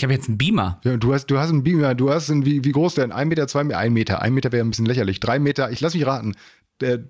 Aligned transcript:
Ich 0.00 0.02
habe 0.02 0.14
jetzt 0.14 0.28
einen 0.28 0.38
Beamer. 0.38 0.80
Ja, 0.82 0.96
du 0.96 1.12
hast, 1.12 1.26
du 1.26 1.36
hast 1.38 1.50
einen 1.50 1.62
Beamer, 1.62 1.94
du 1.94 2.10
hast 2.10 2.30
einen, 2.30 2.46
wie, 2.46 2.64
wie 2.64 2.72
groß 2.72 2.94
denn? 2.94 3.12
Ein 3.12 3.28
Meter, 3.28 3.46
zwei 3.48 3.64
Meter, 3.64 3.76
ein 3.76 3.92
Meter. 3.92 4.22
Ein 4.22 4.32
Meter 4.32 4.50
wäre 4.50 4.64
ein 4.64 4.70
bisschen 4.70 4.86
lächerlich. 4.86 5.20
Drei 5.20 5.38
Meter, 5.38 5.70
ich 5.70 5.82
lass 5.82 5.92
mich 5.92 6.06
raten. 6.06 6.36
Der, 6.80 7.00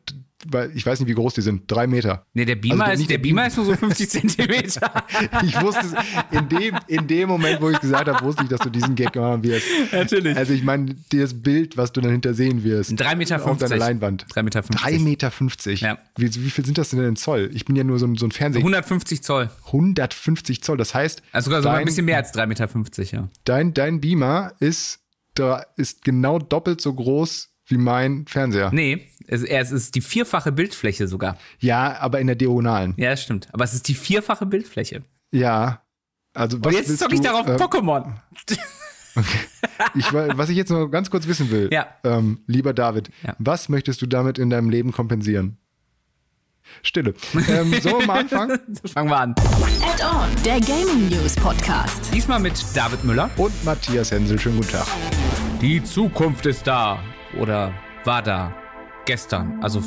weil 0.49 0.75
ich 0.75 0.87
weiß 0.87 1.01
nicht, 1.01 1.09
wie 1.09 1.15
groß 1.15 1.35
die 1.35 1.43
sind. 1.43 1.71
Drei 1.71 1.87
Meter. 1.87 2.25
Nee, 2.33 2.47
der 2.47 2.57
Beamer, 2.57 2.85
Also 2.85 2.93
ist, 2.95 2.99
nicht 3.01 3.11
der 3.11 3.19
der 3.19 3.23
Beamer 3.23 3.47
ist 3.47 3.57
nur 3.59 3.67
so 3.67 3.75
50 3.77 4.09
Zentimeter. 4.11 5.05
Ich 5.45 5.61
wusste 5.61 5.81
es, 5.87 5.95
in 6.39 6.49
dem, 6.49 6.79
in 6.87 7.07
dem 7.07 7.29
Moment, 7.29 7.61
wo 7.61 7.69
ich 7.69 7.79
gesagt 7.79 8.09
habe, 8.09 8.25
wusste 8.25 8.45
ich, 8.45 8.49
dass 8.49 8.61
du 8.61 8.71
diesen 8.71 8.95
Gag 8.95 9.15
machen 9.17 9.43
wirst. 9.45 9.67
Natürlich. 9.93 10.37
Also 10.37 10.55
ich 10.55 10.63
meine, 10.63 10.97
das 11.13 11.43
Bild, 11.43 11.77
was 11.77 11.93
du 11.93 12.01
dann 12.01 12.13
hinter 12.13 12.33
sehen 12.33 12.65
wirst. 12.65 12.93
3,50 12.93 13.17
Meter. 13.17 13.47
Auf 13.47 13.59
deiner 13.59 13.77
Leinwand. 13.77 14.27
3,50 14.29 14.43
Meter. 14.43 14.61
3,50 14.61 15.01
Meter. 15.01 15.31
50. 15.31 15.81
Ja. 15.83 15.99
Wie, 16.17 16.35
wie 16.35 16.51
viel 16.51 16.65
sind 16.65 16.79
das 16.79 16.89
denn 16.91 17.01
in 17.05 17.17
Zoll? 17.17 17.51
Ich 17.53 17.67
bin 17.67 17.77
ja 17.77 17.85
nur 17.85 17.99
so 17.99 18.07
ein, 18.07 18.17
so 18.17 18.27
ein 18.27 18.33
Fernseher. 18.33 18.61
150 18.61 19.23
Zoll. 19.23 19.51
150 19.67 20.63
Zoll. 20.63 20.79
Das 20.79 20.95
heißt, 20.95 21.23
Also 21.33 21.51
sogar, 21.51 21.61
sogar 21.63 21.75
dein, 21.75 21.83
ein 21.83 21.87
bisschen 21.87 22.07
mehr 22.07 22.17
als 22.17 22.33
3,50 22.33 22.47
Meter, 22.47 23.03
ja. 23.15 23.29
dein, 23.45 23.75
dein 23.75 24.01
Beamer 24.01 24.53
ist, 24.59 25.01
da 25.35 25.65
ist 25.77 26.03
genau 26.03 26.39
doppelt 26.39 26.81
so 26.81 26.95
groß 26.95 27.50
wie 27.71 27.79
mein 27.79 28.27
Fernseher. 28.27 28.71
Nee, 28.73 29.07
es, 29.27 29.43
es 29.43 29.71
ist 29.73 29.95
die 29.95 30.01
vierfache 30.01 30.53
Bildfläche 30.53 31.07
sogar. 31.09 31.37
Ja, 31.59 31.99
aber 32.01 32.21
in 32.21 32.27
der 32.27 32.37
Diagonalen. 32.37 32.95
Ja, 32.97 33.11
das 33.11 33.23
stimmt. 33.23 33.49
Aber 33.53 33.65
es 33.65 33.75
ist 33.75 33.87
die 33.89 33.95
vierfache 33.95 34.47
Bildfläche. 34.47 35.03
Ja. 35.33 35.83
Also 36.35 36.59
was 36.63 36.75
Und 36.75 36.81
jetzt 36.81 36.99
zocke 36.99 37.15
ich 37.15 37.21
darauf 37.21 37.47
ähm, 37.49 37.57
Pokémon. 37.57 38.15
Ich, 39.95 40.13
was 40.13 40.49
ich 40.49 40.57
jetzt 40.57 40.71
noch 40.71 40.87
ganz 40.89 41.11
kurz 41.11 41.27
wissen 41.27 41.51
will, 41.51 41.69
Ja. 41.73 41.87
ähm, 42.05 42.41
lieber 42.47 42.73
David, 42.73 43.11
Ja. 43.27 43.35
was 43.39 43.69
möchtest 43.69 44.01
du 44.03 44.07
damit 44.07 44.39
in 44.39 44.51
deinem 44.51 44.71
Leben 44.71 44.93
kompensieren? 44.93 45.57
Stille. 46.83 47.15
Ähm, 47.49 47.73
wir 47.73 48.07
mal 48.07 48.21
anfangen? 48.21 48.59
Fangen 48.95 49.11
wir 49.11 49.17
an. 49.19 49.35
Add-on, 49.83 50.29
der 50.45 50.61
Gaming 50.61 51.09
News 51.09 51.35
Podcast. 51.35 52.13
Diesmal 52.15 52.39
mit 52.39 52.63
David 52.75 53.03
Müller. 53.05 53.29
Und 53.37 53.53
Matthias 53.65 54.13
Hensel, 54.13 54.39
schönen 54.39 54.59
guten 54.59 54.71
Tag. 54.71 54.87
Die 55.61 55.83
Zukunft 55.83 56.47
ist 56.47 56.67
da. 56.67 57.03
Oder 57.39 57.73
war 58.05 58.23
da. 58.23 58.53
Gestern. 59.07 59.59
Also 59.63 59.83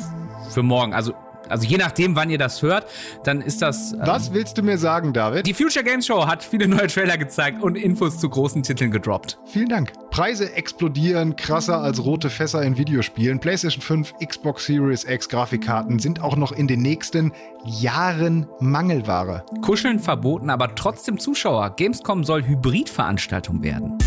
für 0.50 0.62
morgen. 0.62 0.92
Also, 0.92 1.14
also 1.48 1.66
je 1.66 1.76
nachdem, 1.76 2.16
wann 2.16 2.30
ihr 2.30 2.38
das 2.38 2.62
hört, 2.62 2.86
dann 3.22 3.40
ist 3.40 3.62
das. 3.62 3.92
äh, 3.92 3.98
Was 4.00 4.32
willst 4.34 4.58
du 4.58 4.62
mir 4.62 4.76
sagen, 4.76 5.12
David? 5.12 5.46
Die 5.46 5.54
Future 5.54 5.84
Games 5.84 6.06
Show 6.06 6.26
hat 6.26 6.42
viele 6.42 6.68
neue 6.68 6.88
Trailer 6.88 7.16
gezeigt 7.16 7.62
und 7.62 7.76
Infos 7.76 8.18
zu 8.18 8.28
großen 8.28 8.62
Titeln 8.62 8.90
gedroppt. 8.90 9.38
Vielen 9.46 9.68
Dank. 9.68 9.92
Preise 10.10 10.52
explodieren 10.54 11.36
krasser 11.36 11.80
als 11.80 12.04
rote 12.04 12.28
Fässer 12.30 12.62
in 12.62 12.76
Videospielen. 12.76 13.40
PlayStation 13.40 13.82
5, 13.82 14.14
Xbox 14.26 14.66
Series 14.66 15.04
X 15.04 15.28
Grafikkarten 15.28 15.98
sind 15.98 16.22
auch 16.22 16.36
noch 16.36 16.52
in 16.52 16.66
den 16.66 16.80
nächsten 16.82 17.32
Jahren 17.64 18.46
Mangelware. 18.60 19.44
Kuscheln 19.62 20.00
verboten, 20.00 20.50
aber 20.50 20.74
trotzdem 20.74 21.18
Zuschauer. 21.18 21.70
Gamescom 21.76 22.24
soll 22.24 22.42
Hybridveranstaltung 22.44 23.62
werden. 23.62 23.98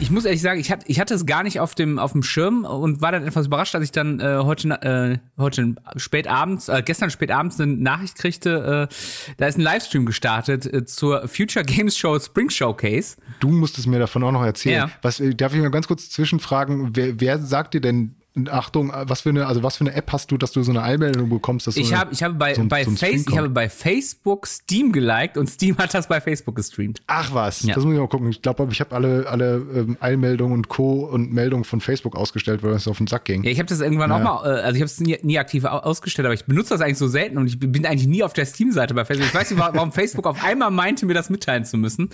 Ich 0.00 0.10
muss 0.10 0.24
ehrlich 0.24 0.42
sagen, 0.42 0.60
ich 0.60 0.70
hatte, 0.70 0.84
ich 0.88 1.00
hatte 1.00 1.14
es 1.14 1.24
gar 1.24 1.42
nicht 1.42 1.60
auf 1.60 1.74
dem, 1.74 1.98
auf 1.98 2.12
dem 2.12 2.22
Schirm 2.22 2.64
und 2.64 3.00
war 3.00 3.12
dann 3.12 3.26
etwas 3.26 3.46
überrascht, 3.46 3.74
als 3.74 3.84
ich 3.84 3.92
dann 3.92 4.20
äh, 4.20 4.38
heute, 4.42 4.68
äh, 4.82 5.18
heute 5.40 5.76
spät 5.96 6.26
abends, 6.26 6.68
äh, 6.68 6.82
gestern 6.84 7.10
spät 7.10 7.30
abends 7.30 7.60
eine 7.60 7.72
Nachricht 7.72 8.16
kriegte, 8.16 8.88
äh, 8.90 8.94
da 9.36 9.46
ist 9.46 9.56
ein 9.56 9.62
Livestream 9.62 10.04
gestartet 10.04 10.70
äh, 10.70 10.84
zur 10.84 11.28
Future 11.28 11.64
Games 11.64 11.96
Show 11.96 12.18
Spring 12.18 12.50
Showcase. 12.50 13.16
Du 13.40 13.48
musstest 13.48 13.86
mir 13.86 13.98
davon 13.98 14.24
auch 14.24 14.32
noch 14.32 14.44
erzählen. 14.44 14.88
Ja. 14.88 14.90
Was, 15.02 15.20
äh, 15.20 15.34
darf 15.34 15.54
ich 15.54 15.60
mal 15.60 15.70
ganz 15.70 15.86
kurz 15.86 16.10
zwischenfragen? 16.10 16.90
Wer, 16.94 17.20
wer 17.20 17.38
sagt 17.38 17.74
dir 17.74 17.80
denn, 17.80 18.16
Achtung, 18.50 18.90
äh, 18.90 19.04
was 19.08 19.20
für 19.20 19.28
eine, 19.28 19.46
also 19.46 19.62
was 19.62 19.76
für 19.76 19.84
eine 19.84 19.94
App 19.94 20.10
hast 20.10 20.30
du, 20.32 20.36
dass 20.36 20.50
du 20.50 20.62
so 20.64 20.72
eine 20.72 20.82
Eilmeldung 20.82 21.28
bekommst? 21.28 21.68
Dass 21.68 21.74
so 21.76 21.80
Ich 21.80 21.92
eine- 21.92 22.00
habe, 22.00 22.12
ich 22.12 22.22
habe 22.24 22.34
bei, 22.34 22.52
so 22.54 22.64
bei 22.64 22.82
so 22.82 22.90
Face, 22.90 23.24
ich 23.28 23.36
habe 23.38 23.48
bei 23.48 23.68
Facebook 23.68 24.46
Steam 24.48 24.90
geliked 24.90 25.36
und 25.38 25.48
Steam 25.48 25.76
hat 25.78 25.94
das 25.94 26.08
bei 26.08 26.20
Facebook 26.20 26.56
gestreamt. 26.56 27.00
Ach 27.06 27.32
was, 27.32 27.62
Ja. 27.62 27.74
das 27.76 27.84
muss 27.84 27.94
ich 27.94 28.00
mal 28.00 28.08
gucken. 28.08 28.28
Ich 28.30 28.42
glaube, 28.42 28.66
ich 28.72 28.80
habe 28.80 28.92
alle, 28.94 29.28
alle 29.28 29.56
ähm, 29.74 29.96
Eilmeldungen 30.00 30.54
und 30.58 30.68
Co. 30.68 31.04
und 31.04 31.32
Meldungen 31.32 31.64
von 31.64 31.80
Facebook 31.80 32.16
ausgestellt, 32.16 32.64
weil 32.64 32.72
es 32.72 32.88
auf 32.88 32.98
den 32.98 33.06
Sack 33.06 33.24
ging. 33.26 33.44
Ja, 33.44 33.50
ich 33.52 33.58
habe 33.60 33.68
das 33.68 33.80
irgendwann 33.80 34.10
Ja. 34.10 34.16
auch 34.16 34.42
mal, 34.42 34.46
äh, 34.58 34.60
also 34.62 34.74
ich 34.74 34.80
habe 34.82 34.86
es 34.86 34.98
nie, 34.98 35.16
nie 35.22 35.38
aktiv 35.38 35.64
au- 35.64 35.68
ausgestellt, 35.78 36.26
aber 36.26 36.34
ich 36.34 36.44
benutze 36.44 36.70
das 36.70 36.80
eigentlich 36.80 36.98
so 36.98 37.06
selten 37.06 37.38
und 37.38 37.46
ich 37.46 37.60
bin 37.60 37.86
eigentlich 37.86 38.08
nie 38.08 38.24
auf 38.24 38.32
der 38.32 38.46
Steam-Seite 38.46 38.94
bei 38.94 39.04
Facebook. 39.04 39.28
Ich 39.28 39.34
weiß 39.34 39.50
nicht, 39.52 39.60
wa- 39.60 39.70
warum 39.72 39.92
Facebook 39.92 40.26
auf 40.26 40.42
einmal 40.42 40.72
meinte, 40.72 41.06
mir 41.06 41.14
das 41.14 41.30
mitteilen 41.30 41.64
zu 41.64 41.76
müssen, 41.76 42.10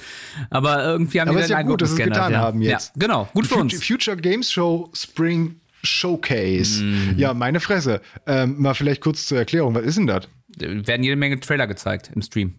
aber 0.50 0.84
irgendwie 0.84 1.20
haben 1.20 1.28
Aber 1.30 1.38
die 1.40 1.46
den 1.46 1.50
ja 1.52 1.62
gut, 1.62 1.80
dass 1.80 1.94
sie 1.94 2.02
es 2.02 2.08
getan 2.08 2.32
ja. 2.32 2.40
haben 2.40 2.60
jetzt. 2.60 2.88
Ja, 2.88 3.06
genau, 3.06 3.28
gut 3.32 3.46
für 3.46 3.54
Future, 3.54 3.62
uns. 3.76 3.84
Future 3.86 4.16
Games 4.18 4.52
Show 4.52 4.90
Spring 4.94 5.56
Showcase. 5.82 6.82
Mhm. 6.82 7.14
Ja, 7.16 7.34
meine 7.34 7.60
Fresse. 7.60 8.00
Ähm, 8.26 8.56
mal 8.60 8.74
vielleicht 8.74 9.00
kurz 9.00 9.26
zur 9.26 9.38
Erklärung, 9.38 9.74
was 9.74 9.84
ist 9.84 9.98
denn 9.98 10.06
das? 10.06 10.28
Werden 10.58 11.02
jede 11.02 11.16
Menge 11.16 11.38
Trailer 11.40 11.66
gezeigt 11.66 12.10
im 12.14 12.22
Stream. 12.22 12.54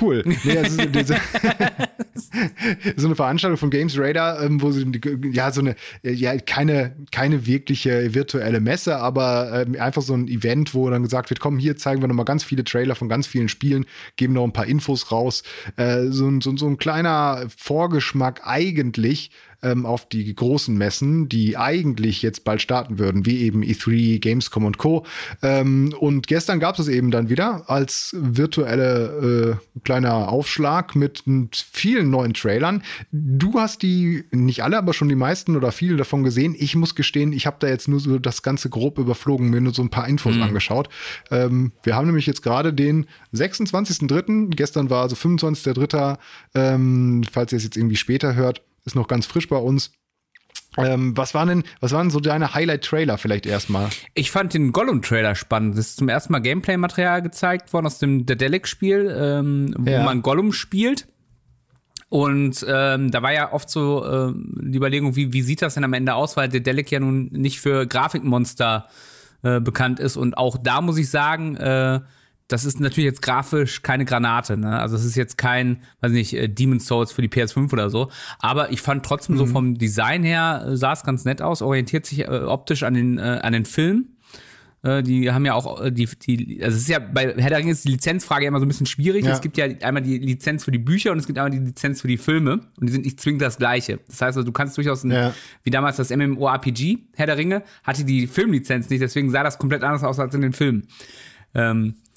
Cool. 0.00 0.22
Nee, 0.44 0.52
ist 0.52 0.78
diese, 0.94 1.16
so 2.96 3.06
eine 3.06 3.16
Veranstaltung 3.16 3.56
von 3.58 3.70
Games 3.70 3.96
Radar, 3.98 4.42
ähm, 4.42 4.60
wo 4.60 4.70
sie 4.70 4.86
ja 5.32 5.50
so 5.50 5.60
eine 5.60 5.76
ja 6.02 6.36
keine 6.38 6.94
keine 7.10 7.46
wirkliche 7.46 8.14
virtuelle 8.14 8.60
Messe, 8.60 8.96
aber 8.98 9.64
ähm, 9.66 9.80
einfach 9.80 10.02
so 10.02 10.14
ein 10.14 10.28
Event, 10.28 10.74
wo 10.74 10.88
dann 10.90 11.02
gesagt 11.02 11.30
wird, 11.30 11.40
komm, 11.40 11.58
hier 11.58 11.76
zeigen 11.76 12.00
wir 12.02 12.08
noch 12.08 12.14
mal 12.14 12.24
ganz 12.24 12.44
viele 12.44 12.64
Trailer 12.64 12.94
von 12.94 13.08
ganz 13.08 13.26
vielen 13.26 13.48
Spielen, 13.48 13.86
geben 14.16 14.34
noch 14.34 14.44
ein 14.44 14.52
paar 14.52 14.66
Infos 14.66 15.10
raus, 15.10 15.42
äh, 15.76 16.06
so, 16.08 16.28
ein- 16.28 16.40
so, 16.42 16.56
so 16.56 16.66
ein 16.66 16.76
kleiner 16.78 17.44
Vorgeschmack 17.56 18.42
eigentlich 18.44 19.30
ähm, 19.62 19.86
auf 19.86 20.08
die 20.08 20.34
großen 20.34 20.76
Messen, 20.76 21.28
die 21.28 21.56
eigentlich 21.56 22.22
jetzt 22.22 22.44
bald 22.44 22.62
starten 22.62 22.98
würden, 22.98 23.26
wie 23.26 23.42
eben 23.42 23.62
E3, 23.62 24.18
Gamescom 24.18 24.64
und 24.64 24.78
Co. 24.78 25.04
Ähm, 25.42 25.94
und 25.98 26.26
gestern 26.26 26.60
gab 26.60 26.78
es 26.78 26.88
es 26.88 26.88
eben 26.88 27.10
dann 27.10 27.28
wieder 27.28 27.68
als 27.68 28.16
virtuelle 28.18 29.58
äh, 29.76 29.80
kleiner 29.84 30.28
Aufschlag 30.28 30.96
mit 30.96 31.22
vielen 31.52 32.10
neuen 32.10 32.34
Trailern. 32.34 32.82
Du 33.12 33.54
hast 33.60 33.82
die, 33.82 34.24
nicht 34.30 34.62
alle, 34.62 34.78
aber 34.78 34.94
schon 34.94 35.08
die 35.08 35.14
meisten 35.14 35.56
oder 35.56 35.72
viele 35.72 35.96
davon 35.96 36.22
gesehen. 36.24 36.54
Ich 36.58 36.74
muss 36.74 36.94
gestehen, 36.94 37.32
ich 37.32 37.46
habe 37.46 37.56
da 37.60 37.68
jetzt 37.68 37.88
nur 37.88 38.00
so 38.00 38.18
das 38.18 38.42
Ganze 38.42 38.70
grob 38.70 38.98
überflogen, 38.98 39.50
mir 39.50 39.60
nur 39.60 39.74
so 39.74 39.82
ein 39.82 39.90
paar 39.90 40.08
Infos 40.08 40.36
angeschaut. 40.40 40.88
Ähm, 41.30 41.72
wir 41.82 41.94
haben 41.94 42.06
nämlich 42.06 42.26
jetzt 42.26 42.42
gerade 42.42 42.72
den 42.72 43.06
26.03. 43.34 44.54
Gestern 44.54 44.90
war 44.90 45.02
also 45.02 45.16
25.03. 45.16 46.18
Ähm, 46.54 47.22
falls 47.30 47.52
ihr 47.52 47.58
es 47.58 47.64
jetzt 47.64 47.76
irgendwie 47.76 47.96
später 47.96 48.34
hört, 48.34 48.62
ist 48.88 48.94
noch 48.96 49.08
ganz 49.08 49.26
frisch 49.26 49.48
bei 49.48 49.56
uns. 49.56 49.92
Ähm, 50.76 51.16
was 51.16 51.34
waren 51.34 51.48
denn, 51.48 51.64
was 51.80 51.92
waren 51.92 52.10
so 52.10 52.20
deine 52.20 52.54
Highlight-Trailer 52.54 53.18
vielleicht 53.18 53.46
erstmal? 53.46 53.88
Ich 54.14 54.30
fand 54.30 54.54
den 54.54 54.70
Gollum-Trailer 54.72 55.34
spannend. 55.34 55.76
Das 55.76 55.86
ist 55.88 55.96
zum 55.96 56.08
ersten 56.08 56.32
Mal 56.32 56.38
Gameplay-Material 56.40 57.22
gezeigt 57.22 57.72
worden 57.72 57.86
aus 57.86 57.98
dem 57.98 58.26
Dedelic-Spiel, 58.26 59.14
ähm, 59.18 59.74
wo 59.76 59.90
Ja. 59.90 60.04
man 60.04 60.22
Gollum 60.22 60.52
spielt. 60.52 61.08
Und 62.10 62.64
ähm, 62.68 63.10
da 63.10 63.22
war 63.22 63.32
ja 63.32 63.52
oft 63.52 63.68
so 63.68 64.04
ähm, 64.06 64.54
die 64.62 64.78
Überlegung, 64.78 65.16
wie, 65.16 65.32
wie 65.32 65.42
sieht 65.42 65.62
das 65.62 65.74
denn 65.74 65.84
am 65.84 65.92
Ende 65.92 66.14
aus, 66.14 66.36
weil 66.36 66.48
Dedelic 66.48 66.90
ja 66.90 67.00
nun 67.00 67.28
nicht 67.32 67.60
für 67.60 67.86
Grafikmonster 67.86 68.86
äh, 69.42 69.60
bekannt 69.60 70.00
ist. 70.00 70.16
Und 70.16 70.38
auch 70.38 70.56
da 70.62 70.80
muss 70.80 70.96
ich 70.96 71.10
sagen, 71.10 71.56
äh, 71.56 72.00
das 72.48 72.64
ist 72.64 72.80
natürlich 72.80 73.04
jetzt 73.04 73.22
grafisch 73.22 73.82
keine 73.82 74.06
Granate. 74.06 74.56
Ne? 74.56 74.78
Also 74.80 74.96
es 74.96 75.04
ist 75.04 75.16
jetzt 75.16 75.36
kein, 75.36 75.82
weiß 76.00 76.12
nicht, 76.12 76.32
äh, 76.34 76.48
Demon's 76.48 76.86
Souls 76.86 77.12
für 77.12 77.22
die 77.22 77.28
PS5 77.28 77.72
oder 77.72 77.90
so. 77.90 78.10
Aber 78.38 78.72
ich 78.72 78.80
fand 78.80 79.04
trotzdem 79.04 79.36
so 79.36 79.46
vom 79.46 79.76
Design 79.76 80.24
her 80.24 80.64
äh, 80.66 80.76
sah 80.76 80.94
es 80.94 81.02
ganz 81.02 81.24
nett 81.24 81.42
aus, 81.42 81.60
orientiert 81.60 82.06
sich 82.06 82.20
äh, 82.20 82.26
optisch 82.26 82.82
an 82.82 82.94
den, 82.94 83.18
äh, 83.18 83.40
an 83.42 83.52
den 83.52 83.66
Film. 83.66 84.08
Äh, 84.82 85.02
die 85.02 85.30
haben 85.30 85.44
ja 85.44 85.54
auch 85.54 85.82
äh, 85.82 85.90
die, 85.92 86.06
die, 86.06 86.62
also 86.62 86.76
es 86.76 86.82
ist 86.82 86.88
ja 86.88 87.00
bei 87.00 87.34
Herr 87.36 87.50
der 87.50 87.58
Ringe 87.58 87.72
ist 87.72 87.84
die 87.84 87.90
Lizenzfrage 87.90 88.46
immer 88.46 88.60
so 88.60 88.64
ein 88.64 88.68
bisschen 88.68 88.86
schwierig. 88.86 89.26
Ja. 89.26 89.32
Es 89.32 89.40
gibt 89.40 89.56
ja 89.58 89.66
einmal 89.82 90.02
die 90.02 90.18
Lizenz 90.18 90.64
für 90.64 90.70
die 90.70 90.78
Bücher 90.78 91.12
und 91.12 91.18
es 91.18 91.26
gibt 91.26 91.38
einmal 91.38 91.50
die 91.50 91.58
Lizenz 91.58 92.00
für 92.00 92.08
die 92.08 92.16
Filme 92.16 92.60
und 92.80 92.88
die 92.88 92.92
sind 92.92 93.04
nicht 93.04 93.20
zwingend 93.20 93.42
das 93.42 93.58
gleiche. 93.58 93.98
Das 94.06 94.22
heißt, 94.22 94.38
also, 94.38 94.44
du 94.44 94.52
kannst 94.52 94.76
durchaus, 94.76 95.04
ein, 95.04 95.10
Ja. 95.10 95.34
wie 95.64 95.70
damals 95.70 95.96
das 95.96 96.10
MMORPG 96.10 96.98
Herr 97.14 97.26
der 97.26 97.36
Ringe, 97.36 97.62
hatte 97.82 98.04
die 98.04 98.26
Filmlizenz 98.26 98.88
nicht, 98.88 99.02
deswegen 99.02 99.30
sah 99.30 99.42
das 99.42 99.58
komplett 99.58 99.82
anders 99.82 100.04
aus 100.04 100.18
als 100.18 100.34
in 100.34 100.40
den 100.42 100.52
Filmen. 100.52 100.86
Ähm, 101.54 101.94
äh, 102.04 102.07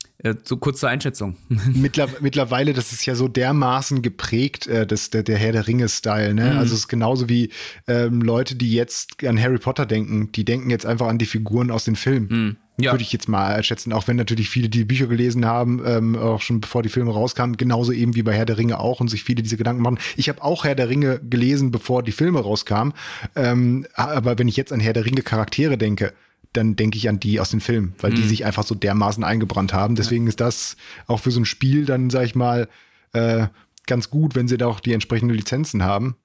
so 0.44 0.58
kurz 0.58 0.80
zur 0.80 0.90
Einschätzung. 0.90 1.36
Mittler, 1.74 2.08
mittlerweile, 2.20 2.74
das 2.74 2.92
ist 2.92 3.06
ja 3.06 3.16
so 3.16 3.28
dermaßen 3.28 4.02
geprägt, 4.02 4.68
äh, 4.68 4.86
das, 4.86 5.10
der, 5.10 5.24
der 5.24 5.38
Herr 5.38 5.51
der 5.51 5.68
Ringe-Style. 5.68 6.34
Ne? 6.34 6.57
Also 6.57 6.74
es 6.74 6.81
ist 6.81 6.88
genauso 6.88 7.30
wie 7.30 7.50
ähm, 7.88 8.22
Leute, 8.22 8.56
die 8.56 8.74
jetzt 8.74 9.24
an 9.25 9.42
Harry 9.42 9.57
Potter 9.57 9.86
denken, 9.86 10.31
die 10.31 10.45
denken 10.45 10.69
jetzt 10.69 10.86
einfach 10.86 11.07
an 11.07 11.18
die 11.18 11.25
Figuren 11.25 11.72
aus 11.72 11.86
den 11.86 11.95
Filmen. 11.95 12.57
Ja. 12.80 12.94
Würde 12.94 13.04
ich 13.04 13.13
jetzt 13.13 13.30
mal 13.30 13.63
schätzen, 13.63 13.94
auch 13.94 14.07
wenn 14.07 14.16
natürlich 14.16 14.50
viele 14.50 14.69
die 14.69 14.86
Bücher 14.86 15.06
gelesen 15.06 15.45
haben, 15.45 15.81
ähm, 15.86 16.16
auch 16.16 16.42
schon 16.42 16.62
bevor 16.62 16.81
die 16.81 16.90
Filme 16.90 17.12
rauskamen, 17.12 17.57
genauso 17.57 17.92
eben 17.92 18.16
wie 18.16 18.24
bei 18.24 18.34
Herr 18.34 18.45
der 18.45 18.57
Ringe 18.57 18.80
auch 18.80 19.01
und 19.01 19.07
sich 19.07 19.24
viele 19.24 19.44
diese 19.44 19.57
Gedanken 19.57 19.84
machen. 19.84 20.00
Ich 20.16 20.30
habe 20.30 20.44
auch 20.44 20.63
Herr 20.63 20.74
der 20.74 20.90
Ringe 20.90 21.19
gelesen, 21.19 21.69
bevor 21.69 22.01
die 22.01 22.12
Filme 22.12 22.40
rauskamen. 22.40 22.94
Ähm, 23.36 23.86
aber 23.94 24.40
wenn 24.40 24.48
ich 24.48 24.57
jetzt 24.57 24.74
an 24.74 24.80
Herr 24.80 24.94
der 24.94 25.06
Ringe 25.06 25.22
Charaktere 25.22 25.78
denke, 25.78 26.13
dann 26.53 26.75
denke 26.75 26.98
ich 26.98 27.07
an 27.07 27.19
die 27.19 27.39
aus 27.39 27.51
den 27.51 27.62
Filmen, 27.62 27.94
weil 28.00 28.13
die 28.13 28.24
sich 28.24 28.45
einfach 28.45 28.63
so 28.63 28.75
dermaßen 28.75 29.24
eingebrannt 29.24 29.74
haben. 29.74 29.95
Deswegen 29.95 30.27
ist 30.27 30.42
das 30.42 30.75
auch 31.07 31.19
für 31.19 31.31
so 31.31 31.39
ein 31.39 31.45
Spiel 31.45 31.86
dann, 31.86 32.09
sag 32.09 32.25
ich 32.25 32.36
mal, 32.36 32.68
äh, 33.13 33.48
ganz 33.88 34.09
gut, 34.09 34.36
wenn 34.36 34.48
sie 34.48 34.57
da 34.57 34.68
auch 34.68 34.80
die 34.80 34.94
entsprechenden 34.94 35.36
Lizenzen 35.36 35.83
haben. 35.83 36.15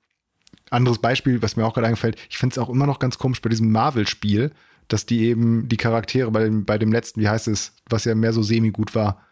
Anderes 0.71 0.99
Beispiel, 0.99 1.43
was 1.43 1.57
mir 1.57 1.65
auch 1.65 1.75
gerade 1.75 1.87
eingefällt, 1.87 2.17
ich 2.29 2.39
finde 2.39 2.55
es 2.55 2.59
auch 2.59 2.69
immer 2.69 2.87
noch 2.87 2.99
ganz 2.99 3.19
komisch 3.19 3.41
bei 3.41 3.49
diesem 3.49 3.71
Marvel-Spiel, 3.71 4.51
dass 4.89 5.07
die 5.07 5.25
eben 5.25 5.69
die 5.69 5.77
Charaktere 5.77 6.31
bei 6.31 6.45
dem, 6.45 6.65
bei 6.65 6.79
dem 6.79 6.93
letzten, 6.93 7.21
wie 7.21 7.29
heißt 7.29 7.49
es, 7.49 7.73
was 7.89 8.05
ja 8.05 8.15
mehr 8.15 8.33
so 8.33 8.43
semi-gut 8.43 8.95
war, 8.95 9.26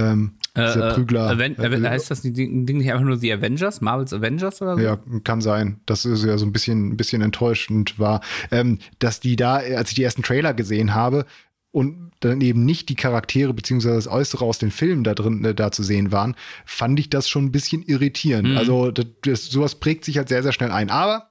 Ähm, 0.00 0.32
dieser 0.56 0.90
Äh, 0.90 0.94
Prügler. 0.94 1.30
Aven 1.30 1.56
äh, 1.58 1.88
heißt 1.88 2.10
das 2.10 2.22
Ding 2.22 2.64
nicht 2.64 2.90
einfach 2.90 3.04
nur 3.04 3.18
The 3.18 3.32
Avengers? 3.32 3.80
Marvel's 3.80 4.12
Avengers 4.12 4.60
oder 4.60 4.76
so? 4.76 4.82
Ja, 4.82 4.98
kann 5.22 5.40
sein. 5.40 5.80
Das 5.86 6.04
ist 6.04 6.24
ja 6.24 6.36
so 6.38 6.46
ein 6.46 6.52
bisschen, 6.52 6.90
ein 6.90 6.96
bisschen 6.96 7.22
enttäuschend 7.22 7.98
war, 7.98 8.20
ähm, 8.50 8.78
dass 8.98 9.20
die 9.20 9.36
da, 9.36 9.56
als 9.56 9.90
ich 9.90 9.94
die 9.94 10.02
ersten 10.02 10.22
Trailer 10.22 10.54
gesehen 10.54 10.94
habe 10.94 11.24
und 11.70 12.10
dann 12.18 12.40
eben 12.40 12.64
nicht 12.64 12.88
die 12.88 12.96
Charaktere 12.96 13.54
beziehungsweise 13.54 13.94
das 13.94 14.08
Äußere 14.08 14.44
aus 14.44 14.58
den 14.58 14.72
Filmen 14.72 15.04
da 15.04 15.14
drin 15.14 15.44
äh, 15.44 15.54
da 15.54 15.70
zu 15.70 15.82
sehen 15.82 16.10
waren, 16.10 16.34
fand 16.64 16.98
ich 16.98 17.10
das 17.10 17.28
schon 17.28 17.44
ein 17.46 17.52
bisschen 17.52 17.82
irritierend. 17.82 18.56
Also 18.58 18.90
das, 18.90 19.06
das, 19.22 19.46
sowas 19.46 19.76
prägt 19.76 20.04
sich 20.04 20.18
halt 20.18 20.28
sehr, 20.28 20.42
sehr 20.42 20.52
schnell 20.52 20.72
ein. 20.72 20.90
Aber 20.90 21.30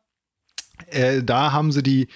äh, 0.88 1.22
da 1.24 1.52
haben 1.52 1.72
sie 1.74 1.84
die 1.84 2.08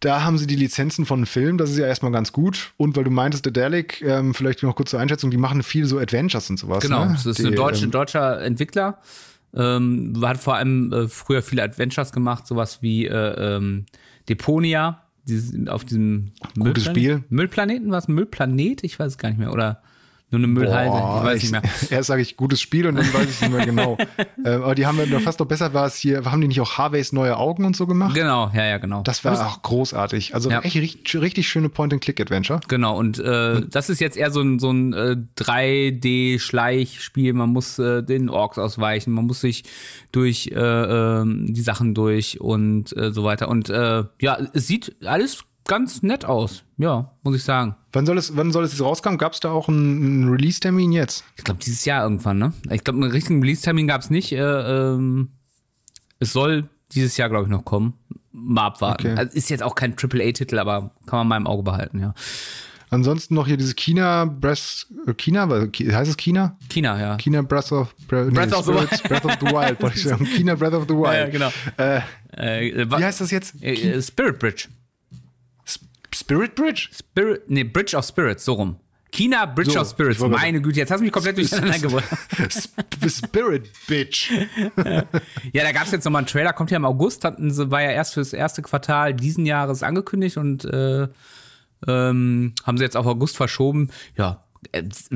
da 0.00 0.22
haben 0.22 0.38
sie 0.38 0.46
die 0.46 0.56
Lizenzen 0.56 1.06
von 1.06 1.26
Filmen, 1.26 1.58
das 1.58 1.70
ist 1.70 1.78
ja 1.78 1.86
erstmal 1.86 2.12
ganz 2.12 2.32
gut. 2.32 2.72
Und 2.76 2.96
weil 2.96 3.04
du 3.04 3.10
meintest, 3.10 3.46
Dedalic, 3.46 4.02
ähm, 4.02 4.34
vielleicht 4.34 4.62
noch 4.62 4.76
kurz 4.76 4.90
zur 4.90 5.00
Einschätzung, 5.00 5.30
die 5.30 5.36
machen 5.36 5.62
viel 5.62 5.86
so 5.86 5.98
Adventures 5.98 6.50
und 6.50 6.58
sowas. 6.58 6.82
Genau, 6.82 7.04
ne? 7.04 7.12
das 7.12 7.26
ist 7.26 7.38
die, 7.38 7.46
ein 7.46 7.54
deutsch, 7.54 7.82
ähm, 7.82 7.90
deutscher 7.90 8.40
Entwickler. 8.42 8.98
Ähm, 9.54 10.14
hat 10.22 10.38
vor 10.38 10.56
allem 10.56 10.92
äh, 10.92 11.08
früher 11.08 11.42
viele 11.42 11.62
Adventures 11.62 12.12
gemacht, 12.12 12.46
sowas 12.46 12.82
wie 12.82 13.06
äh, 13.06 13.56
ähm, 13.56 13.86
Deponia, 14.28 15.02
dieses, 15.26 15.66
auf 15.68 15.84
diesem 15.84 16.32
Gutes 16.58 16.84
Spiel. 16.84 17.24
Müllplaneten, 17.30 17.90
was 17.90 18.08
Müllplanet? 18.08 18.84
Ich 18.84 18.98
weiß 18.98 19.12
es 19.12 19.18
gar 19.18 19.30
nicht 19.30 19.38
mehr. 19.38 19.52
Oder 19.52 19.82
nur 20.30 20.40
eine 20.40 20.48
Müllhalde, 20.48 20.90
Boah, 20.90 21.18
ich 21.18 21.24
weiß 21.24 21.42
nicht 21.42 21.52
mehr. 21.52 21.62
Erst 21.90 22.08
sage 22.08 22.20
ich 22.20 22.36
gutes 22.36 22.60
Spiel 22.60 22.88
und 22.88 22.96
dann 22.96 23.14
weiß 23.14 23.30
ich 23.30 23.40
nicht 23.42 23.52
mehr 23.52 23.64
genau. 23.64 23.96
äh, 24.44 24.50
aber 24.50 24.74
die 24.74 24.84
haben 24.84 24.98
ja 25.08 25.20
fast 25.20 25.38
noch 25.38 25.46
besser 25.46 25.72
war 25.72 25.86
es 25.86 25.96
hier, 25.96 26.24
haben 26.24 26.40
die 26.40 26.48
nicht 26.48 26.60
auch 26.60 26.78
Harveys 26.78 27.12
neue 27.12 27.36
Augen 27.36 27.64
und 27.64 27.76
so 27.76 27.86
gemacht? 27.86 28.14
Genau, 28.14 28.50
ja, 28.52 28.64
ja, 28.64 28.78
genau. 28.78 29.02
Das 29.02 29.24
war 29.24 29.46
auch 29.46 29.62
großartig. 29.62 30.34
Also 30.34 30.50
Ja. 30.50 30.60
echt 30.62 30.74
richtig, 30.74 31.20
richtig 31.20 31.48
schöne 31.48 31.68
Point-and-Click-Adventure. 31.68 32.58
Genau, 32.66 32.98
und 32.98 33.20
äh, 33.20 33.62
das 33.70 33.88
ist 33.88 34.00
jetzt 34.00 34.16
eher 34.16 34.32
so 34.32 34.40
ein, 34.40 34.58
so 34.58 34.70
ein 34.72 34.92
äh, 34.94 35.16
3D-Schleichspiel. 35.38 37.32
Man 37.32 37.50
muss 37.50 37.78
äh, 37.78 38.02
den 38.02 38.28
Orks 38.28 38.58
ausweichen, 38.58 39.12
man 39.12 39.26
muss 39.26 39.40
sich 39.40 39.62
durch 40.10 40.48
äh, 40.48 40.58
ähm, 40.58 41.52
die 41.54 41.60
Sachen 41.60 41.94
durch 41.94 42.40
und 42.40 42.96
äh, 42.96 43.12
so 43.12 43.22
weiter. 43.24 43.48
Und 43.48 43.70
äh, 43.70 44.04
ja, 44.20 44.38
es 44.52 44.66
sieht 44.66 44.96
alles 45.04 45.44
ganz 45.66 46.02
nett 46.02 46.24
aus. 46.24 46.64
Ja, 46.78 47.12
muss 47.22 47.36
ich 47.36 47.44
sagen. 47.44 47.76
Wann 47.92 48.06
soll 48.06 48.18
es, 48.18 48.36
wann 48.36 48.52
soll 48.52 48.64
es 48.64 48.72
jetzt 48.72 48.82
rauskommen? 48.82 49.18
Gab 49.18 49.32
es 49.32 49.40
da 49.40 49.50
auch 49.50 49.68
einen, 49.68 50.28
Release-Termin 50.28 50.92
jetzt? 50.92 51.24
Ich 51.36 51.44
glaube, 51.44 51.60
dieses 51.64 51.84
Jahr 51.84 52.02
irgendwann, 52.04 52.38
ne? 52.38 52.52
Ich 52.70 52.84
glaube, 52.84 53.00
einen 53.02 53.10
richtigen 53.10 53.40
Release-Termin 53.40 53.86
gab 53.86 54.02
es 54.02 54.10
nicht. 54.10 54.32
Äh, 54.32 54.38
ähm, 54.38 55.30
es 56.18 56.32
soll 56.32 56.68
dieses 56.92 57.16
Jahr, 57.16 57.28
glaube 57.28 57.44
ich, 57.44 57.50
noch 57.50 57.64
kommen. 57.64 57.94
Mal 58.32 58.66
abwarten. 58.66 59.08
Okay. 59.08 59.18
Also 59.18 59.36
ist 59.36 59.48
jetzt 59.50 59.62
auch 59.62 59.74
kein 59.74 59.94
AAA-Titel, 59.96 60.58
aber 60.58 60.90
kann 61.06 61.20
man 61.20 61.28
mal 61.28 61.36
im 61.38 61.46
Auge 61.46 61.62
behalten, 61.62 62.00
ja. 62.00 62.14
Ansonsten 62.88 63.34
noch 63.34 63.48
hier 63.48 63.56
dieses 63.56 63.74
China 63.74 64.26
Breath, 64.26 64.86
äh, 65.06 65.14
China, 65.14 65.48
heißt 65.48 66.10
es 66.10 66.16
China? 66.16 66.56
China, 66.70 67.00
ja. 67.00 67.16
China 67.16 67.42
Breath 67.42 67.72
of, 67.72 67.94
Bre 68.06 68.26
Breath 68.30 68.52
of 68.54 68.64
the 68.66 68.72
Spirits, 68.72 69.02
Breath 69.02 69.24
of 69.24 69.32
the 69.40 69.46
Wild, 69.46 69.82
wollte 69.82 69.96
ich 69.96 70.04
sagen. 70.04 70.24
China 70.36 70.54
Breath 70.54 70.74
of 70.74 70.84
the 70.86 70.94
Wild. 70.94 71.14
Ja, 71.14 71.28
genau. 71.28 71.50
Äh, 71.78 72.00
Äh, 72.70 72.88
wa- 72.90 72.98
wie 72.98 73.04
heißt 73.04 73.20
das 73.22 73.30
jetzt? 73.32 73.60
äh, 73.62 73.72
äh, 73.72 74.00
Spirit 74.02 74.38
Bridge. 74.38 74.68
Spirit 76.16 76.54
Bridge? 76.54 76.88
Spirit, 76.92 77.42
nee, 77.48 77.64
Bridge 77.64 77.96
of 77.96 78.04
Spirits, 78.04 78.44
so 78.44 78.54
rum. 78.54 78.76
China 79.12 79.46
Bridge 79.46 79.70
So, 79.70 79.80
of 79.80 79.88
Spirits. 79.88 80.18
Meine 80.20 80.60
Güte, 80.60 80.78
jetzt 80.80 80.90
hast 80.90 80.98
du 80.98 81.04
mich 81.04 81.12
komplett 81.12 81.38
durcheinander. 81.38 82.02
Sp- 82.52 83.08
Spirit 83.08 83.70
Bitch. 83.86 84.30
Ja, 85.52 85.62
da 85.62 85.72
gab 85.72 85.84
es 85.84 85.92
jetzt 85.92 86.04
nochmal 86.04 86.20
einen 86.20 86.26
Trailer, 86.26 86.52
kommt 86.52 86.70
ja 86.70 86.76
im 86.76 86.84
August, 86.84 87.24
hatten 87.24 87.50
sie, 87.50 87.70
war 87.70 87.82
ja 87.82 87.90
erst 87.92 88.14
fürs 88.14 88.32
erste 88.32 88.62
Quartal 88.62 89.14
diesen 89.14 89.46
Jahres 89.46 89.82
angekündigt 89.82 90.36
und 90.36 90.64
äh, 90.66 91.08
ähm, 91.86 92.54
haben 92.64 92.78
sie 92.78 92.84
jetzt 92.84 92.96
auf 92.96 93.06
August 93.06 93.36
verschoben. 93.36 93.90
Ja, 94.16 94.44
es 94.72 95.08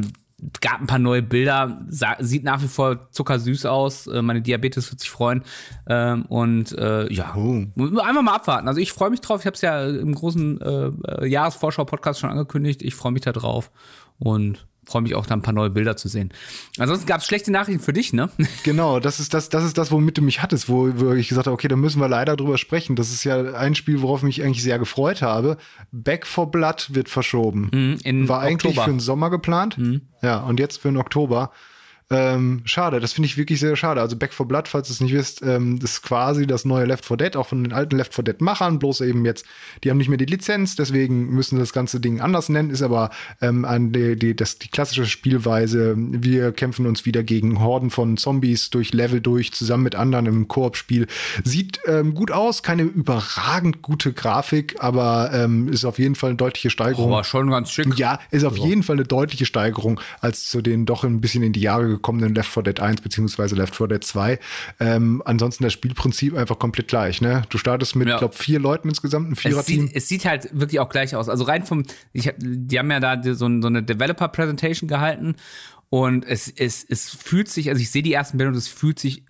gab 0.60 0.80
ein 0.80 0.86
paar 0.86 0.98
neue 0.98 1.22
Bilder, 1.22 1.80
sa 1.88 2.16
sieht 2.18 2.44
nach 2.44 2.62
wie 2.62 2.68
vor 2.68 3.10
zuckersüß 3.10 3.66
aus. 3.66 4.06
Äh, 4.06 4.22
meine 4.22 4.42
Diabetes 4.42 4.90
wird 4.90 5.00
sich 5.00 5.10
freuen. 5.10 5.42
Ähm, 5.88 6.24
und 6.26 6.72
äh, 6.78 7.12
ja, 7.12 7.34
Oh. 7.36 7.64
einfach 7.76 8.22
mal 8.22 8.34
abwarten. 8.34 8.68
Also 8.68 8.80
ich 8.80 8.92
freue 8.92 9.10
mich 9.10 9.20
drauf. 9.20 9.40
Ich 9.40 9.46
habe 9.46 9.54
es 9.54 9.60
ja 9.60 9.84
im 9.86 10.14
großen 10.14 10.60
äh, 10.60 10.90
äh, 11.24 11.26
Jahresvorschau-Podcast 11.28 12.20
schon 12.20 12.30
angekündigt. 12.30 12.82
Ich 12.82 12.94
freue 12.94 13.12
mich 13.12 13.22
da 13.22 13.32
drauf 13.32 13.70
und 14.18 14.66
freue 14.90 15.02
mich 15.02 15.14
auch, 15.14 15.26
da 15.26 15.34
ein 15.34 15.42
paar 15.42 15.54
neue 15.54 15.70
Bilder 15.70 15.96
zu 15.96 16.08
sehen. 16.08 16.32
Ansonsten 16.78 17.06
gab 17.06 17.20
es 17.20 17.26
schlechte 17.26 17.50
Nachrichten 17.52 17.82
für 17.82 17.92
dich, 17.92 18.12
ne? 18.12 18.28
Genau, 18.64 19.00
das 19.00 19.20
ist 19.20 19.32
das, 19.34 19.48
das 19.48 19.64
ist 19.64 19.78
das, 19.78 19.90
womit 19.90 20.18
du 20.18 20.22
mich 20.22 20.42
hattest, 20.42 20.68
wo, 20.68 20.90
wo 20.96 21.12
ich 21.12 21.28
gesagt 21.28 21.46
habe, 21.46 21.54
okay, 21.54 21.68
da 21.68 21.76
müssen 21.76 22.00
wir 22.00 22.08
leider 22.08 22.36
drüber 22.36 22.58
sprechen. 22.58 22.96
Das 22.96 23.10
ist 23.10 23.24
ja 23.24 23.54
ein 23.54 23.74
Spiel, 23.74 24.02
worauf 24.02 24.20
ich 24.20 24.24
mich 24.24 24.42
eigentlich 24.42 24.62
sehr 24.62 24.78
gefreut 24.78 25.22
habe. 25.22 25.56
Back 25.92 26.26
for 26.26 26.50
Blood 26.50 26.88
wird 26.94 27.08
verschoben. 27.08 27.98
in 28.04 28.28
War 28.28 28.40
eigentlich 28.40 28.70
Oktober. 28.72 28.84
für 28.84 28.90
den 28.90 29.00
Sommer 29.00 29.30
geplant. 29.30 29.76
Ja, 30.22 30.40
und 30.40 30.60
jetzt 30.60 30.78
für 30.80 30.88
den 30.88 30.96
Oktober. 30.96 31.50
Ähm, 32.12 32.62
schade, 32.64 32.98
das 32.98 33.12
finde 33.12 33.26
ich 33.26 33.36
wirklich 33.36 33.60
sehr 33.60 33.76
schade. 33.76 34.00
Also 34.00 34.16
Back 34.16 34.32
for 34.32 34.46
Blood, 34.46 34.66
falls 34.66 34.88
ihr 34.88 34.94
es 34.94 35.00
nicht 35.00 35.14
wisst, 35.14 35.42
ähm, 35.42 35.78
das 35.78 35.92
ist 35.92 36.02
quasi 36.02 36.44
das 36.44 36.64
neue 36.64 36.84
Left 36.84 37.04
4 37.04 37.16
Dead, 37.16 37.36
auch 37.36 37.46
von 37.46 37.62
den 37.62 37.72
alten 37.72 37.96
Left 37.96 38.14
4 38.14 38.24
Dead-Machern, 38.24 38.80
bloß 38.80 39.02
eben 39.02 39.24
jetzt, 39.24 39.46
die 39.84 39.90
haben 39.90 39.98
nicht 39.98 40.08
mehr 40.08 40.18
die 40.18 40.24
Lizenz, 40.24 40.74
deswegen 40.74 41.30
müssen 41.30 41.56
sie 41.56 41.60
das 41.60 41.72
ganze 41.72 42.00
Ding 42.00 42.20
anders 42.20 42.48
nennen, 42.48 42.70
ist 42.70 42.82
aber 42.82 43.10
ähm, 43.40 43.64
an 43.64 43.92
die, 43.92 44.16
die, 44.16 44.34
das, 44.34 44.58
die 44.58 44.66
klassische 44.66 45.06
Spielweise. 45.06 45.94
Wir 45.96 46.50
kämpfen 46.50 46.86
uns 46.86 47.06
wieder 47.06 47.22
gegen 47.22 47.60
Horden 47.60 47.90
von 47.90 48.16
Zombies 48.16 48.70
durch 48.70 48.92
Level 48.92 49.20
durch, 49.20 49.52
zusammen 49.52 49.84
mit 49.84 49.94
anderen 49.94 50.26
im 50.26 50.48
Koop-Spiel. 50.48 51.06
Sieht 51.44 51.78
ähm, 51.86 52.14
gut 52.14 52.32
aus, 52.32 52.64
keine 52.64 52.82
überragend 52.82 53.82
gute 53.82 54.12
Grafik, 54.12 54.76
aber 54.80 55.30
ähm, 55.32 55.68
ist 55.68 55.84
auf 55.84 56.00
jeden 56.00 56.16
Fall 56.16 56.30
eine 56.30 56.36
deutliche 56.36 56.70
Steigerung. 56.70 57.12
War 57.12 57.22
schon 57.22 57.50
ganz 57.50 57.70
schick. 57.70 57.96
Ja, 57.96 58.18
ist 58.32 58.44
auf 58.44 58.56
jeden 58.56 58.82
Fall 58.82 58.96
eine 58.96 59.04
deutliche 59.04 59.46
Steigerung 59.46 60.00
als 60.20 60.48
zu 60.48 60.60
den 60.60 60.86
doch 60.86 61.04
ein 61.04 61.20
bisschen 61.20 61.44
in 61.44 61.52
die 61.52 61.60
Jahre 61.60 61.99
gekommenen 62.00 62.34
Left 62.34 62.50
4 62.50 62.62
Dead 62.64 62.80
1 62.80 63.00
beziehungsweise 63.02 63.54
Left 63.54 63.76
4 63.76 63.88
Dead 63.88 64.02
2. 64.04 64.38
Ähm, 64.80 65.22
ansonsten 65.24 65.64
das 65.64 65.72
Spielprinzip 65.72 66.34
einfach 66.34 66.58
komplett 66.58 66.88
gleich. 66.88 67.20
Ne? 67.20 67.42
Du 67.50 67.58
startest 67.58 67.96
mit, 67.96 68.08
Ja. 68.08 68.18
glaube 68.18 68.34
vier 68.34 68.58
Leuten 68.58 68.88
insgesamt, 68.88 69.28
ein 69.28 69.32
Es 69.34 69.40
Viererteam. 69.40 69.86
sieht, 69.88 69.96
es 69.96 70.08
sieht 70.08 70.24
halt 70.24 70.48
wirklich 70.52 70.80
auch 70.80 70.88
gleich 70.88 71.14
aus. 71.14 71.28
Also 71.28 71.44
rein 71.44 71.64
vom, 71.64 71.84
ich 72.12 72.32
die 72.38 72.78
haben 72.78 72.90
ja 72.90 73.00
da 73.00 73.22
so, 73.22 73.34
so 73.34 73.46
eine 73.46 73.82
Developer-Presentation 73.82 74.88
gehalten 74.88 75.36
und 75.88 76.24
es, 76.24 76.48
es, 76.48 76.84
es 76.88 77.10
fühlt 77.10 77.48
sich, 77.48 77.68
also 77.68 77.80
ich 77.80 77.90
sehe 77.90 78.02
die 78.02 78.12
ersten 78.12 78.38
Bilder 78.38 78.52
und 78.52 78.56
es 78.58 78.68
fühlt 78.68 78.98
sich 78.98 79.24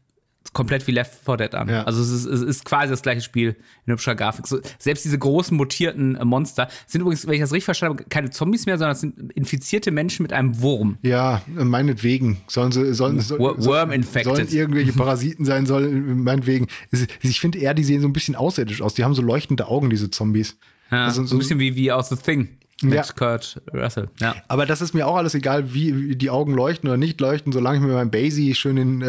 komplett 0.53 0.87
wie 0.87 0.93
Left 0.93 1.13
4 1.25 1.37
Dead 1.37 1.55
an. 1.55 1.69
Ja. 1.69 1.85
Also 1.85 2.03
es 2.03 2.11
ist, 2.11 2.25
es 2.27 2.41
ist 2.43 2.65
quasi 2.65 2.89
das 2.91 3.03
gleiche 3.03 3.21
Spiel 3.21 3.57
in 3.87 3.93
hübscher 3.93 4.15
Grafik. 4.15 4.47
So, 4.47 4.59
selbst 4.79 5.05
diese 5.05 5.19
großen 5.19 5.57
mutierten 5.57 6.17
äh, 6.17 6.25
Monster 6.25 6.69
sind 6.87 7.03
übrigens, 7.03 7.27
wenn 7.27 7.35
ich 7.35 7.41
das 7.41 7.53
richtig 7.53 7.65
verstanden 7.67 7.99
habe, 7.99 8.09
keine 8.09 8.31
Zombies 8.31 8.67
mehr, 8.67 8.77
sondern 8.79 8.93
es 8.93 9.01
sind 9.01 9.33
infizierte 9.33 9.91
Menschen 9.93 10.23
mit 10.25 10.33
einem 10.33 10.61
Wurm. 10.61 10.99
Ja, 11.03 11.43
meinetwegen. 11.47 12.39
Sollen 12.49 12.73
sie, 12.73 12.95
sollen, 12.95 13.21
sollen, 13.21 13.41
Wor- 13.41 13.65
worm 13.65 13.93
infected. 13.93 14.35
sollen 14.37 14.49
irgendwelche 14.49 14.93
Parasiten 14.93 15.45
sein, 15.45 15.67
sollen, 15.67 16.23
meinetwegen. 16.23 16.67
Es- 16.91 17.07
Ich 17.23 17.41
finde 17.41 17.59
eher, 17.59 17.75
die 17.75 17.85
sehen 17.85 18.01
so 18.01 18.09
ein 18.09 18.13
bisschen 18.13 18.35
außerirdisch 18.37 18.83
aus. 18.83 18.95
Die 18.95 19.05
haben 19.05 19.15
so 19.15 19.23
leuchtende 19.23 19.69
Augen, 19.69 19.91
diese 19.91 20.11
Zombies. 20.11 20.57
Ja, 20.91 21.05
Also 21.05 21.25
so 21.25 21.37
ein 21.37 21.39
bisschen 21.39 21.61
wie, 21.61 21.77
wie 21.77 21.93
aus 21.93 22.09
The 22.09 22.17
Thing. 22.17 22.49
Mit 22.83 22.95
Ja. 22.95 23.03
Kurt 23.03 23.61
Russell. 23.75 24.09
Ja. 24.21 24.35
Aber 24.49 24.65
das 24.65 24.81
ist 24.81 24.95
mir 24.95 25.07
auch 25.07 25.17
alles 25.17 25.35
egal, 25.35 25.75
wie 25.75 26.17
die 26.17 26.31
Augen 26.31 26.55
leuchten 26.55 26.89
oder 26.89 26.97
nicht 26.97 27.21
leuchten, 27.21 27.53
solange 27.53 27.77
ich 27.77 27.83
mit 27.83 27.93
meinem 27.93 28.11
Basie 28.11 28.55
schön 28.55 28.77
den 28.77 29.03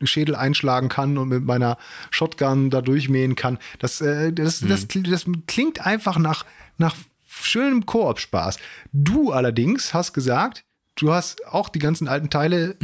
äh, 0.00 0.06
Schädel 0.06 0.36
einschlagen 0.36 0.88
kann 0.88 1.18
und 1.18 1.28
mit 1.28 1.44
meiner 1.44 1.78
Shotgun 2.10 2.70
da 2.70 2.82
durchmähen 2.82 3.34
kann. 3.34 3.58
Das, 3.80 4.00
äh, 4.00 4.32
das, 4.32 4.60
das, 4.60 4.86
das 4.88 5.24
klingt 5.46 5.84
einfach 5.84 6.18
nach, 6.18 6.44
nach 6.78 6.94
schönem 7.26 7.86
Koop-Spaß. 7.86 8.58
Du 8.92 9.32
allerdings 9.32 9.92
hast 9.92 10.12
gesagt, 10.12 10.64
du 10.94 11.12
hast 11.12 11.46
auch 11.46 11.68
die 11.68 11.80
ganzen 11.80 12.06
alten 12.06 12.30
Teile 12.30 12.76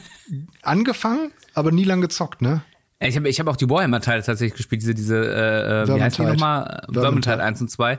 angefangen, 0.62 1.32
aber 1.54 1.72
nie 1.72 1.84
lang 1.84 2.00
gezockt, 2.00 2.42
ne? 2.42 2.62
Ich 3.02 3.16
habe 3.16 3.28
ich 3.30 3.40
hab 3.40 3.46
auch 3.46 3.56
die 3.56 3.68
Warhammer-Teile 3.68 4.22
tatsächlich 4.22 4.58
gespielt, 4.58 4.82
diese, 4.82 4.94
diese 4.94 5.16
äh, 5.16 5.82
äh, 5.82 5.88
wie 5.88 6.02
heißt 6.02 6.18
die 6.18 6.22
nochmal? 6.22 6.86
Vermintide 6.92 7.42
1 7.42 7.62
und 7.62 7.70
2. 7.70 7.98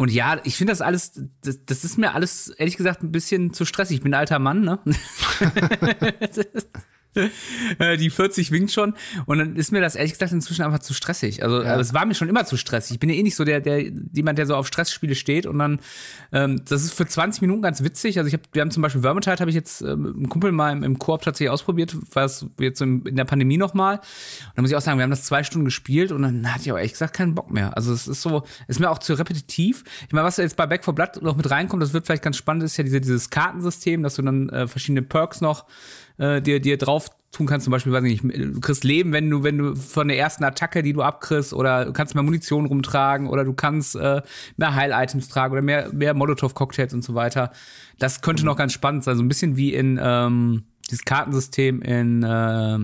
Und 0.00 0.10
ja, 0.10 0.40
ich 0.44 0.56
finde 0.56 0.70
das 0.70 0.80
alles, 0.80 1.12
das, 1.42 1.62
das 1.66 1.84
ist 1.84 1.98
mir 1.98 2.14
alles, 2.14 2.48
ehrlich 2.48 2.78
gesagt, 2.78 3.02
ein 3.02 3.12
bisschen 3.12 3.52
zu 3.52 3.66
stressig. 3.66 3.98
Ich 3.98 4.02
bin 4.02 4.14
ein 4.14 4.20
alter 4.20 4.38
Mann, 4.38 4.62
ne? 4.62 4.78
Äh, 7.78 7.96
die 7.96 8.10
40 8.10 8.50
winkt 8.50 8.72
schon 8.72 8.94
und 9.26 9.38
dann 9.38 9.56
ist 9.56 9.72
mir 9.72 9.80
das 9.80 9.94
ehrlich 9.94 10.12
gesagt 10.12 10.32
inzwischen 10.32 10.62
einfach 10.62 10.80
zu 10.80 10.92
stressig. 10.94 11.42
Also 11.42 11.62
Ja. 11.62 11.76
äh, 11.76 11.80
es 11.80 11.94
war 11.94 12.04
mir 12.04 12.14
schon 12.14 12.28
immer 12.28 12.44
zu 12.44 12.56
stressig. 12.56 12.94
Ich 12.94 13.00
bin 13.00 13.08
ja 13.10 13.16
eh 13.16 13.22
nicht 13.22 13.36
so 13.36 13.44
der, 13.44 13.60
der 13.60 13.82
jemand, 14.12 14.38
der 14.38 14.46
so 14.46 14.54
auf 14.56 14.66
Stressspiele 14.66 15.14
steht 15.14 15.46
und 15.46 15.58
dann 15.58 15.80
ähm, 16.32 16.62
das 16.68 16.82
ist 16.84 16.92
für 16.94 17.06
20 17.06 17.42
Minuten 17.42 17.62
ganz 17.62 17.82
witzig. 17.82 18.18
Also 18.18 18.28
ich 18.28 18.34
habe, 18.34 18.42
wir 18.52 18.62
haben 18.62 18.70
zum 18.70 18.82
Beispiel 18.82 19.02
Vermintide 19.02 19.38
habe 19.38 19.50
ich 19.50 19.54
jetzt 19.56 19.82
ähm, 19.82 20.02
mit 20.02 20.14
einem 20.16 20.28
Kumpel 20.28 20.52
mal 20.52 20.72
im, 20.72 20.82
im 20.82 20.98
Koop 20.98 21.22
tatsächlich 21.22 21.50
ausprobiert, 21.50 21.96
was 22.12 22.46
jetzt 22.58 22.78
so 22.78 22.84
im, 22.84 23.06
in 23.06 23.16
der 23.16 23.24
Pandemie 23.24 23.56
nochmal. 23.56 23.96
Und 23.96 24.02
dann 24.56 24.62
muss 24.62 24.70
ich 24.70 24.76
auch 24.76 24.80
sagen, 24.80 24.98
wir 24.98 25.02
haben 25.04 25.10
das 25.10 25.24
zwei 25.24 25.42
Stunden 25.44 25.64
gespielt 25.64 26.12
und 26.12 26.22
dann 26.22 26.52
hatte 26.52 26.62
ich 26.62 26.70
aber 26.70 26.78
ehrlich 26.80 26.92
gesagt 26.92 27.14
keinen 27.16 27.34
Bock 27.34 27.50
mehr. 27.50 27.76
Also 27.76 27.92
es 27.92 28.08
ist 28.08 28.22
so, 28.22 28.44
ist 28.68 28.80
mir 28.80 28.90
auch 28.90 28.98
zu 28.98 29.14
repetitiv. 29.14 29.84
Ich 30.06 30.12
meine, 30.12 30.26
was 30.26 30.36
jetzt 30.36 30.56
bei 30.56 30.66
Back 30.66 30.84
4 30.84 30.94
Blood 30.94 31.22
noch 31.22 31.36
mit 31.36 31.50
reinkommt, 31.50 31.82
das 31.82 31.92
wird 31.92 32.06
vielleicht 32.06 32.22
ganz 32.22 32.36
spannend, 32.36 32.62
ist 32.62 32.76
ja 32.76 32.84
diese, 32.84 33.00
dieses 33.00 33.30
Kartensystem, 33.30 34.02
dass 34.02 34.14
du 34.16 34.22
dann 34.22 34.48
äh, 34.50 34.66
verschiedene 34.68 35.02
Perks 35.02 35.40
noch 35.40 35.64
äh, 36.20 36.40
dir, 36.40 36.60
dir 36.60 36.76
drauf 36.78 37.10
tun 37.32 37.46
kannst, 37.46 37.64
zum 37.64 37.70
Beispiel, 37.70 37.92
weiß 37.92 38.04
ich 38.04 38.22
nicht, 38.22 38.54
du 38.54 38.60
kriegst 38.60 38.84
Leben, 38.84 39.12
wenn 39.12 39.30
du, 39.30 39.42
wenn 39.42 39.58
du 39.58 39.74
von 39.76 40.08
der 40.08 40.18
ersten 40.18 40.44
Attacke, 40.44 40.82
die 40.82 40.92
du 40.92 41.02
abkriegst, 41.02 41.52
oder 41.52 41.86
du 41.86 41.92
kannst 41.92 42.14
mehr 42.14 42.24
Munition 42.24 42.66
rumtragen, 42.66 43.28
oder 43.28 43.44
du 43.44 43.52
kannst 43.52 43.96
äh, 43.96 44.20
mehr 44.56 44.74
Heil-Items 44.74 45.28
tragen 45.28 45.52
oder 45.52 45.62
mehr, 45.62 45.90
mehr 45.92 46.14
Molotov-Cocktails 46.14 46.92
und 46.92 47.02
so 47.02 47.14
weiter. 47.14 47.52
Das 47.98 48.20
könnte 48.20 48.42
mhm. 48.42 48.46
noch 48.46 48.56
ganz 48.56 48.72
spannend 48.72 49.04
sein, 49.04 49.16
so 49.16 49.22
ein 49.22 49.28
bisschen 49.28 49.56
wie 49.56 49.72
in 49.72 49.98
ähm, 50.02 50.64
dieses 50.90 51.04
Kartensystem 51.04 51.82
in 51.82 52.22
äh, 52.22 52.78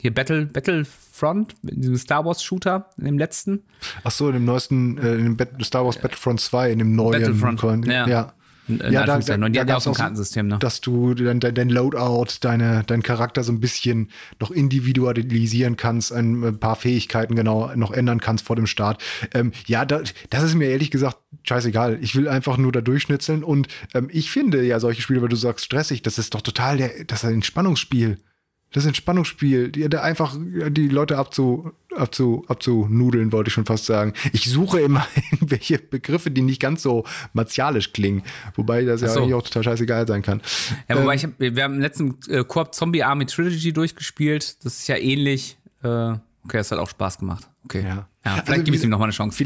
hier 0.00 0.12
Battle, 0.12 0.46
Battlefront, 0.46 1.54
in 1.62 1.80
diesem 1.80 1.96
Star 1.96 2.24
Wars 2.24 2.42
Shooter, 2.42 2.90
in 2.98 3.04
dem 3.04 3.18
letzten. 3.18 3.62
Ach 4.02 4.10
so, 4.10 4.26
in 4.28 4.34
dem 4.34 4.44
neuesten, 4.44 4.98
äh, 4.98 5.14
in 5.14 5.36
dem 5.36 5.62
Star 5.62 5.84
Wars 5.84 5.96
Battlefront 5.96 6.40
2, 6.40 6.72
in 6.72 6.78
dem 6.80 6.96
neuen. 6.96 7.22
Battlefront, 7.22 7.86
ja. 7.86 8.08
ja. 8.08 8.32
Ja, 8.68 9.04
da, 9.04 9.18
da, 9.18 9.36
da 9.36 9.64
gab 9.64 9.78
es 9.78 9.86
ein 9.86 9.94
Kartensystem, 9.94 10.46
ne? 10.46 10.58
Dass 10.58 10.80
du 10.80 11.14
dein, 11.14 11.40
dein 11.40 11.68
Loadout, 11.68 12.38
deine, 12.40 12.84
dein 12.86 13.02
Charakter 13.02 13.42
so 13.42 13.52
ein 13.52 13.60
bisschen 13.60 14.10
noch 14.40 14.50
individualisieren 14.50 15.76
kannst, 15.76 16.12
ein 16.12 16.58
paar 16.58 16.76
Fähigkeiten 16.76 17.34
genau 17.34 17.74
noch 17.74 17.90
ändern 17.90 18.20
kannst 18.20 18.46
vor 18.46 18.56
dem 18.56 18.66
Start. 18.66 19.02
Ähm, 19.34 19.52
ja, 19.66 19.84
da, 19.84 20.02
das 20.30 20.42
ist 20.44 20.54
mir 20.54 20.68
ehrlich 20.68 20.90
gesagt 20.90 21.18
scheißegal. 21.44 21.98
Ich 22.00 22.14
will 22.14 22.28
einfach 22.28 22.56
nur 22.56 22.72
da 22.72 22.80
durchschnitzeln 22.80 23.42
und 23.42 23.68
ähm, 23.94 24.08
ich 24.12 24.30
finde 24.30 24.62
ja 24.64 24.78
solche 24.78 25.02
Spiele, 25.02 25.22
weil 25.22 25.28
du 25.28 25.36
sagst 25.36 25.64
stressig, 25.64 26.02
das 26.02 26.18
ist 26.18 26.34
doch 26.34 26.40
total 26.40 26.76
der, 26.76 27.04
das 27.06 27.24
ist 27.24 27.28
ein 27.28 27.34
Entspannungsspiel 27.34 28.18
das 28.72 28.86
Entspannungsspiel, 28.86 29.70
die, 29.70 29.88
da 29.88 30.02
einfach 30.02 30.36
die 30.38 30.88
Leute 30.88 31.18
abzu, 31.18 31.72
abzu, 31.94 32.44
abzunudeln, 32.48 33.32
wollte 33.32 33.48
ich 33.48 33.54
schon 33.54 33.66
fast 33.66 33.86
sagen. 33.86 34.14
Ich 34.32 34.50
suche 34.50 34.80
immer 34.80 35.06
irgendwelche 35.32 35.78
Begriffe, 35.78 36.30
die 36.30 36.42
nicht 36.42 36.60
ganz 36.60 36.82
so 36.82 37.04
martialisch 37.32 37.92
klingen, 37.92 38.22
wobei 38.54 38.84
das 38.84 39.02
ja 39.02 39.08
so. 39.08 39.20
eigentlich 39.20 39.34
auch 39.34 39.42
total 39.42 39.64
scheißegal 39.64 40.06
sein 40.06 40.22
kann. 40.22 40.40
Ja, 40.88 40.96
wobei 40.96 41.12
ähm, 41.12 41.16
ich 41.16 41.24
hab, 41.24 41.32
wir 41.38 41.62
haben 41.62 41.74
im 41.74 41.80
letzten 41.80 42.18
äh, 42.28 42.44
Koop 42.44 42.74
Zombie 42.74 43.02
Army 43.02 43.26
Trilogy 43.26 43.72
durchgespielt. 43.72 44.64
Das 44.64 44.78
ist 44.78 44.88
ja 44.88 44.96
ähnlich. 44.96 45.58
Äh, 45.82 46.14
okay, 46.44 46.58
das 46.58 46.70
hat 46.70 46.78
auch 46.78 46.88
Spaß 46.88 47.18
gemacht. 47.18 47.48
Okay. 47.64 47.84
Ja. 47.86 48.08
Ja, 48.24 48.34
vielleicht 48.34 48.50
also, 48.50 48.62
gebe 48.62 48.76
ich 48.76 48.84
ihm 48.84 48.90
nochmal 48.90 49.06
eine 49.06 49.12
Chance. 49.12 49.44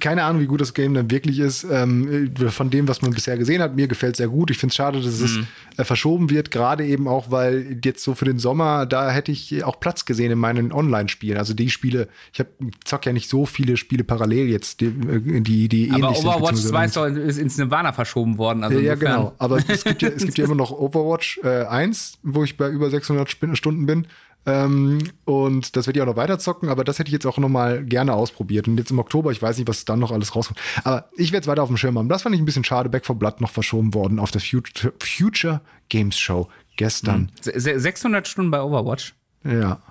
keine 0.00 0.24
Ahnung, 0.24 0.42
wie 0.42 0.46
gut 0.46 0.60
das 0.60 0.74
Game 0.74 0.92
dann 0.92 1.10
wirklich 1.10 1.38
ist. 1.38 1.64
Ähm, 1.70 2.34
von 2.50 2.68
dem, 2.68 2.86
was 2.86 3.00
man 3.00 3.12
bisher 3.12 3.38
gesehen 3.38 3.62
hat, 3.62 3.74
mir 3.74 3.88
gefällt 3.88 4.14
es 4.14 4.18
sehr 4.18 4.28
gut. 4.28 4.50
Ich 4.50 4.58
finde 4.58 4.72
es 4.72 4.76
schade, 4.76 5.00
dass 5.00 5.18
es 5.18 5.36
mhm. 5.36 5.46
äh, 5.78 5.84
verschoben 5.84 6.28
wird, 6.28 6.50
gerade 6.50 6.84
eben 6.84 7.08
auch, 7.08 7.30
weil 7.30 7.80
jetzt 7.82 8.04
so 8.04 8.14
für 8.14 8.26
den 8.26 8.38
Sommer, 8.38 8.84
da 8.84 9.10
hätte 9.10 9.32
ich 9.32 9.64
auch 9.64 9.80
Platz 9.80 10.04
gesehen 10.04 10.30
in 10.30 10.38
meinen 10.38 10.72
Online-Spielen. 10.72 11.38
Also 11.38 11.54
die 11.54 11.70
Spiele, 11.70 12.08
ich 12.34 12.40
hab, 12.40 12.48
zock 12.84 13.06
ja 13.06 13.14
nicht 13.14 13.30
so 13.30 13.46
viele 13.46 13.78
Spiele 13.78 14.04
parallel 14.04 14.48
jetzt, 14.48 14.82
die, 14.82 14.88
äh, 14.88 15.40
die, 15.40 15.68
die 15.70 15.90
Aber 15.90 16.10
Overwatch 16.10 16.60
2 16.60 16.84
ist, 16.84 16.96
doch, 16.98 17.06
ins 17.06 17.56
Nirvana 17.56 17.94
verschoben 17.94 18.36
worden. 18.36 18.62
Also 18.62 18.78
ja, 18.78 18.94
genau. 18.94 19.34
Aber 19.38 19.58
es 19.66 19.84
gibt 19.84 20.02
ja, 20.02 20.10
es 20.10 20.22
gibt 20.26 20.36
ja 20.36 20.44
immer 20.44 20.54
noch 20.54 20.70
Overwatch 20.70 21.40
äh, 21.44 21.64
1, 21.64 22.18
wo 22.24 22.44
ich 22.44 22.58
bei 22.58 22.68
über 22.68 22.90
600 22.90 23.30
Stunden 23.54 23.86
bin. 23.86 24.06
Ähm, 24.46 24.98
und 25.24 25.76
das 25.76 25.86
werde 25.86 25.98
ich 25.98 26.02
auch 26.02 26.06
noch 26.06 26.16
weiter 26.16 26.38
zocken, 26.38 26.68
aber 26.68 26.84
das 26.84 26.98
hätte 26.98 27.08
ich 27.08 27.12
jetzt 27.12 27.26
auch 27.26 27.38
noch 27.38 27.48
mal 27.48 27.84
gerne 27.84 28.14
ausprobiert. 28.14 28.66
Und 28.66 28.78
jetzt 28.78 28.90
im 28.90 28.98
Oktober, 28.98 29.30
ich 29.30 29.42
weiß 29.42 29.58
nicht, 29.58 29.68
was 29.68 29.84
dann 29.84 29.98
noch 29.98 30.10
alles 30.10 30.34
rauskommt. 30.34 30.58
Aber 30.84 31.10
ich 31.16 31.32
werde 31.32 31.44
es 31.44 31.48
weiter 31.48 31.62
auf 31.62 31.68
dem 31.68 31.76
Schirm 31.76 31.98
haben. 31.98 32.08
Das 32.08 32.22
fand 32.22 32.34
ich 32.34 32.40
ein 32.40 32.46
bisschen 32.46 32.64
schade. 32.64 32.88
Back 32.88 33.04
for 33.04 33.16
Blood 33.16 33.40
noch 33.40 33.50
verschoben 33.50 33.94
worden 33.94 34.18
auf 34.18 34.30
der 34.30 34.40
Future, 34.40 34.92
Future 35.00 35.60
Games 35.88 36.18
Show 36.18 36.48
gestern. 36.76 37.30
Mhm. 37.44 37.60
600 37.60 38.26
Stunden 38.26 38.50
bei 38.50 38.62
Overwatch? 38.62 39.14
Ja. 39.44 39.82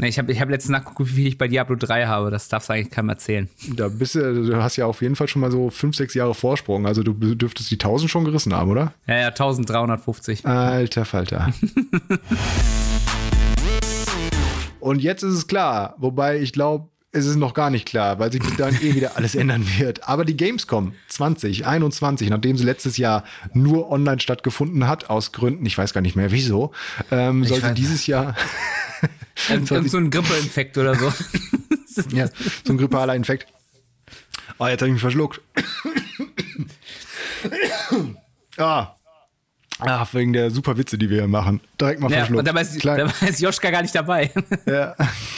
Ich 0.00 0.16
habe 0.18 0.30
ich 0.30 0.40
hab 0.40 0.48
letztens 0.48 0.70
nachgeguckt, 0.70 1.10
wie 1.10 1.14
viel 1.14 1.26
ich 1.26 1.38
bei 1.38 1.48
Diablo 1.48 1.74
3 1.74 2.06
habe. 2.06 2.30
Das 2.30 2.48
darfst 2.48 2.68
du 2.68 2.72
eigentlich 2.72 2.90
keinem 2.90 3.08
erzählen. 3.08 3.48
Da 3.74 3.88
bist 3.88 4.14
du, 4.14 4.44
du 4.44 4.62
hast 4.62 4.76
ja 4.76 4.86
auf 4.86 5.02
jeden 5.02 5.16
Fall 5.16 5.26
schon 5.26 5.40
mal 5.40 5.50
so 5.50 5.70
5, 5.70 5.96
6 5.96 6.14
Jahre 6.14 6.34
Vorsprung. 6.34 6.86
Also 6.86 7.02
du 7.02 7.12
dürftest 7.12 7.70
die 7.70 7.74
1000 7.74 8.08
schon 8.08 8.24
gerissen 8.24 8.54
haben, 8.54 8.70
oder? 8.70 8.94
Ja, 9.08 9.16
ja, 9.16 9.26
1350. 9.28 10.46
Alter 10.46 11.04
Falter. 11.04 11.52
Und 14.88 15.02
jetzt 15.02 15.22
ist 15.22 15.34
es 15.34 15.46
klar, 15.46 15.96
wobei 15.98 16.40
ich 16.40 16.54
glaube, 16.54 16.88
es 17.12 17.26
ist 17.26 17.36
noch 17.36 17.52
gar 17.52 17.68
nicht 17.68 17.84
klar, 17.84 18.18
weil 18.18 18.32
sich 18.32 18.40
dahin 18.56 18.80
eh 18.80 18.94
wieder 18.94 19.18
alles 19.18 19.34
ändern 19.34 19.66
wird. 19.76 20.08
Aber 20.08 20.24
die 20.24 20.34
Gamescom 20.34 20.94
2021, 21.08 22.30
nachdem 22.30 22.56
sie 22.56 22.64
letztes 22.64 22.96
Jahr 22.96 23.24
nur 23.52 23.90
online 23.90 24.18
stattgefunden 24.18 24.88
hat, 24.88 25.10
aus 25.10 25.32
Gründen, 25.32 25.66
ich 25.66 25.76
weiß 25.76 25.92
gar 25.92 26.00
nicht 26.00 26.16
mehr 26.16 26.32
wieso, 26.32 26.72
ähm, 27.10 27.44
sollte 27.44 27.74
dieses 27.74 28.06
Jahr. 28.06 28.34
so 29.66 29.74
ein 29.74 30.10
Grippeinfekt 30.10 30.78
oder 30.78 30.94
so. 30.94 31.12
ja, 32.16 32.30
so 32.64 32.72
ein 32.72 32.78
grippaler 32.78 33.14
Infekt. 33.14 33.46
Oh, 34.58 34.68
jetzt 34.68 34.80
habe 34.80 34.88
ich 34.88 34.94
mich 34.94 35.02
verschluckt. 35.02 35.42
ah, 38.56 38.94
Ach, 39.80 40.12
wegen 40.12 40.32
der 40.32 40.50
super 40.50 40.76
Witze, 40.76 40.98
die 40.98 41.08
wir 41.08 41.18
hier 41.18 41.28
machen. 41.28 41.60
Direkt 41.80 42.00
mal 42.00 42.10
ja, 42.10 42.18
verschluckt. 42.18 42.38
Und 42.40 42.48
dabei 42.48 42.62
ist, 42.62 42.84
dabei 42.84 43.28
ist 43.28 43.40
Joschka 43.40 43.70
gar 43.70 43.82
nicht 43.82 43.94
dabei. 43.94 44.32
ja, 44.66 44.94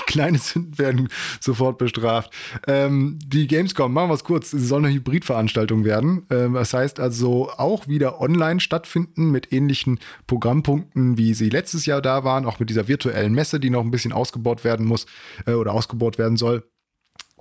kleine 0.06 0.38
Sünden 0.38 0.78
werden 0.78 1.08
sofort 1.40 1.76
bestraft. 1.78 2.32
Ähm, 2.66 3.18
die 3.22 3.46
Gamescom, 3.46 3.92
machen 3.92 4.08
wir 4.08 4.14
es 4.14 4.24
kurz, 4.24 4.50
sie 4.50 4.64
soll 4.64 4.84
eine 4.84 4.94
Hybridveranstaltung 4.94 5.84
werden. 5.84 6.26
Ähm, 6.30 6.54
das 6.54 6.72
heißt 6.72 7.00
also 7.00 7.50
auch 7.50 7.86
wieder 7.86 8.20
online 8.20 8.60
stattfinden 8.60 9.30
mit 9.30 9.52
ähnlichen 9.52 10.00
Programmpunkten, 10.26 11.18
wie 11.18 11.34
sie 11.34 11.50
letztes 11.50 11.84
Jahr 11.84 12.00
da 12.00 12.24
waren, 12.24 12.46
auch 12.46 12.58
mit 12.58 12.70
dieser 12.70 12.88
virtuellen 12.88 13.34
Messe, 13.34 13.60
die 13.60 13.70
noch 13.70 13.82
ein 13.82 13.90
bisschen 13.90 14.12
ausgebaut 14.12 14.64
werden 14.64 14.86
muss 14.86 15.06
äh, 15.46 15.52
oder 15.52 15.72
ausgebaut 15.72 16.16
werden 16.18 16.38
soll. 16.38 16.64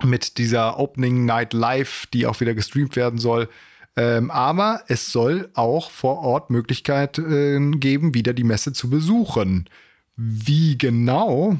Mit 0.02 0.38
dieser 0.38 0.78
Opening 0.78 1.24
Night 1.24 1.52
Live, 1.52 2.06
die 2.12 2.26
auch 2.26 2.40
wieder 2.40 2.54
gestreamt 2.54 2.96
werden 2.96 3.18
soll. 3.18 3.48
Ähm, 3.96 4.30
aber 4.30 4.82
es 4.88 5.10
soll 5.12 5.50
auch 5.54 5.90
vor 5.90 6.18
Ort 6.18 6.50
Möglichkeiten 6.50 7.74
äh, 7.74 7.78
geben, 7.78 8.14
wieder 8.14 8.32
die 8.32 8.44
Messe 8.44 8.72
zu 8.72 8.88
besuchen. 8.88 9.68
Wie 10.16 10.78
genau? 10.78 11.58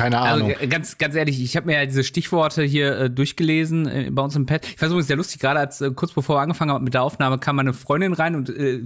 keine 0.00 0.18
also, 0.18 0.44
Ahnung. 0.44 0.56
Also, 0.56 0.68
ganz, 0.68 0.98
ganz 0.98 1.14
ehrlich, 1.14 1.42
ich 1.42 1.56
habe 1.56 1.66
mir 1.66 1.74
ja 1.74 1.86
diese 1.86 2.04
Stichworte 2.04 2.62
hier 2.62 2.98
äh, 2.98 3.10
durchgelesen 3.10 3.86
äh, 3.86 4.10
bei 4.10 4.22
uns 4.22 4.34
im 4.34 4.46
Pad. 4.46 4.66
Ich 4.66 4.78
fand 4.78 4.92
es 4.94 5.06
sehr 5.06 5.16
lustig, 5.16 5.40
gerade 5.40 5.60
als 5.60 5.80
äh, 5.80 5.90
kurz 5.90 6.12
bevor 6.12 6.36
wir 6.36 6.40
angefangen 6.40 6.70
haben 6.70 6.84
mit 6.84 6.94
der 6.94 7.02
Aufnahme, 7.02 7.38
kam 7.38 7.56
meine 7.56 7.74
Freundin 7.74 8.14
rein 8.14 8.34
und 8.34 8.48
äh, 8.48 8.80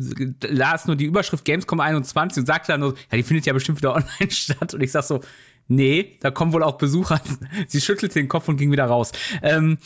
las 0.48 0.86
nur 0.86 0.96
die 0.96 1.04
Überschrift 1.04 1.44
Gamescom 1.44 1.78
21 1.78 2.40
und 2.40 2.46
sagte 2.46 2.72
dann 2.72 2.80
nur, 2.80 2.94
ja, 3.10 3.16
die 3.16 3.22
findet 3.22 3.46
ja 3.46 3.52
bestimmt 3.52 3.78
wieder 3.78 3.94
online 3.94 4.30
statt. 4.30 4.74
Und 4.74 4.82
ich 4.82 4.90
sag 4.90 5.04
so, 5.04 5.20
nee, 5.68 6.18
da 6.20 6.32
kommen 6.32 6.52
wohl 6.52 6.64
auch 6.64 6.78
Besucher. 6.78 7.20
Sie 7.68 7.80
schüttelte 7.80 8.18
den 8.18 8.28
Kopf 8.28 8.48
und 8.48 8.56
ging 8.56 8.72
wieder 8.72 8.86
raus. 8.86 9.12
Ähm, 9.42 9.78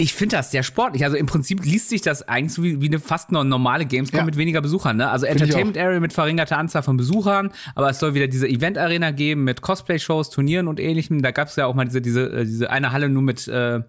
ich 0.00 0.14
finde 0.14 0.36
das 0.36 0.52
sehr 0.52 0.62
sportlich. 0.62 1.04
Also 1.04 1.16
im 1.16 1.26
Prinzip 1.26 1.64
liest 1.64 1.88
sich 1.88 2.00
das 2.00 2.26
eigentlich 2.28 2.52
so 2.52 2.62
wie, 2.62 2.80
wie 2.80 2.86
eine 2.86 3.00
fast 3.00 3.32
normale 3.32 3.84
Gamescom 3.84 4.20
ja. 4.20 4.24
mit 4.24 4.36
weniger 4.36 4.60
Besuchern. 4.60 4.96
Ne? 4.96 5.10
Also 5.10 5.26
Entertainment 5.26 5.76
Area 5.76 5.98
mit 5.98 6.12
verringerter 6.12 6.56
Anzahl 6.56 6.84
von 6.84 6.96
Besuchern, 6.96 7.50
aber 7.74 7.90
es 7.90 7.98
soll 7.98 8.14
wieder 8.14 8.28
diese 8.28 8.46
Event 8.46 8.78
Arena 8.78 9.10
geben 9.10 9.42
mit 9.42 9.60
Cosplay-Shows, 9.60 10.30
Turnieren 10.30 10.68
und 10.68 10.78
ähnlichem. 10.78 11.20
Da 11.20 11.32
gab 11.32 11.48
es 11.48 11.56
ja 11.56 11.66
auch 11.66 11.74
mal 11.74 11.84
diese, 11.84 12.00
diese, 12.00 12.30
äh, 12.30 12.44
diese 12.44 12.70
eine 12.70 12.92
Halle 12.92 13.08
nur 13.08 13.22
mit, 13.22 13.48
äh, 13.48 13.80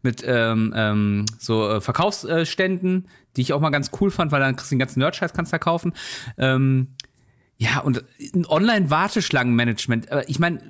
mit 0.00 0.24
ähm, 0.26 0.72
ähm, 0.74 1.26
so 1.38 1.68
äh, 1.68 1.80
Verkaufsständen, 1.82 3.08
die 3.36 3.42
ich 3.42 3.52
auch 3.52 3.60
mal 3.60 3.68
ganz 3.68 3.90
cool 4.00 4.10
fand, 4.10 4.32
weil 4.32 4.40
dann 4.40 4.56
kriegst 4.56 4.70
du 4.70 4.76
den 4.76 4.80
ganzen 4.80 5.00
Nerd-Scheiß 5.00 5.34
kannst 5.34 5.52
du 5.52 5.56
da 5.56 5.58
kaufen. 5.58 5.92
Ähm, 6.38 6.94
ja, 7.58 7.80
und 7.80 8.02
ein 8.34 8.46
Online-Warteschlangenmanagement. 8.46 10.08
Ich 10.26 10.38
meine, 10.38 10.62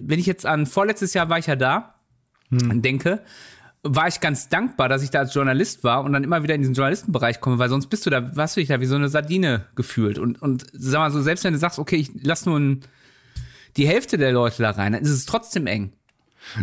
wenn 0.00 0.18
ich 0.18 0.24
jetzt 0.24 0.46
an 0.46 0.64
vorletztes 0.64 1.12
Jahr 1.12 1.28
war 1.28 1.38
ich 1.38 1.46
ja 1.46 1.56
da, 1.56 1.96
hm. 2.48 2.80
denke, 2.80 3.22
war 3.82 4.08
ich 4.08 4.20
ganz 4.20 4.48
dankbar, 4.48 4.88
dass 4.88 5.02
ich 5.02 5.10
da 5.10 5.20
als 5.20 5.34
Journalist 5.34 5.84
war 5.84 6.02
und 6.04 6.12
dann 6.12 6.24
immer 6.24 6.42
wieder 6.42 6.54
in 6.54 6.62
diesen 6.62 6.74
Journalistenbereich 6.74 7.40
komme, 7.40 7.58
weil 7.58 7.68
sonst 7.68 7.86
bist 7.86 8.06
du 8.06 8.10
da, 8.10 8.36
was 8.36 8.54
du 8.54 8.60
dich 8.60 8.68
da 8.68 8.80
wie 8.80 8.86
so 8.86 8.96
eine 8.96 9.08
Sardine 9.08 9.66
gefühlt. 9.76 10.18
Und, 10.18 10.42
und 10.42 10.66
sag 10.72 10.98
mal 10.98 11.10
so, 11.10 11.22
selbst 11.22 11.44
wenn 11.44 11.52
du 11.52 11.58
sagst, 11.58 11.78
okay, 11.78 11.96
ich 11.96 12.10
lass 12.22 12.44
nur 12.44 12.58
ein, 12.58 12.80
die 13.76 13.86
Hälfte 13.86 14.18
der 14.18 14.32
Leute 14.32 14.62
da 14.62 14.70
rein, 14.70 14.92
dann 14.92 15.02
ist 15.02 15.10
es 15.10 15.26
trotzdem 15.26 15.66
eng. 15.66 15.92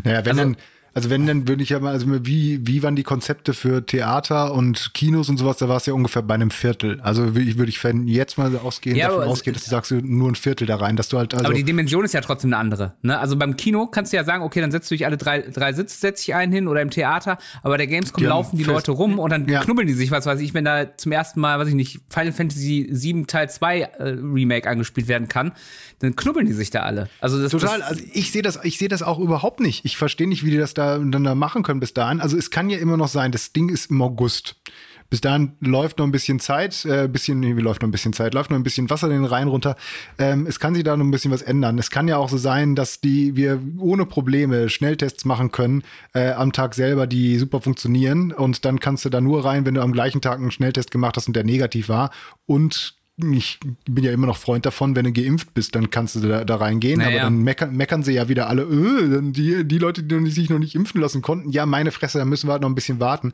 Naja, 0.04 0.26
wenn 0.26 0.40
also, 0.40 0.44
dann 0.44 0.58
also 0.96 1.10
wenn, 1.10 1.28
dann 1.28 1.46
würde 1.46 1.62
ich 1.62 1.70
ja 1.70 1.80
mal, 1.82 1.92
also 1.92 2.08
wie, 2.26 2.66
wie 2.66 2.82
waren 2.82 2.96
die 2.96 3.04
Konzepte 3.04 3.54
für 3.54 3.86
Theater 3.86 4.54
und 4.54 4.94
Kinos 4.94 5.28
und 5.28 5.36
sowas, 5.36 5.58
da 5.58 5.68
war 5.68 5.76
es 5.76 5.86
ja 5.86 5.94
ungefähr 5.94 6.22
bei 6.22 6.36
einem 6.36 6.52
Viertel. 6.52 7.02
Also 7.02 7.36
würde 7.36 7.42
ich, 7.42 7.58
würde 7.58 7.70
ich 7.70 7.84
jetzt 8.06 8.38
mal 8.38 8.56
ausgehen, 8.56 8.96
ja, 8.96 9.10
davon 9.10 9.26
ausgehen, 9.26 9.54
dass 9.54 9.66
du 9.66 9.72
sagst, 9.72 9.92
nur 9.92 10.32
ein 10.32 10.36
Viertel 10.36 10.66
da 10.66 10.78
rein, 10.78 10.96
dass 10.96 11.10
du 11.10 11.18
halt 11.18 11.34
also 11.34 11.48
Aber 11.48 11.54
die 11.54 11.66
Dimension 11.66 12.06
ist 12.06 12.14
ja 12.14 12.22
trotzdem 12.22 12.54
eine 12.54 12.60
andere. 12.60 12.94
Ne? 13.02 13.20
Also 13.20 13.36
beim 13.36 13.58
Kino 13.58 13.88
kannst 13.88 14.14
du 14.14 14.18
ja 14.18 14.24
sagen, 14.24 14.42
okay, 14.42 14.62
dann 14.62 14.72
setzt 14.72 14.90
du 14.90 14.96
dich 14.96 15.06
alle 15.06 15.18
drei, 15.18 15.42
drei 15.42 15.74
Sitze, 15.74 16.00
setzt 16.00 16.26
dich 16.26 16.34
einen 16.34 16.54
hin 16.54 16.70
oder 16.70 16.82
im 16.82 16.92
Theater, 16.92 17.40
aber 17.62 17.78
der 17.78 17.88
Gamescom 17.88 18.24
die 18.24 18.30
laufen 18.30 18.58
die 18.58 18.64
fest. 18.64 18.74
Leute 18.74 18.92
rum 18.94 19.20
und 19.20 19.32
dann 19.32 19.50
ja. 19.50 19.60
knubbeln 19.66 19.90
die 19.90 19.94
sich, 19.94 20.12
was 20.12 20.26
weiß 20.26 20.40
ich, 20.40 20.54
wenn 20.54 20.64
da 20.64 20.96
zum 20.96 21.12
ersten 21.12 21.42
Mal, 21.42 21.60
weiß 21.60 21.68
ich 21.68 21.76
nicht, 21.76 22.00
Final 22.08 22.32
Fantasy 22.32 22.88
7 22.90 23.28
Teil 23.28 23.50
2 23.50 23.82
äh, 23.82 24.04
Remake 24.04 24.70
angespielt 24.70 25.10
werden 25.10 25.28
kann, 25.28 25.52
dann 26.00 26.16
knubbeln 26.16 26.46
die 26.46 26.54
sich 26.54 26.70
da 26.70 26.84
alle. 26.84 27.10
Also 27.20 27.42
das, 27.42 27.52
Total, 27.52 27.80
das, 27.80 27.90
also 27.90 28.04
ich 28.14 28.32
sehe 28.32 28.44
das, 28.44 28.60
ich 28.64 28.78
sehe 28.78 28.88
das 28.88 29.04
auch 29.04 29.20
überhaupt 29.20 29.60
nicht. 29.60 29.84
Ich 29.84 29.98
verstehe 29.98 30.30
nicht, 30.30 30.46
wie 30.46 30.52
die 30.52 30.58
das 30.58 30.74
da 30.74 30.85
da 31.00 31.36
machen 31.36 31.64
können 31.64 31.80
bis 31.80 31.94
dahin. 31.94 32.22
Also 32.22 32.38
es 32.38 32.52
kann 32.52 32.70
ja 32.70 32.78
immer 32.78 32.98
noch 32.98 33.08
sein, 33.08 33.32
das 33.32 33.54
Ding 33.54 33.70
ist 33.70 33.92
im 33.92 34.02
August. 34.02 34.56
Bis 35.10 35.22
dahin 35.22 35.54
läuft 35.60 36.00
noch 36.00 36.06
ein 36.06 36.12
bisschen 36.12 36.40
Zeit, 36.40 36.84
äh, 36.86 37.08
bisschen, 37.08 37.42
wie 37.44 37.62
läuft 37.62 37.84
noch 37.84 37.88
ein 37.88 37.92
bisschen 37.92 38.12
Zeit, 38.12 38.34
läuft 38.34 38.50
noch 38.50 38.58
ein 38.58 38.64
bisschen 38.64 38.90
Wasser 38.90 39.08
den 39.08 39.24
Rhein 39.24 39.48
runter. 39.48 39.76
Ähm, 40.18 40.48
es 40.48 40.60
kann 40.60 40.74
sich 40.74 40.84
da 40.84 40.98
noch 40.98 41.06
ein 41.06 41.12
bisschen 41.12 41.32
was 41.32 41.44
ändern. 41.44 41.78
Es 41.78 41.92
kann 41.92 42.08
ja 42.08 42.18
auch 42.18 42.30
so 42.30 42.38
sein, 42.38 42.76
dass 42.76 43.02
die 43.02 43.36
wir 43.36 43.62
ohne 43.78 44.06
Probleme 44.08 44.68
Schnelltests 44.68 45.24
machen 45.24 45.52
können 45.52 45.84
äh, 46.14 46.32
am 46.32 46.54
Tag 46.54 46.74
selber, 46.74 47.06
die 47.06 47.38
super 47.38 47.62
funktionieren. 47.62 48.32
Und 48.32 48.66
dann 48.66 48.80
kannst 48.80 49.06
du 49.06 49.10
da 49.10 49.22
nur 49.22 49.46
rein, 49.46 49.66
wenn 49.66 49.76
du 49.76 49.82
am 49.82 49.94
gleichen 49.94 50.22
Tag 50.22 50.40
einen 50.40 50.52
Schnelltest 50.52 50.90
gemacht 50.90 51.18
hast 51.18 51.28
und 51.28 51.36
der 51.36 51.44
negativ 51.44 51.88
war 51.88 52.10
und 52.48 52.96
ich 53.18 53.60
bin 53.86 54.04
ja 54.04 54.12
immer 54.12 54.28
noch 54.28 54.36
Freund 54.36 54.66
davon, 54.66 54.96
wenn 54.98 55.06
du 55.06 55.14
geimpft 55.14 55.54
bist, 55.54 55.74
dann 55.74 55.90
kannst 55.90 56.16
du 56.16 56.20
da, 56.20 56.44
da 56.44 56.58
reingehen. 56.58 57.00
Naja. 57.00 57.12
Aber 57.12 57.20
dann 57.30 57.38
meckern, 57.38 57.74
meckern 57.74 58.04
sie 58.04 58.12
ja 58.12 58.28
wieder 58.28 58.50
alle, 58.50 58.64
äh, 58.64 59.22
die, 59.22 59.64
die 59.64 59.78
Leute, 59.78 60.04
die 60.04 60.30
sich 60.30 60.50
noch 60.50 60.60
nicht 60.60 60.76
impfen 60.76 61.00
lassen 61.00 61.22
konnten, 61.22 61.50
ja, 61.50 61.66
meine 61.66 61.92
Fresse, 61.92 62.18
da 62.18 62.26
müssen 62.26 62.50
wir 62.50 62.54
halt 62.54 62.62
noch 62.62 62.70
ein 62.70 62.76
bisschen 62.76 63.00
warten. 63.00 63.32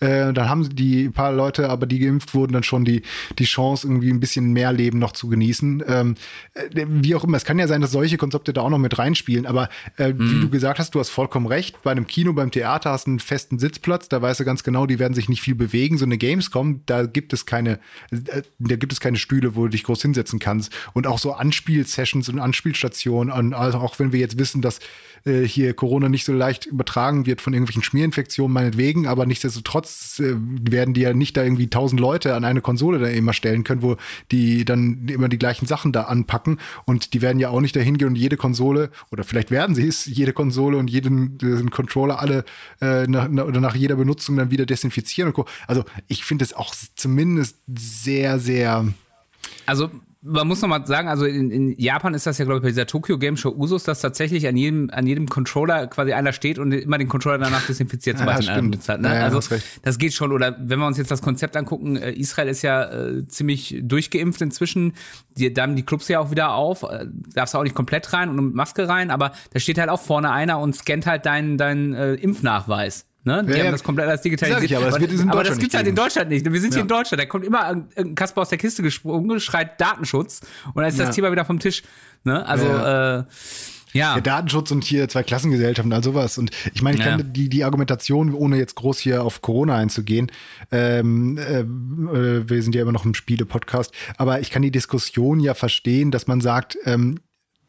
Äh, 0.00 0.32
dann 0.32 0.48
haben 0.48 0.68
die 0.74 1.08
paar 1.10 1.32
Leute, 1.32 1.70
aber 1.70 1.86
die 1.86 2.00
geimpft 2.00 2.34
wurden, 2.34 2.54
dann 2.54 2.64
schon 2.64 2.84
die, 2.84 3.02
die 3.38 3.44
Chance, 3.44 3.86
irgendwie 3.86 4.10
ein 4.10 4.18
bisschen 4.18 4.52
mehr 4.52 4.72
Leben 4.72 4.98
noch 4.98 5.12
zu 5.12 5.28
genießen. 5.28 5.84
Ähm, 5.86 6.14
äh, 6.54 6.86
wie 6.88 7.14
auch 7.14 7.22
immer, 7.22 7.36
es 7.36 7.44
kann 7.44 7.60
ja 7.60 7.68
sein, 7.68 7.80
dass 7.80 7.92
solche 7.92 8.16
Konzepte 8.16 8.52
da 8.52 8.62
auch 8.62 8.70
noch 8.70 8.78
mit 8.78 8.98
reinspielen, 8.98 9.46
aber 9.46 9.68
äh, 9.96 10.12
wie 10.16 10.40
du 10.40 10.50
gesagt 10.50 10.80
hast, 10.80 10.96
du 10.96 10.98
hast 10.98 11.10
vollkommen 11.10 11.46
recht. 11.46 11.82
Bei 11.84 11.92
einem 11.92 12.08
Kino, 12.08 12.32
beim 12.32 12.50
Theater 12.50 12.90
hast 12.90 13.06
du 13.06 13.12
einen 13.12 13.20
festen 13.20 13.60
Sitzplatz, 13.60 14.08
da 14.08 14.20
weißt 14.20 14.40
du 14.40 14.44
ganz 14.44 14.64
genau, 14.64 14.86
die 14.86 14.98
werden 14.98 15.14
sich 15.14 15.28
nicht 15.28 15.40
viel 15.40 15.54
bewegen. 15.54 15.98
So 15.98 16.04
eine 16.04 16.18
Gamescom, 16.18 16.80
da 16.86 17.06
gibt 17.06 17.32
es 17.32 17.46
keine, 17.46 17.78
äh, 18.10 18.42
da 18.58 18.74
gibt 18.74 18.92
es 18.92 18.98
keine 18.98 19.19
Stühle, 19.20 19.54
wo 19.54 19.64
du 19.64 19.68
dich 19.68 19.84
groß 19.84 20.02
hinsetzen 20.02 20.38
kannst. 20.38 20.72
Und 20.92 21.06
auch 21.06 21.18
so 21.18 21.32
Anspielsessions 21.32 22.28
und 22.28 22.38
Anspielstationen, 22.38 23.32
und 23.32 23.54
also 23.54 23.78
auch 23.78 23.98
wenn 23.98 24.12
wir 24.12 24.20
jetzt 24.20 24.38
wissen, 24.38 24.62
dass 24.62 24.80
äh, 25.24 25.42
hier 25.42 25.74
Corona 25.74 26.08
nicht 26.08 26.24
so 26.24 26.32
leicht 26.32 26.66
übertragen 26.66 27.26
wird 27.26 27.40
von 27.40 27.52
irgendwelchen 27.52 27.82
Schmierinfektionen, 27.82 28.52
meinetwegen, 28.52 29.06
aber 29.06 29.26
nichtsdestotrotz 29.26 30.20
äh, 30.20 30.34
werden 30.36 30.94
die 30.94 31.02
ja 31.02 31.12
nicht 31.12 31.36
da 31.36 31.44
irgendwie 31.44 31.68
tausend 31.68 32.00
Leute 32.00 32.34
an 32.34 32.44
eine 32.44 32.60
Konsole 32.60 32.98
da 32.98 33.06
immer 33.06 33.32
stellen 33.32 33.64
können, 33.64 33.82
wo 33.82 33.96
die 34.30 34.64
dann 34.64 35.06
immer 35.08 35.28
die 35.28 35.38
gleichen 35.38 35.66
Sachen 35.66 35.92
da 35.92 36.04
anpacken 36.04 36.58
und 36.84 37.12
die 37.14 37.22
werden 37.22 37.38
ja 37.38 37.50
auch 37.50 37.60
nicht 37.60 37.76
dahin 37.76 37.98
gehen 37.98 38.08
und 38.08 38.16
jede 38.16 38.36
Konsole, 38.36 38.90
oder 39.10 39.24
vielleicht 39.24 39.50
werden 39.50 39.74
sie 39.74 39.86
es, 39.86 40.06
jede 40.06 40.32
Konsole 40.32 40.78
und 40.78 40.88
jeden 40.88 41.38
äh, 41.42 41.70
Controller 41.70 42.20
alle 42.20 42.44
äh, 42.80 43.06
nach, 43.06 43.28
na- 43.30 43.44
oder 43.44 43.60
nach 43.60 43.74
jeder 43.74 43.96
Benutzung 43.96 44.36
dann 44.36 44.50
wieder 44.50 44.66
desinfizieren 44.66 45.28
und 45.28 45.34
co. 45.34 45.44
Also 45.66 45.84
ich 46.08 46.24
finde 46.24 46.44
es 46.44 46.52
auch 46.54 46.74
zumindest 46.94 47.58
sehr, 47.66 48.38
sehr 48.38 48.86
Also 49.66 49.90
man 50.22 50.46
muss 50.46 50.60
noch 50.60 50.68
mal 50.68 50.86
sagen, 50.86 51.08
also 51.08 51.24
in, 51.24 51.50
in 51.50 51.80
Japan 51.80 52.12
ist 52.12 52.26
das 52.26 52.36
ja, 52.36 52.44
glaube 52.44 52.58
ich, 52.58 52.62
bei 52.62 52.68
dieser 52.68 52.86
Tokyo 52.86 53.16
Game 53.18 53.38
Show 53.38 53.50
Usus, 53.56 53.84
dass 53.84 54.00
tatsächlich 54.00 54.46
an 54.46 54.56
jedem, 54.56 54.90
an 54.92 55.06
jedem 55.06 55.26
Controller 55.28 55.86
quasi 55.86 56.12
einer 56.12 56.32
steht 56.32 56.58
und 56.58 56.72
immer 56.72 56.98
den 56.98 57.08
Controller 57.08 57.38
danach 57.38 57.66
desinfiziert, 57.66 58.18
sobald 58.18 58.44
Ja, 58.44 58.52
stimmt. 58.52 58.72
benutzt 58.72 58.88
hat. 58.88 59.00
Ne? 59.00 59.08
Ja, 59.08 59.14
ja, 59.14 59.24
also 59.24 59.56
das 59.82 59.98
geht 59.98 60.12
schon. 60.12 60.32
Oder 60.32 60.56
wenn 60.60 60.78
wir 60.78 60.86
uns 60.86 60.98
jetzt 60.98 61.10
das 61.10 61.22
Konzept 61.22 61.56
angucken, 61.56 61.96
äh, 61.96 62.12
Israel 62.12 62.48
ist 62.48 62.60
ja 62.62 62.84
äh, 62.92 63.26
ziemlich 63.28 63.78
durchgeimpft 63.82 64.42
inzwischen. 64.42 64.92
Die, 65.38 65.52
da 65.52 65.62
haben 65.62 65.76
die 65.76 65.84
Clubs 65.84 66.08
ja 66.08 66.20
auch 66.20 66.30
wieder 66.30 66.52
auf. 66.52 66.82
Äh, 66.82 67.06
darfst 67.34 67.54
du 67.54 67.58
auch 67.58 67.62
nicht 67.62 67.74
komplett 67.74 68.12
rein 68.12 68.28
und 68.28 68.36
mit 68.36 68.54
Maske 68.54 68.88
rein, 68.88 69.10
aber 69.10 69.32
da 69.54 69.60
steht 69.60 69.78
halt 69.78 69.88
auch 69.88 70.00
vorne 70.00 70.30
einer 70.32 70.58
und 70.58 70.76
scannt 70.76 71.06
halt 71.06 71.24
deinen 71.24 71.56
deinen 71.56 71.94
äh, 71.94 72.14
Impfnachweis. 72.14 73.06
Ne? 73.24 73.44
Die 73.44 73.50
Ja, 73.52 73.58
haben 73.58 73.64
ja. 73.66 73.70
das 73.72 73.82
komplett 73.84 74.08
alles 74.08 74.22
digitalisiert. 74.22 74.62
Ich, 74.64 74.76
aber 74.76 74.86
das 74.86 75.20
aber 75.28 75.44
das 75.44 75.58
gibt's 75.58 75.74
halt 75.76 75.86
in. 75.86 75.94
Deutschland 75.94 76.30
nicht. 76.30 76.50
Wir 76.50 76.60
sind 76.60 76.70
hier 76.70 76.78
Ja. 76.78 76.82
in 76.82 76.88
Deutschland. 76.88 77.20
Da 77.20 77.26
kommt 77.26 77.44
immer 77.44 77.68
irgendein 77.68 78.14
Kasper 78.14 78.40
aus 78.42 78.48
der 78.48 78.58
Kiste 78.58 78.82
gesprungen, 78.82 79.38
schreit 79.40 79.80
Datenschutz 79.80 80.40
und 80.68 80.76
dann 80.76 80.86
ist 80.86 80.98
das. 80.98 81.14
Thema 81.14 81.30
wieder 81.30 81.44
vom 81.44 81.58
Tisch. 81.58 81.82
Ne? 82.24 82.46
Also 82.46 82.64
Ja. 82.66 83.18
äh, 83.18 83.24
ja. 83.92 84.14
Ja, 84.14 84.20
Datenschutz 84.20 84.70
und 84.70 84.84
hier 84.84 85.08
zwei 85.08 85.24
Klassengesellschaften, 85.24 85.92
all 85.92 86.04
sowas. 86.04 86.38
Und 86.38 86.52
ich 86.74 86.80
meine, 86.80 86.96
ich 86.96 87.04
Ja. 87.04 87.16
kann 87.16 87.32
die, 87.32 87.48
die 87.48 87.64
Argumentation, 87.64 88.32
ohne 88.32 88.56
jetzt 88.56 88.76
groß 88.76 89.00
hier 89.00 89.24
auf 89.24 89.42
Corona 89.42 89.74
einzugehen, 89.76 90.30
ähm, 90.70 91.36
äh, 91.38 91.60
äh, 91.62 92.48
wir 92.48 92.62
sind 92.62 92.74
ja 92.76 92.82
immer 92.82 92.92
noch 92.92 93.04
im 93.04 93.14
Spiele-Podcast, 93.14 93.92
aber 94.16 94.38
ich 94.40 94.50
kann 94.50 94.62
die 94.62 94.70
Diskussion 94.70 95.40
ja 95.40 95.54
verstehen, 95.54 96.12
dass 96.12 96.28
man 96.28 96.40
sagt, 96.40 96.78
ähm, 96.84 97.18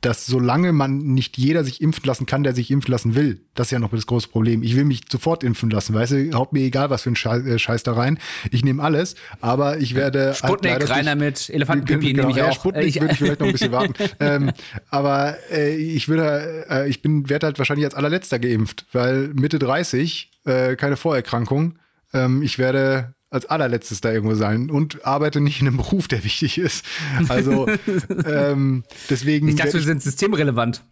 dass 0.02 0.26
solange 0.26 0.72
man 0.74 0.98
nicht 0.98 1.38
jeder 1.38 1.64
sich 1.64 1.80
impfen 1.82 2.04
lassen 2.06 2.26
kann, 2.26 2.44
der 2.44 2.54
sich 2.56 2.72
impfen 2.72 2.92
lassen 2.92 3.14
will, 3.16 3.42
das 3.54 3.68
ist 3.68 3.72
ja 3.72 3.80
noch 3.80 3.92
das 3.92 4.08
große 4.08 4.28
Problem. 4.30 4.64
Ich 4.64 4.76
will 4.76 4.84
mich 4.86 5.02
sofort 5.12 5.44
impfen 5.44 5.70
lassen, 5.70 5.94
weißt 5.94 6.12
du, 6.14 6.32
haut 6.34 6.54
mir 6.54 6.62
egal, 6.62 6.90
was 6.90 7.04
für 7.04 7.12
ein 7.12 7.16
Scheiß, 7.16 7.46
äh, 7.46 7.60
Scheiß 7.60 7.84
da 7.84 7.94
rein. 7.94 8.18
Ich 8.52 8.64
nehme 8.66 8.82
alles, 8.84 9.16
aber 9.42 9.78
ich 9.78 9.94
werde 9.96 10.28
halt 10.28 10.38
Sputnik, 10.38 10.72
rein 10.72 10.80
durch- 10.80 11.06
damit, 11.06 11.50
Elefantenpipi 11.52 12.14
Genau, 12.14 12.28
nehme 12.28 12.32
ich 12.32 12.38
ja, 12.38 12.50
auch. 12.50 12.56
Sputnik 12.56 12.86
ich- 12.88 13.00
würde 13.00 13.14
ich 13.14 13.20
vielleicht 13.20 13.40
noch 13.40 13.48
ein 13.48 13.54
bisschen 13.54 13.72
warten. 13.72 13.94
ähm, 14.20 14.52
aber 14.90 15.38
äh, 15.52 15.76
ich 15.76 16.08
würde, 16.08 16.66
äh, 16.70 16.90
ich 16.90 17.02
bin, 17.02 17.30
werde 17.30 17.46
halt 17.48 17.60
wahrscheinlich 17.60 17.86
als 17.86 17.94
allerletzter 17.96 18.40
geimpft, 18.40 18.86
weil 18.94 19.28
Mitte 19.36 19.60
30, 19.60 20.32
äh, 20.46 20.76
keine 20.76 20.98
Vorerkrankung. 20.98 21.78
Ähm, 22.14 22.42
ich 22.42 22.58
werde 22.58 23.14
als 23.32 23.46
allerletztes 23.46 24.02
da 24.02 24.12
irgendwo 24.12 24.36
sein 24.36 24.70
und 24.70 25.06
arbeite 25.06 25.40
nicht 25.40 25.62
in 25.62 25.68
einem 25.68 25.78
Beruf, 25.78 26.08
der 26.08 26.24
wichtig 26.24 26.58
ist. 26.58 26.86
Also 27.30 27.68
ähm, 28.26 28.84
deswegen. 29.10 29.48
Ich 29.48 29.56
dachte, 29.56 29.74
wir 29.74 29.82
sind 29.82 30.04
systemrelevant. 30.04 30.84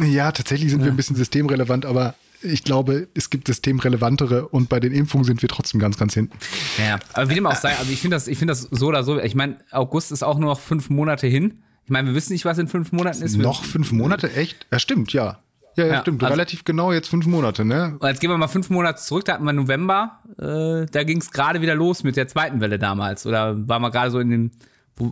ja, 0.00 0.30
tatsächlich 0.30 0.70
sind 0.70 0.84
wir 0.84 0.92
ein 0.92 0.96
bisschen 0.96 1.16
systemrelevant, 1.16 1.84
aber 1.84 2.14
ich 2.40 2.62
glaube, 2.64 3.08
es 3.14 3.30
gibt 3.30 3.48
systemrelevantere 3.48 4.48
und 4.48 4.68
bei 4.68 4.80
den 4.80 4.92
Impfungen 4.92 5.24
sind 5.24 5.42
wir 5.42 5.48
trotzdem 5.48 5.80
ganz, 5.80 5.96
ganz 5.96 6.14
hinten. 6.14 6.36
Ja, 6.78 6.98
aber 7.12 7.28
wie 7.30 7.34
dem 7.34 7.46
auch 7.46 7.56
sei, 7.56 7.76
also 7.76 7.90
ich 7.92 8.00
finde 8.00 8.16
das, 8.16 8.28
ich 8.28 8.38
finde 8.38 8.52
das 8.52 8.62
so 8.62 8.86
oder 8.86 9.02
so. 9.02 9.18
Ich 9.20 9.34
meine, 9.34 9.56
August 9.72 10.12
ist 10.12 10.22
auch 10.22 10.38
nur 10.38 10.50
noch 10.50 10.60
fünf 10.60 10.88
Monate 10.88 11.26
hin. 11.26 11.62
Ich 11.84 11.90
meine, 11.90 12.08
wir 12.08 12.14
wissen 12.14 12.32
nicht, 12.32 12.44
was 12.44 12.58
in 12.58 12.68
fünf 12.68 12.92
Monaten 12.92 13.22
ist. 13.22 13.36
Noch 13.36 13.64
fünf 13.64 13.90
Monate? 13.90 14.32
Echt? 14.32 14.66
Ja, 14.70 14.78
stimmt, 14.78 15.12
ja. 15.12 15.41
Ja, 15.76 15.86
ja, 15.86 15.92
Ja, 15.94 16.00
stimmt. 16.02 16.22
also- 16.22 16.32
Relativ 16.32 16.64
genau 16.64 16.92
jetzt 16.92 17.08
fünf 17.08 17.26
Monate, 17.26 17.64
ne? 17.64 17.96
Und 17.98 18.06
jetzt 18.08 18.20
gehen 18.20 18.30
wir 18.30 18.36
mal 18.38 18.48
fünf 18.48 18.68
Monate 18.70 19.00
zurück, 19.02 19.24
da 19.24 19.34
hatten 19.34 19.44
wir 19.44 19.52
November, 19.52 20.18
äh, 20.38 20.86
da 20.90 21.02
ging 21.04 21.18
es 21.18 21.30
gerade 21.30 21.60
wieder 21.60 21.74
los 21.74 22.02
mit 22.04 22.16
der 22.16 22.28
zweiten 22.28 22.60
Welle 22.60 22.78
damals. 22.78 23.26
Oder 23.26 23.56
waren 23.68 23.80
wir 23.82 23.90
gerade 23.90 24.10
so 24.10 24.18
in 24.18 24.30
dem, 24.30 24.50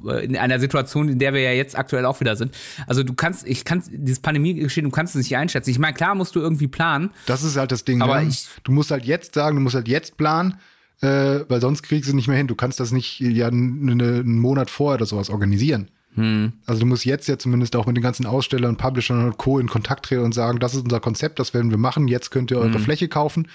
äh, 0.09 0.25
in 0.25 0.37
einer 0.37 0.61
Situation, 0.61 1.09
in 1.09 1.19
der 1.19 1.33
wir 1.33 1.41
ja 1.41 1.53
jetzt 1.53 1.79
aktuell 1.79 2.05
auch 2.05 2.21
wieder 2.21 2.37
sind. 2.37 2.55
Also 2.87 3.03
du 3.03 3.15
kannst, 3.15 3.47
ich 3.47 3.65
kann 3.65 3.83
dieses 3.91 4.21
Pandemie-Geschehen, 4.21 4.85
du 4.85 4.91
kannst 4.91 5.15
es 5.17 5.23
nicht 5.23 5.37
einschätzen. 5.37 5.71
Ich 5.71 5.79
meine, 5.79 5.95
klar 5.95 6.15
musst 6.15 6.35
du 6.37 6.41
irgendwie 6.41 6.69
planen. 6.69 7.11
Das 7.27 7.43
ist 7.43 7.57
halt 7.57 7.73
das 7.73 7.85
Ding. 7.85 8.03
Aber 8.03 8.21
ne? 8.21 8.29
ich- 8.29 8.47
du 8.65 8.73
musst 8.73 8.91
halt 8.91 9.05
jetzt 9.05 9.35
sagen, 9.35 9.57
du 9.57 9.63
musst 9.63 9.75
halt 9.75 9.89
jetzt 9.89 10.19
planen, 10.19 10.59
äh, 11.01 11.41
weil 11.49 11.63
sonst 11.63 11.83
kriegst 11.83 12.11
du 12.11 12.15
nicht 12.15 12.29
mehr 12.29 12.37
hin. 12.37 12.47
Du 12.47 12.55
kannst 12.55 12.79
das 12.79 12.93
nicht 12.93 13.19
ja 13.21 13.47
einen 13.49 14.39
Monat 14.39 14.69
vorher 14.69 14.97
oder 14.97 15.07
sowas 15.07 15.31
organisieren. 15.31 15.91
Hm. 16.15 16.53
Also 16.67 16.81
du 16.81 16.87
musst 16.87 17.05
jetzt 17.05 17.29
ja 17.29 17.39
zumindest 17.39 17.77
auch 17.77 17.87
mit 17.87 17.97
den 17.97 18.03
ganzen 18.03 18.27
Ausstellern, 18.27 18.77
Publishern 18.77 19.25
und 19.25 19.39
Co. 19.39 19.59
in 19.59 19.69
Kontakt 19.69 20.07
treten 20.07 20.25
und 20.25 20.35
sagen, 20.35 20.59
das 20.59 20.75
ist 20.75 20.83
unser 20.83 21.01
Konzept, 21.01 21.39
das 21.39 21.55
werden 21.55 21.71
wir 21.71 21.79
machen, 21.79 22.09
jetzt 22.09 22.31
könnt 22.31 22.51
ihr 22.51 22.59
eure 22.59 22.75
Hm. 22.75 22.81
Fläche 22.81 23.09
kaufen. 23.09 23.49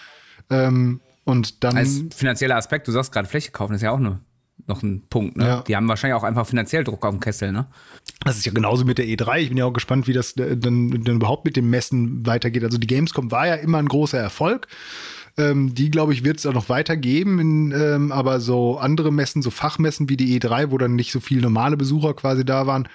Ähm, 0.49 1.01
und 1.25 1.63
dann 1.63 1.75
Als 1.75 2.03
finanzieller 2.15 2.55
Aspekt, 2.55 2.87
du 2.87 2.91
sagst 2.91 3.11
gerade, 3.11 3.27
Fläche 3.27 3.51
kaufen 3.51 3.73
ist 3.73 3.81
ja 3.81 3.91
auch 3.91 3.99
nur 3.99 4.19
noch 4.67 4.83
ein 4.83 5.03
Punkt. 5.09 5.37
Ne? 5.37 5.45
Ja. 5.45 5.61
Die 5.63 5.75
haben 5.75 5.87
wahrscheinlich 5.87 6.15
auch 6.15 6.23
einfach 6.23 6.47
finanziell 6.47 6.83
Druck 6.83 7.05
auf 7.05 7.13
dem 7.13 7.19
Kessel. 7.19 7.51
Ne? 7.51 7.67
Das 8.23 8.37
ist 8.37 8.45
ja 8.45 8.51
genauso 8.51 8.85
mit 8.85 8.97
der 8.97 9.05
E3. 9.05 9.39
Ich 9.39 9.49
bin 9.49 9.57
ja 9.57 9.65
auch 9.65 9.73
gespannt, 9.73 10.07
wie 10.07 10.13
das 10.13 10.35
äh, 10.37 10.57
dann, 10.57 11.03
dann 11.03 11.15
überhaupt 11.17 11.45
mit 11.45 11.55
dem 11.55 11.69
Messen 11.69 12.25
weitergeht. 12.25 12.63
Also 12.63 12.77
die 12.77 12.87
Gamescom 12.87 13.31
war 13.31 13.47
ja 13.47 13.55
immer 13.55 13.79
ein 13.79 13.87
großer 13.87 14.17
Erfolg. 14.17 14.67
Ähm, 15.37 15.75
die, 15.75 15.91
glaube 15.91 16.13
ich, 16.13 16.23
wird 16.23 16.37
es 16.37 16.45
auch 16.45 16.53
noch 16.53 16.69
weitergeben. 16.69 17.39
In, 17.39 17.71
ähm, 17.71 18.11
aber 18.11 18.39
so 18.39 18.77
andere 18.77 19.11
Messen, 19.11 19.41
so 19.41 19.51
Fachmessen 19.51 20.09
wie 20.09 20.17
die 20.17 20.39
E3, 20.39 20.71
wo 20.71 20.77
dann 20.77 20.95
nicht 20.95 21.11
so 21.11 21.19
viele 21.19 21.41
normale 21.41 21.77
Besucher 21.77 22.13
quasi 22.13 22.45
da 22.45 22.67
waren, 22.67 22.87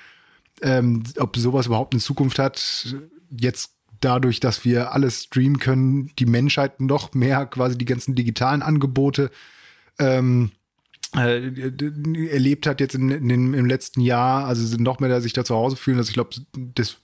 ähm, 0.62 1.02
ob 1.18 1.36
sowas 1.36 1.66
überhaupt 1.66 1.94
eine 1.94 2.00
Zukunft 2.00 2.38
hat, 2.38 2.96
jetzt 3.30 3.72
dadurch, 4.00 4.40
dass 4.40 4.64
wir 4.64 4.92
alles 4.92 5.24
streamen 5.24 5.58
können, 5.58 6.10
die 6.18 6.26
Menschheit 6.26 6.80
noch 6.80 7.12
mehr 7.14 7.46
quasi 7.46 7.76
die 7.76 7.84
ganzen 7.84 8.14
digitalen 8.14 8.62
Angebote 8.62 9.30
ähm, 9.98 10.50
äh, 10.52 10.59
erlebt 11.12 12.66
hat 12.66 12.80
jetzt 12.80 12.94
in, 12.94 13.10
in, 13.10 13.52
im 13.54 13.66
letzten 13.66 14.00
Jahr, 14.00 14.46
also 14.46 14.64
sind 14.64 14.80
noch 14.82 15.00
mehr, 15.00 15.08
dass 15.08 15.24
sich 15.24 15.32
da 15.32 15.44
zu 15.44 15.54
Hause 15.56 15.76
fühlen. 15.76 15.98
Also 15.98 16.10
ich 16.10 16.14
glaube, 16.14 16.30
das 16.74 16.98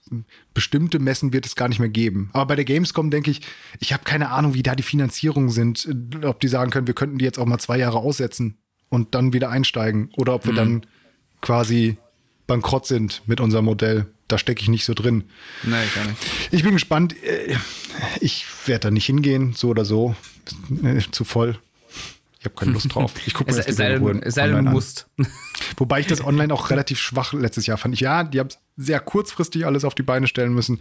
bestimmte 0.53 0.99
Messen 0.99 1.33
wird 1.33 1.45
es 1.45 1.55
gar 1.55 1.67
nicht 1.67 1.79
mehr 1.79 1.89
geben. 1.89 2.29
Aber 2.33 2.45
bei 2.47 2.55
der 2.55 2.65
Gamescom 2.65 3.09
denke 3.11 3.31
ich, 3.31 3.41
ich 3.79 3.91
habe 3.91 4.03
keine 4.05 4.29
Ahnung, 4.31 4.53
wie 4.53 4.63
da 4.63 4.75
die 4.75 4.83
Finanzierungen 4.83 5.49
sind, 5.49 5.89
ob 6.23 6.39
die 6.39 6.47
sagen 6.47 6.71
können, 6.71 6.87
wir 6.87 6.93
könnten 6.93 7.17
die 7.17 7.25
jetzt 7.25 7.37
auch 7.37 7.45
mal 7.45 7.59
zwei 7.59 7.77
Jahre 7.77 7.97
aussetzen 7.97 8.57
und 8.89 9.13
dann 9.13 9.33
wieder 9.33 9.49
einsteigen 9.49 10.09
oder 10.15 10.35
ob 10.35 10.45
wir 10.45 10.53
dann 10.53 10.85
quasi 11.41 11.97
bankrott 12.47 12.85
sind 12.87 13.23
mit 13.25 13.41
unserem 13.41 13.65
Modell. 13.65 14.05
Da 14.29 14.37
stecke 14.37 14.61
ich 14.61 14.69
nicht 14.69 14.85
so 14.85 14.93
drin. 14.93 15.25
Nein, 15.63 15.85
ich 15.85 16.01
auch 16.01 16.05
nicht. 16.05 16.17
Ich 16.51 16.63
bin 16.63 16.73
gespannt. 16.73 17.15
Äh, 17.23 17.55
Ich 18.19 18.45
werde 18.67 18.87
da 18.87 18.91
nicht 18.91 19.05
hingehen, 19.05 19.53
so 19.53 19.69
oder 19.69 19.85
so. 19.85 20.15
Äh, 20.83 20.99
Zu 21.11 21.23
voll. 21.23 21.57
Ich 22.47 22.51
habe 22.51 22.65
keine 22.65 22.71
Lust 22.73 22.93
drauf. 22.93 23.13
Ich 23.25 23.33
gucke 23.33 23.51
mir 23.51 23.57
Es, 23.57 23.65
das 23.65 23.73
es 23.73 23.77
lieber 23.79 24.05
sei 24.07 24.13
denn, 24.13 24.23
es 24.23 24.35
sei 24.35 24.41
denn, 24.43 24.51
du 24.51 24.57
online 24.57 24.69
an. 24.69 24.73
musst. 24.75 25.07
Wobei 25.77 25.99
ich 25.99 26.07
das 26.07 26.23
online 26.23 26.53
auch 26.53 26.69
relativ 26.69 26.99
schwach 26.99 27.33
letztes 27.33 27.65
Jahr 27.67 27.77
fand. 27.77 27.93
Ich, 27.93 27.99
ja, 28.01 28.23
die 28.23 28.39
haben 28.39 28.49
sehr 28.77 28.99
kurzfristig 28.99 29.65
alles 29.65 29.83
auf 29.85 29.95
die 29.95 30.03
Beine 30.03 30.27
stellen 30.27 30.53
müssen. 30.53 30.79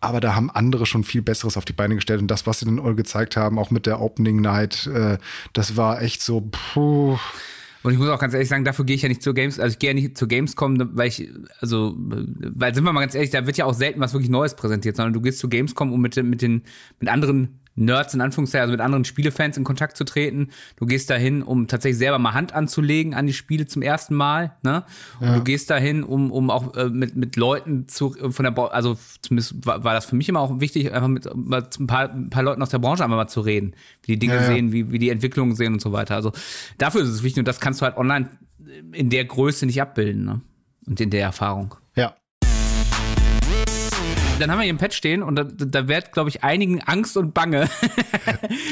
Aber 0.00 0.20
da 0.20 0.34
haben 0.34 0.50
andere 0.50 0.84
schon 0.84 1.04
viel 1.04 1.22
Besseres 1.22 1.56
auf 1.56 1.64
die 1.64 1.72
Beine 1.72 1.94
gestellt. 1.94 2.20
Und 2.20 2.28
das, 2.28 2.46
was 2.46 2.60
sie 2.60 2.66
dann 2.66 2.96
gezeigt 2.96 3.36
haben, 3.36 3.58
auch 3.58 3.70
mit 3.70 3.86
der 3.86 4.00
Opening 4.00 4.40
Night, 4.40 4.86
äh, 4.88 5.16
das 5.54 5.76
war 5.76 6.02
echt 6.02 6.22
so, 6.22 6.48
puh. 6.52 7.18
Und 7.82 7.92
ich 7.92 7.98
muss 7.98 8.08
auch 8.08 8.18
ganz 8.18 8.34
ehrlich 8.34 8.48
sagen, 8.48 8.64
dafür 8.64 8.84
gehe 8.84 8.96
ich 8.96 9.02
ja 9.02 9.08
nicht 9.08 9.22
zur 9.22 9.32
Games, 9.32 9.60
also 9.60 9.72
ich 9.72 9.78
gehe 9.78 9.90
ja 9.90 9.94
nicht 9.94 10.18
zur 10.18 10.26
Gamescom, 10.26 10.90
weil 10.96 11.06
ich, 11.06 11.30
also, 11.60 11.94
weil 11.96 12.74
sind 12.74 12.82
wir 12.82 12.92
mal 12.92 13.00
ganz 13.00 13.14
ehrlich, 13.14 13.30
da 13.30 13.46
wird 13.46 13.56
ja 13.58 13.64
auch 13.64 13.74
selten 13.74 14.00
was 14.00 14.12
wirklich 14.12 14.28
Neues 14.28 14.56
präsentiert, 14.56 14.96
sondern 14.96 15.12
du 15.12 15.20
gehst 15.20 15.38
zu 15.38 15.48
Gamescom, 15.48 15.92
um 15.92 16.00
mit, 16.00 16.16
den- 16.16 16.28
mit 16.28 16.42
den, 16.42 16.62
mit 16.98 17.08
anderen 17.08 17.60
Nerds 17.76 18.14
in 18.14 18.20
Anführungszeichen, 18.20 18.62
also 18.62 18.72
mit 18.72 18.80
anderen 18.80 19.04
Spielefans 19.04 19.56
in 19.56 19.64
Kontakt 19.64 19.96
zu 19.96 20.04
treten. 20.04 20.48
Du 20.76 20.86
gehst 20.86 21.10
dahin, 21.10 21.42
um 21.42 21.68
tatsächlich 21.68 21.98
selber 21.98 22.18
mal 22.18 22.32
Hand 22.32 22.52
anzulegen 22.54 23.14
an 23.14 23.26
die 23.26 23.32
Spiele 23.32 23.66
zum 23.66 23.82
ersten 23.82 24.14
Mal, 24.14 24.56
ne? 24.62 24.84
Und 25.20 25.34
du 25.34 25.44
gehst 25.44 25.70
dahin, 25.70 26.02
um, 26.02 26.32
um 26.32 26.50
auch 26.50 26.74
äh, 26.74 26.88
mit, 26.88 27.16
mit 27.16 27.36
Leuten 27.36 27.86
zu, 27.86 28.16
äh, 28.16 28.30
von 28.30 28.44
der, 28.44 28.50
Bra- 28.50 28.68
also 28.68 28.96
zumindest 29.22 29.66
war, 29.66 29.84
war 29.84 29.94
das 29.94 30.06
für 30.06 30.16
mich 30.16 30.28
immer 30.28 30.40
auch 30.40 30.58
wichtig, 30.60 30.92
einfach 30.92 31.08
mit 31.08 31.28
mal 31.34 31.68
ein 31.78 31.86
paar, 31.86 32.10
ein 32.10 32.30
paar 32.30 32.42
Leuten 32.42 32.62
aus 32.62 32.70
der 32.70 32.78
Branche 32.78 33.04
einmal 33.04 33.18
mal 33.18 33.28
zu 33.28 33.40
reden, 33.42 33.74
wie 34.02 34.12
die 34.12 34.18
Dinge 34.18 34.36
Ja, 34.36 34.40
ja. 34.40 34.46
sehen, 34.46 34.72
wie, 34.72 34.90
wie 34.90 34.98
die 34.98 35.10
Entwicklungen 35.10 35.54
sehen 35.54 35.74
und 35.74 35.80
so 35.82 35.92
weiter. 35.92 36.14
Also 36.14 36.32
dafür 36.78 37.02
ist 37.02 37.08
es 37.10 37.22
wichtig 37.22 37.40
und 37.40 37.48
das 37.48 37.60
kannst 37.60 37.80
du 37.80 37.84
halt 37.84 37.96
online 37.96 38.30
in 38.92 39.10
der 39.10 39.24
Größe 39.26 39.66
nicht 39.66 39.80
abbilden, 39.82 40.24
ne? 40.24 40.40
Und 40.86 41.00
in 41.00 41.10
der 41.10 41.22
Erfahrung. 41.22 41.74
Ja. 41.94 42.14
Dann 44.38 44.50
haben 44.50 44.58
wir 44.58 44.64
hier 44.64 44.74
ein 44.74 44.78
Pad 44.78 44.92
stehen 44.92 45.22
und 45.22 45.36
da, 45.36 45.44
da 45.44 45.88
wird, 45.88 46.12
glaube 46.12 46.28
ich, 46.28 46.44
einigen 46.44 46.82
Angst 46.82 47.16
und 47.16 47.32
Bange. 47.34 47.68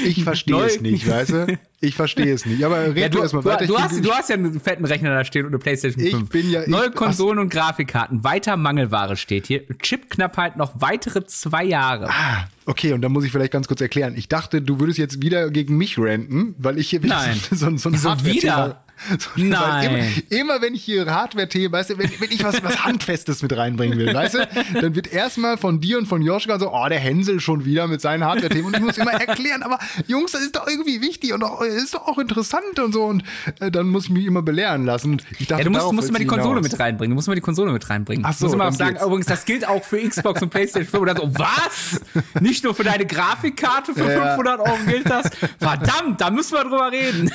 Ich 0.05 0.22
verstehe 0.22 0.64
es 0.64 0.81
nicht, 0.81 1.09
weißt 1.09 1.31
du? 1.31 1.59
Ich 1.81 1.94
verstehe 1.96 2.33
es 2.33 2.44
nicht. 2.46 2.62
Aber 2.64 2.88
red 2.88 2.96
Ja, 2.96 3.09
du, 3.09 3.16
du, 3.18 3.22
erstmal 3.22 3.44
weiter. 3.44 3.62
Ich 3.62 3.70
du, 3.70 3.79
hast, 3.79 4.05
du 4.05 4.11
hast 4.12 4.29
ja 4.29 4.37
einen 4.37 4.61
fetten 4.61 4.85
Rechner 4.85 5.11
da 5.11 5.24
stehen 5.24 5.46
und 5.46 5.53
eine 5.53 5.59
PlayStation 5.59 6.05
Ich 6.05 6.11
5. 6.14 6.29
bin 6.29 6.50
ja- 6.50 6.62
ich- 6.62 6.68
Neue 6.68 6.90
Konsolen 6.90 7.38
und 7.38 7.48
Grafikkarten, 7.48 8.22
weiter 8.24 8.57
Mangelware 8.57 9.16
steht 9.16 9.46
hier. 9.46 9.62
Chipknappheit 9.79 10.57
noch 10.57 10.81
weitere 10.81 11.24
zwei 11.27 11.64
Jahre. 11.64 12.09
Ah, 12.11 12.46
okay, 12.66 12.92
und 12.92 13.00
da 13.03 13.09
muss 13.09 13.24
ich 13.24 13.33
vielleicht 13.33 13.53
ganz 13.53 13.66
kurz 13.66 13.81
erklären. 13.81 14.14
Ich 14.16 14.29
dachte, 14.29 14.61
du 14.62 14.79
würdest 14.81 14.98
jetzt 14.98 15.22
wieder 15.22 15.50
gegen 15.50 15.77
mich 15.77 15.98
ranten, 15.98 16.55
weil 16.59 16.79
ich 16.79 16.90
hier 16.90 17.03
wieder 17.03 17.16
Nein. 17.16 17.40
so, 17.50 17.77
so, 17.77 17.90
so 17.90 18.11
Hardware-Thema- 18.11 18.33
wieder? 18.35 18.84
So, 19.19 19.29
Nein. 19.37 20.13
Immer, 20.31 20.41
immer 20.55 20.63
wenn 20.63 20.75
ich 20.75 20.83
hier 20.85 21.07
Hardware-Themen, 21.07 21.73
weißt 21.73 21.91
du, 21.91 21.99
wenn, 21.99 22.11
wenn 22.21 22.31
ich 22.31 22.43
was, 22.45 22.63
was 22.63 22.85
Handfestes 22.85 23.43
mit 23.43 23.55
reinbringen 23.57 23.99
will, 23.99 24.15
weißt 24.15 24.35
du, 24.35 24.49
dann 24.81 24.95
wird 24.95 25.13
erstmal 25.13 25.59
von 25.59 25.81
dir 25.81 25.99
und 25.99 26.07
von 26.07 26.23
Joschka 26.23 26.59
so, 26.59 26.73
oh, 26.73 26.89
der 26.89 27.01
Hänsel 27.01 27.41
schon 27.41 27.65
wieder 27.65 27.87
mit 27.87 28.01
seinen 28.01 28.25
Hardware-Themen. 28.25 28.67
Und 28.67 28.77
ich 28.77 28.83
muss 28.83 28.97
immer 28.99 29.13
erklären, 29.13 29.63
aber 29.63 29.79
Jungs, 30.07 30.33
das 30.33 30.43
ist 30.43 30.57
doch 30.57 30.67
irgendwie 30.67 31.01
wichtig 31.01 31.33
und 31.35 31.43
auch, 31.45 31.61
ist 31.61 31.95
doch 31.95 32.07
auch 32.07 32.19
interessant 32.19 32.79
und 32.79 32.93
so. 32.95 33.05
Und 33.05 33.25
äh, 33.61 33.71
dann 33.71 33.89
muss 33.89 34.05
ich 34.05 34.11
mich 34.11 34.25
immer 34.27 34.43
belehren 34.43 34.85
lassen. 34.87 35.21
Ich 35.39 35.49
dachte, 35.49 35.63
Ja, 35.63 35.65
du 35.69 35.71
musst, 35.71 35.93
musst 35.93 36.09
immer 36.09 36.19
die 36.19 36.27
Konsole 36.27 36.57
hinaus. 36.61 36.71
mit 36.73 36.81
reinbringen. 36.81 37.11
Du 37.11 37.15
musst 37.17 37.29
immer 37.29 37.35
die 37.37 37.41
Konsole 37.43 37.73
mit 37.73 37.91
reinbringen. 37.91 38.25
Ach 38.27 38.33
so, 38.33 38.47
du 38.47 38.53
musst 38.53 38.55
immer 38.55 38.73
sagen, 38.73 38.95
geht's. 38.95 39.05
übrigens, 39.07 39.27
das 39.27 39.45
gilt 39.45 39.69
auch 39.69 39.85
für 39.85 39.99
Xbox 40.09 40.41
und 40.41 40.51
PlayStation 40.51 40.89
5. 40.91 41.03
Oder 41.03 41.17
so, 41.17 41.31
was? 41.39 42.01
Nicht 42.41 42.65
nur 42.65 42.75
für 42.75 42.85
deine 42.85 43.05
Grafikkarte 43.07 43.93
für 43.93 44.11
Ja. 44.11 44.37
500 44.37 44.61
Euro 44.61 44.79
gilt 44.87 45.11
das? 45.11 45.29
Verdammt, 45.59 46.21
da 46.21 46.31
müssen 46.31 46.53
wir 46.55 46.63
drüber 46.63 46.91
reden. 46.91 47.31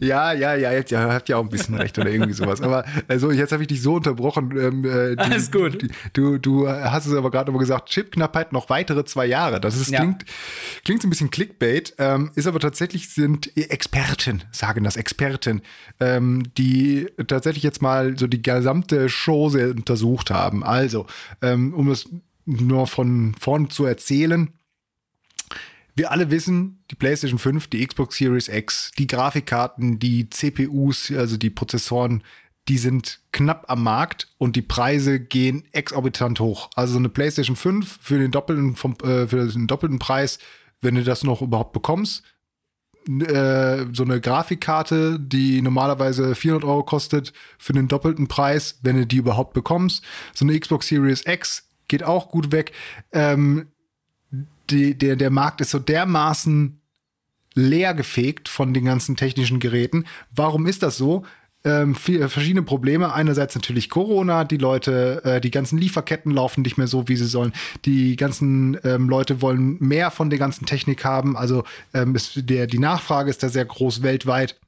Ja, 0.00 0.32
ja, 0.32 0.54
ja, 0.54 0.72
jetzt 0.72 0.90
ja, 0.90 1.12
habt 1.12 1.28
ja 1.28 1.36
auch 1.36 1.42
ein 1.42 1.48
bisschen 1.48 1.74
recht 1.74 1.98
oder 1.98 2.10
irgendwie 2.10 2.32
sowas. 2.32 2.60
Aber 2.60 2.84
also 3.08 3.30
jetzt 3.30 3.52
habe 3.52 3.62
ich 3.62 3.68
dich 3.68 3.82
so 3.82 3.94
unterbrochen. 3.94 4.56
Ähm, 4.56 4.84
äh, 4.84 5.16
du, 5.16 5.22
Alles 5.22 5.50
gut. 5.50 5.86
Du, 6.12 6.38
du 6.38 6.68
hast 6.68 7.06
es 7.06 7.14
aber 7.14 7.30
gerade 7.30 7.50
nochmal 7.50 7.60
gesagt, 7.60 7.88
Chipknappheit 7.88 8.52
noch 8.52 8.68
weitere 8.70 9.04
zwei 9.04 9.26
Jahre. 9.26 9.60
Das 9.60 9.76
ist, 9.76 9.90
Ja. 9.90 10.00
klingt, 10.00 10.24
klingt 10.84 11.02
so 11.02 11.08
ein 11.08 11.10
bisschen 11.10 11.30
Clickbait, 11.30 11.94
ähm, 11.98 12.30
ist 12.34 12.46
aber 12.46 12.60
tatsächlich 12.60 13.08
sind 13.10 13.56
Experten, 13.56 14.42
sagen 14.52 14.84
das 14.84 14.96
Experten, 14.96 15.62
ähm, 16.00 16.42
die 16.56 17.08
tatsächlich 17.26 17.62
jetzt 17.62 17.82
mal 17.82 18.18
so 18.18 18.26
die 18.26 18.42
gesamte 18.42 19.08
Chose 19.08 19.70
untersucht 19.70 20.30
haben. 20.30 20.62
Also, 20.64 21.06
ähm, 21.42 21.74
um 21.74 21.90
es 21.90 22.08
nur 22.44 22.86
von 22.86 23.34
vorn 23.38 23.70
zu 23.70 23.84
erzählen, 23.86 24.50
wir 25.96 26.12
alle 26.12 26.30
wissen, 26.30 26.84
die 26.90 26.94
PlayStation 26.94 27.38
5, 27.38 27.68
die 27.68 27.84
Xbox 27.84 28.16
Series 28.16 28.48
X, 28.48 28.92
die 28.98 29.06
Grafikkarten, 29.06 29.98
die 29.98 30.28
CPUs, 30.28 31.10
also 31.10 31.36
die 31.36 31.50
Prozessoren, 31.50 32.22
die 32.68 32.78
sind 32.78 33.20
knapp 33.32 33.64
am 33.68 33.82
Markt 33.82 34.28
und 34.38 34.56
die 34.56 34.62
Preise 34.62 35.20
gehen 35.20 35.64
exorbitant 35.72 36.38
hoch. 36.40 36.70
Also 36.74 36.94
so 36.94 36.98
eine 36.98 37.08
PlayStation 37.08 37.56
5 37.56 37.98
für 38.00 38.18
den 38.18 38.30
doppelten 38.30 38.76
vom, 38.76 38.92
äh, 39.02 39.26
für 39.26 39.46
den 39.46 39.66
doppelten 39.66 39.98
Preis, 39.98 40.38
wenn 40.80 40.96
du 40.96 41.02
das 41.02 41.24
noch 41.24 41.42
überhaupt 41.42 41.72
bekommst, 41.72 42.24
äh, 43.08 43.86
so 43.92 44.02
eine 44.02 44.20
Grafikkarte, 44.20 45.18
die 45.20 45.62
normalerweise 45.62 46.34
400 46.34 46.68
Euro 46.68 46.82
kostet, 46.82 47.32
für 47.56 47.72
den 47.72 47.88
doppelten 47.88 48.26
Preis, 48.26 48.80
wenn 48.82 48.96
du 48.96 49.06
die 49.06 49.18
überhaupt 49.18 49.54
bekommst. 49.54 50.04
So 50.34 50.44
eine 50.44 50.58
Xbox 50.58 50.88
Series 50.88 51.24
X 51.24 51.68
geht 51.88 52.02
auch 52.02 52.28
gut 52.28 52.50
weg. 52.50 52.72
Ähm, 53.12 53.68
die, 54.70 54.96
der, 54.96 55.16
der 55.16 55.30
Markt 55.30 55.60
ist 55.60 55.70
so 55.70 55.78
dermaßen 55.78 56.80
leer 57.54 57.94
gefegt 57.94 58.48
von 58.48 58.74
den 58.74 58.84
ganzen 58.84 59.16
technischen 59.16 59.60
Geräten. 59.60 60.04
Warum 60.34 60.66
ist 60.66 60.82
das 60.82 60.96
so? 60.96 61.24
Ähm, 61.64 61.96
viel, 61.96 62.28
verschiedene 62.28 62.62
Probleme. 62.62 63.12
Einerseits 63.12 63.56
natürlich 63.56 63.90
Corona, 63.90 64.44
die 64.44 64.58
Leute, 64.58 65.22
äh, 65.24 65.40
die 65.40 65.50
ganzen 65.50 65.78
Lieferketten 65.78 66.30
laufen 66.30 66.62
nicht 66.62 66.78
mehr 66.78 66.86
so, 66.86 67.08
wie 67.08 67.16
sie 67.16 67.26
sollen. 67.26 67.52
Die 67.86 68.14
ganzen 68.14 68.78
ähm, 68.84 69.08
Leute 69.08 69.42
wollen 69.42 69.76
mehr 69.80 70.12
von 70.12 70.30
der 70.30 70.38
ganzen 70.38 70.66
Technik 70.66 71.04
haben. 71.04 71.36
Also 71.36 71.64
ähm, 71.92 72.14
ist 72.14 72.48
der, 72.48 72.68
die 72.68 72.78
Nachfrage 72.78 73.30
ist 73.30 73.42
da 73.42 73.48
sehr 73.48 73.64
groß 73.64 74.02
weltweit. 74.02 74.60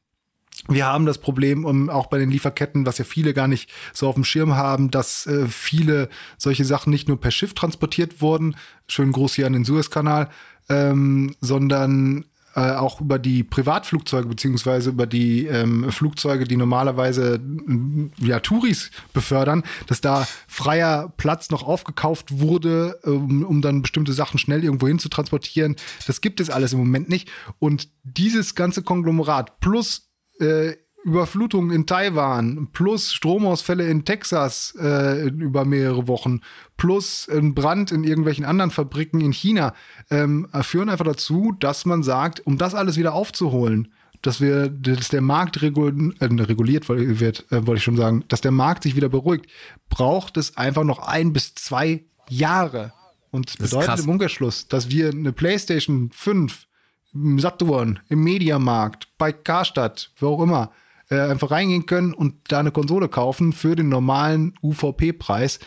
Wir 0.69 0.87
haben 0.87 1.07
das 1.07 1.19
Problem, 1.19 1.65
um, 1.65 1.89
auch 1.89 2.09
bei 2.09 2.19
den 2.19 2.31
Lieferketten, 2.31 2.85
was 2.85 2.99
ja 2.99 3.05
viele 3.05 3.33
gar 3.33 3.49
nicht 3.49 3.71
so 3.93 4.07
auf 4.07 4.15
dem 4.15 4.25
Schirm 4.25 4.55
haben, 4.55 4.91
dass 4.91 5.27
äh, 5.27 5.47
viele 5.47 6.09
solche 6.37 6.65
Sachen 6.65 6.91
nicht 6.91 7.09
nur 7.09 7.19
per 7.21 7.31
Schiff 7.31 7.55
transportiert 7.55 8.21
wurden, 8.21 8.55
schön 8.87 9.13
groß 9.13 9.35
hier 9.35 9.47
an 9.47 9.55
den 9.55 9.65
Suezkanal, 9.65 10.29
ähm, 10.69 11.35
sondern 11.41 12.27
äh, 12.55 12.73
auch 12.73 13.01
über 13.01 13.19
die 13.19 13.45
Privatflugzeuge 13.45 14.29
beziehungsweise 14.29 14.91
über 14.91 15.07
die 15.07 15.47
ähm, 15.47 15.93
Flugzeuge, 15.93 16.45
die 16.45 16.57
normalerweise 16.57 17.35
m, 17.35 18.11
ja 18.19 18.41
Touris 18.41 18.91
befördern, 19.13 19.63
dass 19.87 20.01
da 20.01 20.27
freier 20.49 21.13
Platz 21.17 21.51
noch 21.51 21.63
aufgekauft 21.63 22.41
wurde, 22.41 22.99
um, 23.05 23.45
um 23.45 23.63
dann 23.63 23.83
bestimmte 23.83 24.13
Sachen 24.13 24.39
schnell 24.39 24.65
irgendwo 24.65 24.89
hin 24.89 24.99
zu 24.99 25.09
transportieren. 25.09 25.77
Das 26.07 26.21
gibt 26.21 26.41
es 26.41 26.51
alles 26.51 26.73
im 26.73 26.81
Moment 26.81 27.09
nicht. 27.09 27.31
Und 27.59 27.91
dieses 28.03 28.55
ganze 28.55 28.83
Konglomerat 28.83 29.61
plus 29.61 30.08
äh, 30.41 30.77
Überflutungen 31.05 31.71
in 31.71 31.87
Taiwan, 31.87 32.69
plus 32.73 33.13
Stromausfälle 33.13 33.89
in 33.89 34.05
Texas 34.05 34.75
äh, 34.79 35.29
über 35.29 35.65
mehrere 35.65 36.09
Wochen, 36.09 36.41
plus 36.77 37.29
ein 37.29 37.55
Brand 37.55 37.93
in 37.93 38.05
irgendwelchen 38.05 38.45
anderen 38.45 38.71
Fabriken 38.71 39.21
in 39.21 39.33
China, 39.33 39.75
ähm, 40.11 40.49
führen 40.63 40.89
einfach 40.89 41.05
dazu, 41.05 41.55
dass 41.59 41.87
man 41.87 42.03
sagt, 42.03 42.47
um 42.47 42.59
das 42.59 42.75
alles 42.75 42.97
wieder 42.97 43.15
aufzuholen, 43.15 43.93
dass 44.23 44.41
wir, 44.41 44.69
dass 44.69 45.09
der 45.09 45.21
Markt 45.21 45.63
regul 45.63 46.15
äh, 46.19 46.25
reguliert 46.25 46.89
wird, 46.89 47.51
äh, 47.53 47.67
wollte 47.67 47.79
ich 47.79 47.85
schon 47.85 47.97
sagen, 47.97 48.25
dass 48.29 48.41
der 48.41 48.51
Markt 48.51 48.83
sich 48.83 48.97
wieder 48.97 49.09
beruhigt, 49.09 49.47
braucht 49.89 50.37
es 50.37 50.57
einfach 50.57 50.85
noch 50.85 50.99
ein 50.99 51.33
bis 51.33 51.55
zwei 51.55 52.05
Jahre. 52.29 52.93
Und 53.31 53.61
das 53.61 53.71
bedeutet 53.71 54.01
im 54.01 54.11
Umkehrschluss, 54.11 54.69
dass 54.69 54.91
wir 54.91 55.11
eine 55.11 55.33
PlayStation 55.33 56.11
5 56.13 56.67
im 57.13 57.39
Saturn, 57.39 58.01
im 58.09 58.23
Mediamarkt, 58.23 59.09
bei 59.19 59.33
Karstadt, 59.33 60.11
wo 60.19 60.29
auch 60.29 60.43
immer, 60.43 60.71
äh, 61.11 61.19
einfach 61.21 61.51
reingehen 61.51 61.87
können 61.87 62.13
und 62.13 62.35
da 62.49 62.61
eine 62.61 62.71
Konsole 62.71 63.09
kaufen 63.09 63.53
für 63.53 63.77
den 63.77 63.89
normalen 63.89 64.55
UVP-Preis. 64.63 65.59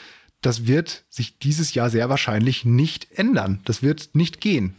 Das 0.42 0.68
wird 0.68 1.04
sich 1.10 1.38
dieses 1.40 1.74
Jahr 1.74 1.90
sehr 1.90 2.10
wahrscheinlich 2.10 2.66
nicht 2.66 3.12
ändern. 3.12 3.60
Das 3.66 3.84
wird 3.84 4.10
nicht 4.14 4.42
gehen. 4.42 4.76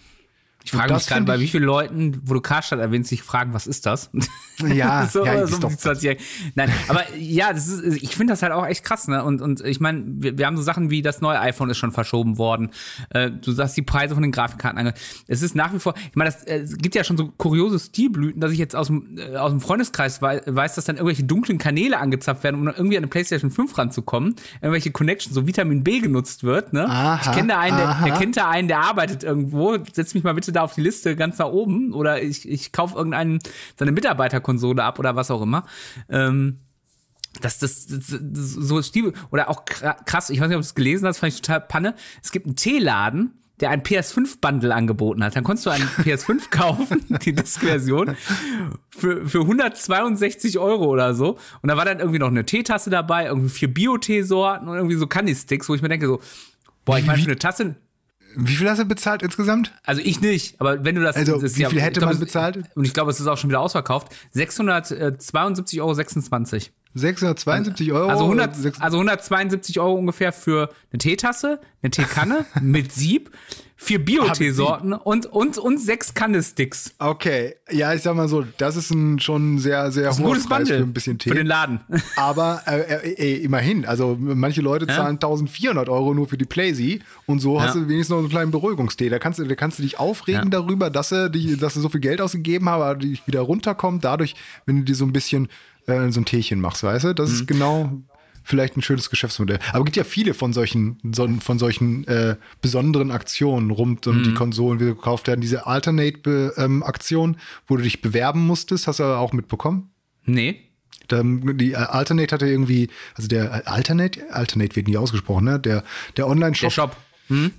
Ich 0.64 0.70
frage 0.70 0.94
mich 0.94 1.06
gerade, 1.06 1.24
bei 1.24 1.40
wie 1.40 1.48
vielen 1.48 1.64
Leuten, 1.64 2.20
wo 2.24 2.34
du 2.34 2.40
Karstadt 2.40 2.78
erwähnst, 2.78 3.10
sich 3.10 3.22
fragen, 3.22 3.54
was 3.54 3.66
ist 3.66 3.86
das? 3.86 4.10
Ja, 4.66 5.06
so, 5.12 5.24
ja, 5.24 5.46
so 5.46 5.56
um 5.56 5.70
die 5.70 5.76
20 5.76 6.20
Nein, 6.54 6.70
aber 6.88 7.04
ja, 7.16 7.52
das 7.52 7.68
ist, 7.68 8.02
ich 8.02 8.16
finde 8.16 8.32
das 8.32 8.42
halt 8.42 8.52
auch 8.52 8.66
echt 8.66 8.84
krass, 8.84 9.08
ne? 9.08 9.24
Und, 9.24 9.40
und 9.40 9.60
ich 9.62 9.80
meine, 9.80 10.04
wir, 10.06 10.38
wir 10.38 10.46
haben 10.46 10.56
so 10.56 10.62
Sachen 10.62 10.90
wie 10.90 11.02
das 11.02 11.20
neue 11.20 11.40
iPhone 11.40 11.70
ist 11.70 11.78
schon 11.78 11.92
verschoben 11.92 12.38
worden. 12.38 12.70
Äh, 13.10 13.30
du 13.30 13.52
sagst 13.52 13.76
die 13.76 13.82
Preise 13.82 14.14
von 14.14 14.22
den 14.22 14.32
Grafikkarten 14.32 14.78
ange. 14.78 14.94
Es 15.26 15.42
ist 15.42 15.54
nach 15.54 15.72
wie 15.72 15.78
vor, 15.78 15.94
ich 15.96 16.16
meine, 16.16 16.30
das, 16.30 16.44
äh, 16.44 16.58
es 16.58 16.76
gibt 16.78 16.94
ja 16.94 17.04
schon 17.04 17.16
so 17.16 17.32
kuriose 17.36 17.78
Stilblüten, 17.78 18.40
dass 18.40 18.52
ich 18.52 18.58
jetzt 18.58 18.76
aus 18.76 18.88
dem, 18.88 19.18
äh, 19.18 19.36
aus 19.36 19.50
dem 19.50 19.60
Freundeskreis 19.60 20.22
wei 20.22 20.42
weiß, 20.46 20.74
dass 20.74 20.84
dann 20.84 20.96
irgendwelche 20.96 21.24
dunklen 21.24 21.58
Kanäle 21.58 21.98
angezapft 21.98 22.44
werden, 22.44 22.60
um 22.60 22.68
irgendwie 22.68 22.96
an 22.96 23.02
eine 23.02 23.08
PlayStation 23.08 23.50
5 23.50 23.76
ranzukommen. 23.76 24.36
Irgendwelche 24.60 24.90
Connections, 24.90 25.34
so 25.34 25.46
Vitamin 25.46 25.82
B 25.82 26.00
genutzt 26.00 26.44
wird, 26.44 26.72
ne? 26.72 26.88
Aha, 26.88 27.20
ich 27.22 27.36
kenne 27.36 27.48
da 27.48 27.58
einen, 27.58 27.76
der, 27.76 28.00
der 28.04 28.14
kennt 28.14 28.36
da 28.36 28.48
einen, 28.48 28.68
der 28.68 28.80
arbeitet 28.80 29.24
irgendwo. 29.24 29.76
Setz 29.92 30.14
mich 30.14 30.24
mal 30.24 30.34
bitte 30.34 30.51
da 30.52 30.62
auf 30.62 30.74
die 30.74 30.80
Liste 30.82 31.16
ganz 31.16 31.38
nach 31.38 31.48
oben 31.48 31.92
oder 31.92 32.22
ich, 32.22 32.48
ich 32.48 32.72
kaufe 32.72 32.96
irgendeinen 32.96 33.38
seine 33.78 33.92
Mitarbeiterkonsole 33.92 34.82
ab 34.82 34.98
oder 34.98 35.16
was 35.16 35.30
auch 35.30 35.42
immer. 35.42 35.64
Ähm, 36.08 36.58
das, 37.40 37.58
das, 37.58 37.86
das, 37.86 38.06
das 38.20 38.50
so 38.52 38.78
ist 38.78 38.94
die, 38.94 39.10
oder 39.30 39.48
auch 39.48 39.64
kra- 39.64 39.96
krass, 40.04 40.28
ich 40.30 40.40
weiß 40.40 40.48
nicht, 40.48 40.56
ob 40.56 40.62
du 40.62 40.66
es 40.66 40.74
gelesen 40.74 41.06
hast, 41.06 41.18
fand 41.18 41.32
ich 41.32 41.40
total 41.40 41.62
Panne. 41.62 41.94
Es 42.22 42.30
gibt 42.30 42.44
einen 42.46 42.56
Teeladen, 42.56 43.32
der 43.60 43.70
ein 43.70 43.82
PS5-Bundle 43.82 44.74
angeboten 44.74 45.22
hat. 45.24 45.34
Dann 45.36 45.44
konntest 45.44 45.64
du 45.66 45.70
einen 45.70 45.84
PS5 46.02 46.50
kaufen, 46.50 47.04
die 47.24 47.32
Disk-Version, 47.32 48.16
für, 48.90 49.26
für 49.26 49.40
162 49.40 50.58
Euro 50.58 50.86
oder 50.86 51.14
so. 51.14 51.38
Und 51.62 51.68
da 51.68 51.76
war 51.76 51.84
dann 51.84 52.00
irgendwie 52.00 52.18
noch 52.18 52.28
eine 52.28 52.44
Teetasse 52.44 52.90
dabei, 52.90 53.26
irgendwie 53.26 53.48
vier 53.50 53.72
Bio-Teesorten 53.72 54.68
und 54.68 54.76
irgendwie 54.76 54.96
so 54.96 55.06
Candy-Sticks, 55.06 55.68
wo 55.68 55.74
ich 55.74 55.80
mir 55.82 55.88
denke 55.88 56.06
so, 56.06 56.20
boah, 56.84 56.98
ich 56.98 57.06
meine, 57.06 57.20
für 57.22 57.26
eine 57.30 57.38
Tasse, 57.38 57.76
Wie 58.36 58.56
viel 58.56 58.68
hast 58.68 58.78
du 58.78 58.84
bezahlt 58.84 59.22
insgesamt? 59.22 59.72
also 59.84 60.00
ich 60.02 60.20
nicht, 60.20 60.60
aber 60.60 60.84
wenn 60.84 60.94
du 60.94 61.02
das. 61.02 61.16
Also, 61.16 61.40
das 61.40 61.56
wie 61.56 61.64
viel 61.64 61.78
ich 61.78 61.84
hätte 61.84 62.00
glaub, 62.00 62.10
man 62.12 62.20
bezahlt? 62.20 62.58
Und 62.74 62.84
ich 62.84 62.94
glaube, 62.94 63.10
es 63.10 63.20
ist 63.20 63.26
auch 63.26 63.36
schon 63.36 63.50
wieder 63.50 63.60
ausverkauft. 63.60 64.08
672,26 64.34 65.80
Euro. 65.80 65.94
672 66.94 67.92
Euro. 67.92 68.08
Also, 68.10 68.24
100, 68.24 68.54
Sechs- 68.56 68.80
also 68.80 68.98
172 68.98 69.80
Euro 69.80 69.94
ungefähr 69.94 70.32
für 70.32 70.70
eine 70.92 70.98
Teetasse, 70.98 71.60
eine 71.82 71.90
Teekanne 71.90 72.44
mit 72.60 72.92
Sieb, 72.92 73.30
vier 73.76 74.04
Bio-Teesorten 74.04 74.92
und, 74.92 75.26
und, 75.26 75.58
und 75.58 75.78
sechs 75.80 76.14
Candlesticks. 76.14 76.94
Okay, 77.00 77.56
ja, 77.68 77.92
ich 77.92 78.02
sag 78.02 78.14
mal 78.14 78.28
so, 78.28 78.44
das 78.58 78.76
ist 78.76 78.92
ein 78.92 79.18
schon 79.18 79.58
sehr, 79.58 79.90
sehr 79.90 80.16
hoher 80.16 80.24
gutes 80.28 80.46
Preis 80.46 80.58
Bundle 80.58 80.76
für 80.78 80.82
ein 80.84 80.92
bisschen 80.92 81.18
Tee. 81.18 81.30
für 81.30 81.34
den 81.34 81.48
Laden. 81.48 81.80
Aber 82.16 82.62
äh, 82.68 82.78
äh, 82.80 83.12
äh, 83.14 83.36
immerhin, 83.42 83.84
also 83.84 84.16
manche 84.20 84.60
Leute 84.60 84.86
zahlen 84.86 85.16
1400 85.16 85.88
Euro 85.88 86.14
nur 86.14 86.28
für 86.28 86.38
die 86.38 86.44
Playsee 86.44 87.00
und 87.26 87.40
so 87.40 87.60
hast 87.60 87.74
Ja. 87.74 87.80
du 87.80 87.88
wenigstens 87.88 88.10
noch 88.10 88.18
einen 88.18 88.28
kleinen 88.28 88.52
Beruhigungstee. 88.52 89.08
Da 89.08 89.18
kannst 89.18 89.40
du, 89.40 89.44
da 89.44 89.54
kannst 89.56 89.80
du 89.80 89.82
dich 89.82 89.98
aufregen 89.98 90.44
Ja. 90.44 90.48
darüber, 90.60 90.88
dass 90.88 91.08
sie, 91.08 91.56
dass 91.56 91.74
sie 91.74 91.80
so 91.80 91.88
viel 91.88 92.00
Geld 92.00 92.20
ausgegeben 92.20 92.68
haben, 92.68 92.82
aber 92.82 92.94
die 92.94 93.18
wieder 93.26 93.40
runterkommt, 93.40 94.04
dadurch, 94.04 94.36
wenn 94.64 94.76
du 94.76 94.82
dir 94.84 94.94
so 94.94 95.04
ein 95.04 95.12
bisschen 95.12 95.48
äh, 95.86 96.10
so 96.10 96.20
ein 96.20 96.24
Teechen 96.24 96.60
machst, 96.60 96.82
weißt 96.82 97.04
du? 97.06 97.14
Das 97.14 97.30
Mhm. 97.30 97.34
ist 97.36 97.46
genau 97.46 97.92
vielleicht 98.44 98.76
ein 98.76 98.82
schönes 98.82 99.08
Geschäftsmodell. 99.08 99.60
Aber 99.70 99.78
es 99.80 99.84
gibt 99.84 99.96
ja 99.96 100.02
viele 100.04 100.34
von 100.34 100.52
solchen, 100.52 100.98
so, 101.14 101.28
von 101.40 101.60
solchen 101.60 102.04
äh, 102.08 102.34
besonderen 102.60 103.12
Aktionen 103.12 103.70
rund 103.70 104.06
um 104.08 104.18
Mhm. 104.18 104.22
die 104.24 104.34
Konsolen, 104.34 104.78
die 104.80 104.84
gekauft 104.86 105.28
werden. 105.28 105.40
Diese 105.40 105.64
Alternate-Aktion, 105.66 107.36
wo 107.66 107.76
du 107.76 107.82
dich 107.82 108.00
bewerben 108.02 108.40
musstest, 108.46 108.86
hast 108.86 109.00
du 109.00 109.04
auch 109.04 109.32
mitbekommen? 109.32 109.90
Nee. 110.24 110.60
Da, 111.08 111.22
die 111.24 111.72
äh, 111.72 111.76
Alternate 111.76 112.34
hatte 112.34 112.46
irgendwie, 112.46 112.88
also 113.14 113.28
der 113.28 113.44
äh, 113.44 113.68
Alternate, 113.68 114.20
Alternate 114.32 114.76
wird 114.76 114.88
nie 114.88 114.96
ausgesprochen, 114.96 115.44
ne? 115.44 115.58
Der, 115.60 115.84
der 116.16 116.26
Online-Shop. 116.28 116.68
Der 116.68 116.74
Shop. 116.74 116.96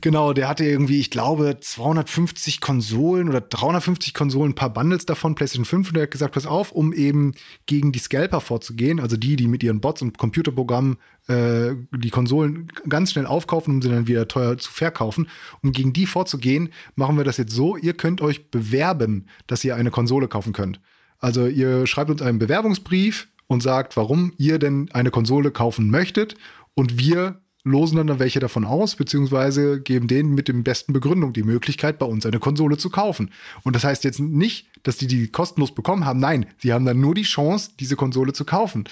Genau, 0.01 0.33
der 0.33 0.49
hatte 0.49 0.65
irgendwie, 0.65 0.99
ich 0.99 1.09
glaube, 1.09 1.57
250 1.59 2.61
Konsolen 2.61 3.29
oder 3.29 3.41
350 3.41 4.13
Konsolen, 4.13 4.51
ein 4.51 4.55
paar 4.55 4.73
Bundles 4.73 5.05
davon, 5.05 5.35
PlayStation 5.35 5.65
5, 5.65 5.89
und 5.89 5.93
der 5.95 6.03
hat 6.03 6.11
gesagt, 6.11 6.33
pass 6.33 6.45
auf, 6.45 6.71
um 6.71 6.93
eben 6.93 7.33
gegen 7.65 7.91
die 7.91 7.99
Scalper 7.99 8.41
vorzugehen, 8.41 8.99
also 8.99 9.17
die, 9.17 9.35
die 9.35 9.47
mit 9.47 9.63
ihren 9.63 9.81
Bots 9.81 10.01
und 10.01 10.17
Computerprogrammen 10.17 10.97
äh, 11.27 11.75
die 11.91 12.09
Konsolen 12.09 12.67
ganz 12.87 13.11
schnell 13.11 13.25
aufkaufen, 13.25 13.75
um 13.75 13.81
sie 13.81 13.89
dann 13.89 14.07
wieder 14.07 14.27
teuer 14.27 14.57
zu 14.57 14.71
verkaufen. 14.71 15.27
Um 15.61 15.71
gegen 15.71 15.93
die 15.93 16.05
vorzugehen, 16.05 16.69
machen 16.95 17.17
wir 17.17 17.23
das 17.23 17.37
jetzt 17.37 17.53
so, 17.53 17.77
ihr 17.77 17.93
könnt 17.93 18.21
euch 18.21 18.51
bewerben, 18.51 19.27
dass 19.47 19.63
ihr 19.63 19.75
eine 19.75 19.91
Konsole 19.91 20.27
kaufen 20.27 20.53
könnt. 20.53 20.79
Also 21.19 21.47
ihr 21.47 21.87
schreibt 21.87 22.11
uns 22.11 22.21
einen 22.21 22.39
Bewerbungsbrief 22.39 23.29
und 23.47 23.63
sagt, 23.63 23.95
warum 23.95 24.33
ihr 24.37 24.59
denn 24.59 24.89
eine 24.91 25.11
Konsole 25.11 25.51
kaufen 25.51 25.89
möchtet 25.89 26.35
und 26.75 26.97
wir 26.97 27.42
losen 27.63 28.05
dann 28.05 28.19
welche 28.19 28.39
davon 28.39 28.65
aus, 28.65 28.95
beziehungsweise 28.95 29.79
geben 29.79 30.07
denen 30.07 30.33
mit 30.33 30.47
dem 30.47 30.63
besten 30.63 30.91
Begründung 30.91 31.33
die 31.33 31.43
Möglichkeit, 31.43 31.97
bei 31.97 32.05
uns 32.05 32.25
eine 32.25 32.39
Konsole 32.39 32.77
zu 32.77 32.89
kaufen. 32.89 33.31
Und 33.63 33.75
das 33.75 33.83
heißt 33.83 34.03
jetzt 34.03 34.19
nicht, 34.19 34.67
dass 34.83 34.97
die 34.97 35.07
die 35.07 35.29
kostenlos 35.29 35.73
bekommen 35.73 36.05
haben. 36.05 36.19
Nein, 36.19 36.45
sie 36.57 36.73
haben 36.73 36.85
dann 36.85 36.99
nur 36.99 37.15
die 37.15 37.23
Chance, 37.23 37.71
diese 37.79 37.95
Konsole 37.95 38.33
zu 38.33 38.43
kaufen. 38.43 38.83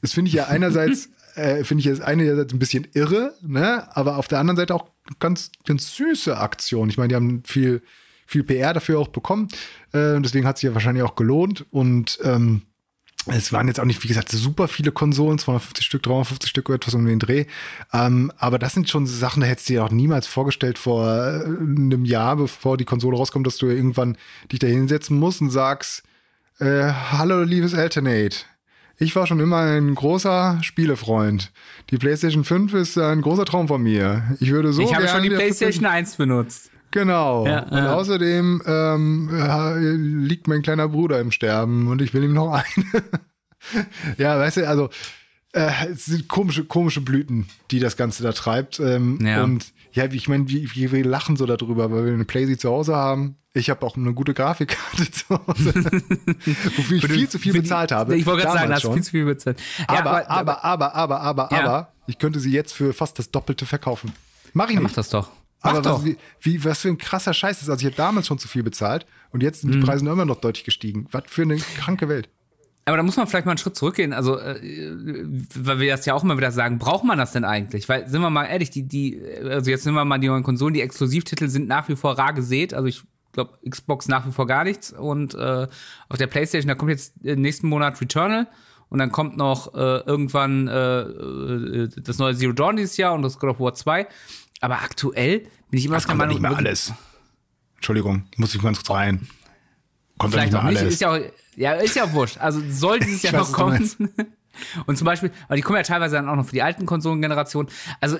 Das 0.00 0.12
finde 0.12 0.28
ich 0.28 0.34
ja 0.34 0.46
einerseits, 0.46 1.10
äh, 1.34 1.64
finde 1.64 1.80
ich 1.80 1.86
jetzt 1.86 2.02
einerseits 2.02 2.52
ein 2.52 2.60
bisschen 2.60 2.86
irre, 2.94 3.34
ne? 3.42 3.84
aber 3.96 4.16
auf 4.16 4.28
der 4.28 4.38
anderen 4.38 4.56
Seite 4.56 4.74
auch 4.76 4.88
ganz, 5.18 5.50
ganz 5.66 5.96
süße 5.96 6.38
Aktion. 6.38 6.88
Ich 6.88 6.98
meine, 6.98 7.08
die 7.08 7.14
haben 7.16 7.42
viel, 7.44 7.82
viel 8.26 8.44
PR 8.44 8.72
dafür 8.72 9.00
auch 9.00 9.08
bekommen. 9.08 9.48
Äh, 9.92 10.14
und 10.14 10.24
deswegen 10.24 10.46
hat 10.46 10.58
sich 10.58 10.68
ja 10.68 10.74
wahrscheinlich 10.74 11.02
auch 11.02 11.16
gelohnt. 11.16 11.66
Und 11.70 12.20
ähm, 12.22 12.62
es 13.26 13.52
waren 13.52 13.68
jetzt 13.68 13.78
auch 13.78 13.84
nicht, 13.84 14.02
wie 14.02 14.08
gesagt, 14.08 14.30
super 14.30 14.66
viele 14.66 14.92
Konsolen, 14.92 15.38
250 15.38 15.84
Stück, 15.84 16.02
350 16.02 16.48
Stück, 16.48 16.68
etwas 16.70 16.94
um 16.94 17.04
den 17.04 17.18
Dreh. 17.18 17.44
Ähm, 17.92 18.32
aber 18.38 18.58
das 18.58 18.72
sind 18.72 18.88
schon 18.88 19.06
Sachen, 19.06 19.40
da 19.40 19.46
hättest 19.46 19.68
du 19.68 19.74
dir 19.74 19.84
auch 19.84 19.90
niemals 19.90 20.26
vorgestellt 20.26 20.78
vor 20.78 21.06
äh, 21.06 21.44
einem 21.44 22.04
Jahr, 22.04 22.36
bevor 22.36 22.76
die 22.76 22.84
Konsole 22.84 23.16
rauskommt, 23.16 23.46
dass 23.46 23.58
du 23.58 23.66
irgendwann 23.66 24.16
dich 24.50 24.58
da 24.58 24.66
hinsetzen 24.66 25.18
musst 25.18 25.40
und 25.40 25.50
sagst, 25.50 26.02
äh, 26.58 26.92
hallo, 27.10 27.42
liebes 27.42 27.74
Alternate. 27.74 28.38
Ich 28.98 29.16
war 29.16 29.26
schon 29.26 29.40
immer 29.40 29.60
ein 29.60 29.94
großer 29.94 30.58
Spielefreund. 30.62 31.52
Die 31.90 31.96
PlayStation 31.96 32.44
5 32.44 32.74
ist 32.74 32.98
ein 32.98 33.22
großer 33.22 33.46
Traum 33.46 33.66
von 33.66 33.82
mir. 33.82 34.36
Ich 34.40 34.50
würde 34.50 34.74
so 34.74 34.82
ich 34.82 34.92
habe 34.92 35.04
gerne 35.04 35.22
schon 35.22 35.30
die 35.30 35.34
PlayStation 35.34 35.86
1 35.86 36.16
benutzt. 36.16 36.69
Genau. 36.90 37.46
Ja, 37.46 37.60
und 37.64 37.78
ja. 37.78 37.94
außerdem 37.94 38.62
ähm, 38.66 39.30
äh, 39.32 39.78
liegt 39.94 40.48
mein 40.48 40.62
kleiner 40.62 40.88
Bruder 40.88 41.20
im 41.20 41.30
Sterben 41.30 41.88
und 41.88 42.02
ich 42.02 42.14
will 42.14 42.24
ihm 42.24 42.32
noch 42.32 42.52
eine. 42.52 43.04
ja, 44.18 44.38
weißt 44.38 44.58
du, 44.58 44.68
also 44.68 44.90
äh, 45.52 45.70
es 45.92 46.06
sind 46.06 46.28
komische, 46.28 46.64
komische 46.64 47.00
Blüten, 47.00 47.48
die 47.70 47.80
das 47.80 47.96
Ganze 47.96 48.22
da 48.22 48.32
treibt. 48.32 48.80
Ähm, 48.80 49.18
Ja. 49.22 49.44
Und 49.44 49.72
ja, 49.92 50.06
ich 50.06 50.28
meine, 50.28 50.48
wir, 50.48 50.92
wir 50.92 51.04
lachen 51.04 51.36
so 51.36 51.46
darüber, 51.46 51.90
weil 51.90 52.06
wir 52.06 52.12
eine 52.12 52.24
Playsee 52.24 52.56
zu 52.56 52.70
Hause 52.70 52.94
haben. 52.94 53.36
Ich 53.52 53.68
habe 53.68 53.84
auch 53.84 53.96
eine 53.96 54.14
gute 54.14 54.32
Grafikkarte 54.32 55.10
zu 55.10 55.30
Hause, 55.30 55.74
wofür 56.76 56.96
ich 56.96 57.06
viel 57.06 57.28
zu 57.28 57.40
viel 57.40 57.52
bezahlt 57.52 57.90
habe. 57.90 58.16
Ich 58.16 58.24
wollte 58.24 58.44
gerade 58.44 58.58
sagen, 58.58 58.72
hast 58.72 58.86
viel 58.92 59.02
zu 59.02 59.10
viel 59.10 59.24
bezahlt. 59.24 59.60
Aber, 59.88 60.30
aber, 60.30 60.64
aber, 60.64 60.94
aber, 60.94 61.20
aber, 61.20 61.52
aber, 61.52 61.92
ich 62.06 62.18
könnte 62.18 62.38
sie 62.38 62.52
jetzt 62.52 62.72
für 62.72 62.92
fast 62.92 63.18
das 63.18 63.32
Doppelte 63.32 63.66
verkaufen. 63.66 64.12
Mach 64.52 64.68
ich 64.68 64.74
nicht. 64.74 64.82
mach 64.82 64.92
das 64.92 65.10
doch. 65.10 65.30
Mach 65.62 65.74
Aber 65.74 65.84
was, 65.84 66.04
wie, 66.04 66.16
wie, 66.40 66.64
was 66.64 66.80
für 66.80 66.88
ein 66.88 66.98
krasser 66.98 67.34
Scheiß 67.34 67.62
ist. 67.62 67.68
Also 67.68 67.80
ich 67.80 67.86
habe 67.86 67.96
damals 67.96 68.26
schon 68.26 68.38
zu 68.38 68.48
viel 68.48 68.62
bezahlt 68.62 69.06
und 69.30 69.42
jetzt 69.42 69.62
Mhm. 69.64 69.72
sind 69.72 69.80
die 69.80 69.86
Preise 69.86 70.06
immer 70.08 70.24
noch 70.24 70.40
deutlich 70.40 70.64
gestiegen. 70.64 71.06
Was 71.10 71.24
für 71.26 71.42
eine 71.42 71.56
kranke 71.56 72.08
Welt. 72.08 72.28
Aber 72.86 72.96
da 72.96 73.02
muss 73.02 73.16
man 73.16 73.26
vielleicht 73.26 73.44
mal 73.46 73.52
einen 73.52 73.58
Schritt 73.58 73.76
zurückgehen. 73.76 74.12
Also, 74.12 74.38
äh, 74.38 74.58
weil 75.54 75.78
wir 75.80 75.90
das 75.94 76.06
ja 76.06 76.14
auch 76.14 76.24
immer 76.24 76.36
wieder 76.38 76.50
sagen, 76.50 76.78
braucht 76.78 77.04
man 77.04 77.18
das 77.18 77.32
denn 77.32 77.44
eigentlich? 77.44 77.88
Weil, 77.88 78.08
sind 78.08 78.20
wir 78.22 78.30
mal 78.30 78.46
ehrlich, 78.46 78.70
die, 78.70 78.84
die, 78.84 79.20
also 79.44 79.70
jetzt 79.70 79.84
nehmen 79.84 79.96
wir 79.96 80.04
mal 80.04 80.18
die 80.18 80.28
neuen 80.28 80.42
Konsolen, 80.42 80.74
die 80.74 80.80
Exklusivtitel 80.80 81.48
sind 81.48 81.68
nach 81.68 81.88
wie 81.88 81.94
vor 81.96 82.18
rar 82.18 82.32
gesät. 82.32 82.72
Also 82.74 82.86
ich 82.88 83.02
glaube, 83.32 83.58
Xbox 83.68 84.08
nach 84.08 84.26
wie 84.26 84.32
vor 84.32 84.46
gar 84.46 84.64
nichts. 84.64 84.92
Und 84.92 85.34
äh, 85.34 85.68
auf 86.08 86.16
der 86.18 86.26
Playstation, 86.26 86.68
da 86.68 86.74
kommt 86.74 86.90
jetzt 86.90 87.22
nächsten 87.22 87.68
Monat 87.68 88.00
Returnal. 88.00 88.48
Und 88.88 88.98
dann 88.98 89.12
kommt 89.12 89.36
noch 89.36 89.72
äh, 89.74 89.78
irgendwann 89.78 90.66
äh, 90.66 91.00
äh, 91.02 91.88
das 92.02 92.18
neue 92.18 92.34
Zero 92.34 92.52
Dawn 92.52 92.74
dieses 92.76 92.96
Jahr 92.96 93.14
und 93.14 93.22
das 93.22 93.38
God 93.38 93.50
of 93.50 93.60
War 93.60 93.74
2. 93.74 94.08
Aber 94.60 94.76
aktuell 94.82 95.40
bin 95.70 95.78
ich 95.78 95.86
immer 95.86 95.94
Das 95.96 96.04
der 96.04 96.08
kommt 96.10 96.18
Meinung, 96.18 96.34
nicht 96.34 96.42
mehr 96.42 96.56
alles. 96.56 96.92
Entschuldigung, 97.76 98.24
muss 98.36 98.54
ich 98.54 98.62
ganz 98.62 98.78
kurz 98.78 98.90
rein. 98.90 99.26
Kommt 100.18 100.34
doch 100.34 100.38
nicht 100.40 100.50
Vielleicht 100.50 100.52
mehr 100.52 100.60
auch 100.62 100.68
nicht, 100.68 100.78
alles. 100.80 100.94
ist 100.94 101.00
ja 101.00 101.10
auch, 101.12 101.18
ja, 101.56 101.72
ist 101.74 101.96
ja 101.96 102.04
auch 102.04 102.12
wurscht. 102.12 102.38
Also 102.38 102.60
soll 102.68 103.00
dieses 103.00 103.22
Jahr 103.22 103.32
noch 103.34 103.52
kommen. 103.52 103.90
Und 104.86 104.98
zum 104.98 105.06
Beispiel, 105.06 105.30
aber 105.46 105.56
die 105.56 105.62
kommen 105.62 105.76
ja 105.78 105.82
teilweise 105.82 106.16
dann 106.16 106.28
auch 106.28 106.36
noch 106.36 106.44
für 106.44 106.52
die 106.52 106.62
alten 106.62 106.84
Konsolengenerationen. 106.84 107.72
Also, 108.00 108.18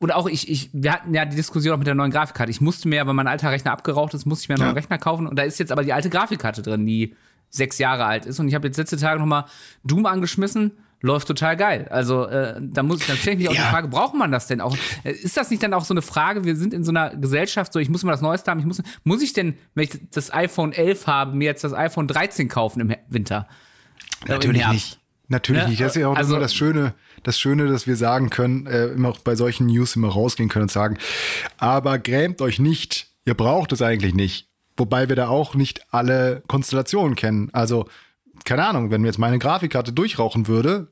oder 0.00 0.16
auch 0.16 0.26
ich, 0.26 0.48
ich, 0.50 0.70
wir 0.72 0.92
hatten 0.92 1.12
ja 1.12 1.24
die 1.26 1.36
Diskussion 1.36 1.74
auch 1.74 1.78
mit 1.78 1.86
der 1.86 1.94
neuen 1.94 2.10
Grafikkarte. 2.10 2.50
Ich 2.50 2.60
musste 2.62 2.88
mir, 2.88 3.06
weil 3.06 3.12
mein 3.14 3.26
alter 3.28 3.50
Rechner 3.50 3.72
abgeraucht 3.72 4.14
ist, 4.14 4.24
musste 4.24 4.44
ich 4.44 4.48
mir 4.48 4.54
einen 4.54 4.62
Ja. 4.62 4.66
neuen 4.68 4.76
Rechner 4.78 4.98
kaufen. 4.98 5.26
Und 5.26 5.38
da 5.38 5.42
ist 5.42 5.58
jetzt 5.58 5.70
aber 5.70 5.84
die 5.84 5.92
alte 5.92 6.08
Grafikkarte 6.08 6.62
drin, 6.62 6.86
die 6.86 7.14
sechs 7.50 7.76
Jahre 7.78 8.06
alt 8.06 8.24
ist. 8.24 8.40
Und 8.40 8.48
ich 8.48 8.54
habe 8.54 8.66
jetzt 8.66 8.78
letzte 8.78 8.96
Tage 8.96 9.20
nochmal 9.20 9.44
Doom 9.84 10.06
angeschmissen. 10.06 10.72
Läuft 11.04 11.26
total 11.26 11.56
geil. 11.56 11.88
Also 11.90 12.26
äh, 12.26 12.54
da 12.60 12.82
muss 12.84 13.04
dann 13.06 13.16
stelle 13.16 13.34
ich 13.34 13.38
mich 13.40 13.48
auch 13.48 13.54
Ja. 13.54 13.62
die 13.64 13.70
Frage, 13.70 13.88
braucht 13.88 14.14
man 14.14 14.30
das 14.30 14.46
denn 14.46 14.60
auch? 14.60 14.76
Äh, 15.02 15.10
Ist 15.12 15.36
das 15.36 15.50
nicht 15.50 15.62
dann 15.62 15.74
auch 15.74 15.84
so 15.84 15.92
eine 15.94 16.00
Frage? 16.02 16.44
Wir 16.44 16.54
sind 16.56 16.72
in 16.72 16.84
so 16.84 16.90
einer 16.92 17.10
Gesellschaft, 17.16 17.72
so 17.72 17.80
ich 17.80 17.88
muss 17.88 18.02
immer 18.04 18.12
das 18.12 18.20
Neueste 18.20 18.50
haben. 18.50 18.60
Ich 18.60 18.66
muss, 18.66 18.80
muss 19.04 19.20
ich 19.22 19.32
denn, 19.32 19.56
wenn 19.74 19.84
ich 19.84 19.90
das 20.12 20.32
iPhone 20.32 20.72
11 20.72 21.06
habe, 21.08 21.36
mir 21.36 21.44
jetzt 21.46 21.64
das 21.64 21.72
iPhone 21.74 22.06
13 22.06 22.48
kaufen 22.48 22.80
im 22.80 22.94
Winter? 23.08 23.48
Im 24.24 24.28
Natürlich 24.28 24.60
Herbst? 24.62 24.72
nicht. 24.74 24.98
Natürlich 25.28 25.62
Ne? 25.64 25.68
nicht. 25.70 25.80
Das 25.80 25.96
ist 25.96 26.00
ja 26.02 26.08
auch 26.08 26.16
Also- 26.16 26.38
das 26.38 26.54
Schöne, 26.54 26.94
das 27.24 27.38
Schöne, 27.38 27.66
dass 27.66 27.86
wir 27.88 27.96
sagen 27.96 28.30
können, 28.30 28.66
äh, 28.66 28.86
immer 28.86 29.08
auch 29.08 29.18
bei 29.18 29.34
solchen 29.34 29.66
News 29.66 29.96
immer 29.96 30.08
rausgehen 30.08 30.48
können 30.48 30.64
und 30.64 30.70
sagen, 30.70 30.98
aber 31.58 31.98
grämt 31.98 32.40
euch 32.42 32.58
nicht, 32.58 33.08
ihr 33.24 33.34
braucht 33.34 33.72
es 33.72 33.82
eigentlich 33.82 34.14
nicht. 34.14 34.48
Wobei 34.76 35.08
wir 35.08 35.16
da 35.16 35.28
auch 35.28 35.54
nicht 35.54 35.82
alle 35.92 36.42
Konstellationen 36.46 37.14
kennen. 37.16 37.50
Also, 37.52 37.86
keine 38.44 38.66
Ahnung, 38.66 38.90
wenn 38.90 39.00
mir 39.02 39.08
jetzt 39.08 39.18
meine 39.18 39.38
Grafikkarte 39.38 39.92
durchrauchen 39.92 40.46
würde, 40.48 40.88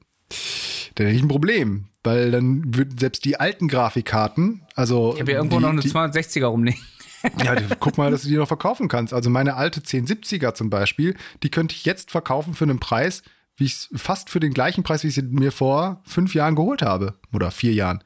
dann 0.95 1.07
hätte 1.07 1.17
ich 1.17 1.23
ein 1.23 1.29
Problem. 1.29 1.87
Weil 2.03 2.31
dann 2.31 2.75
würden 2.75 2.97
selbst 2.99 3.25
die 3.27 3.39
alten 3.39 3.69
Grafikkarten, 3.69 4.63
also. 4.75 5.13
Ich 5.15 5.21
habe 5.21 5.33
ja 5.33 5.39
irgendwo 5.39 5.57
die, 5.57 5.63
noch 5.63 5.71
eine 5.71 5.83
die, 5.83 5.91
260er 5.91 6.47
rumliegen. 6.47 6.81
ja, 7.45 7.55
guck 7.79 7.99
mal, 7.99 8.11
dass 8.11 8.23
du 8.23 8.29
die 8.29 8.37
noch 8.37 8.49
verkaufen 8.49 8.89
kannst. 8.89 9.13
Also 9.13 9.29
meine 9.29 9.57
alte 9.57 9.81
1070er 9.81 10.55
zum 10.55 10.71
Beispiel, 10.71 11.15
die 11.43 11.51
könnte 11.51 11.75
ich 11.75 11.85
jetzt 11.85 12.11
verkaufen 12.11 12.55
für 12.55 12.65
einen 12.65 12.81
Preis, 12.81 13.23
wie 13.57 13.65
ich 13.65 13.89
fast 13.95 14.31
für 14.31 14.41
den 14.41 14.55
gleichen 14.55 14.83
Preis, 14.83 15.05
wie 15.05 15.09
ich 15.09 15.15
sie 15.15 15.23
mir 15.23 15.53
vor 15.53 16.01
fünf 16.05 16.35
Jahren 16.35 16.57
geholt 16.57 16.81
habe. 16.81 17.19
Oder 17.35 17.51
vier 17.51 17.75
Jahren. 17.75 18.03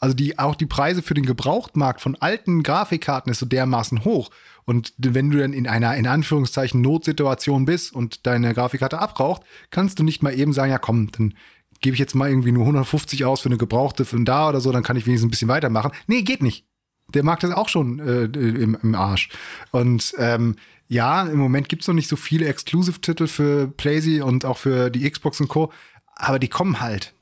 Also 0.00 0.14
die, 0.14 0.38
auch 0.38 0.54
die 0.54 0.66
Preise 0.66 1.02
für 1.02 1.14
den 1.14 1.24
Gebrauchtmarkt 1.26 2.00
von 2.00 2.16
alten 2.16 2.62
Grafikkarten 2.62 3.32
ist 3.32 3.38
so 3.38 3.46
dermaßen 3.46 4.04
hoch. 4.04 4.30
Und 4.68 4.92
wenn 4.98 5.30
du 5.30 5.38
dann 5.38 5.54
in 5.54 5.66
einer, 5.66 5.96
in 5.96 6.06
Anführungszeichen, 6.06 6.82
Notsituation 6.82 7.64
bist 7.64 7.94
und 7.94 8.26
deine 8.26 8.52
Grafikkarte 8.52 8.98
abraucht, 8.98 9.40
kannst 9.70 9.98
du 9.98 10.02
nicht 10.02 10.22
mal 10.22 10.38
eben 10.38 10.52
sagen, 10.52 10.70
ja 10.70 10.76
komm, 10.76 11.10
dann 11.10 11.32
gebe 11.80 11.94
ich 11.94 11.98
jetzt 11.98 12.14
mal 12.14 12.28
irgendwie 12.28 12.52
nur 12.52 12.64
150 12.64 13.24
aus 13.24 13.40
für 13.40 13.48
eine 13.48 13.56
gebrauchte 13.56 14.04
von 14.04 14.26
da 14.26 14.46
oder 14.46 14.60
so, 14.60 14.70
dann 14.70 14.82
kann 14.82 14.98
ich 14.98 15.06
wenigstens 15.06 15.26
ein 15.26 15.30
bisschen 15.30 15.48
weitermachen. 15.48 15.92
Nee, 16.06 16.20
geht 16.20 16.42
nicht. 16.42 16.66
Der 17.14 17.22
Markt 17.22 17.44
ist 17.44 17.54
auch 17.54 17.70
schon 17.70 17.98
äh, 17.98 18.24
im, 18.24 18.76
im 18.82 18.94
Arsch. 18.94 19.30
Und 19.70 20.14
ähm, 20.18 20.56
ja, 20.86 21.22
im 21.22 21.38
Moment 21.38 21.70
gibt's 21.70 21.88
noch 21.88 21.94
nicht 21.94 22.08
so 22.08 22.16
viele 22.16 22.44
Exclusive-Titel 22.44 23.26
für 23.26 23.68
PlayStation 23.68 24.28
und 24.28 24.44
auch 24.44 24.58
für 24.58 24.90
die 24.90 25.10
Xbox 25.10 25.40
und 25.40 25.48
Co., 25.48 25.72
aber 26.14 26.38
die 26.38 26.48
kommen 26.48 26.80
halt. 26.80 27.14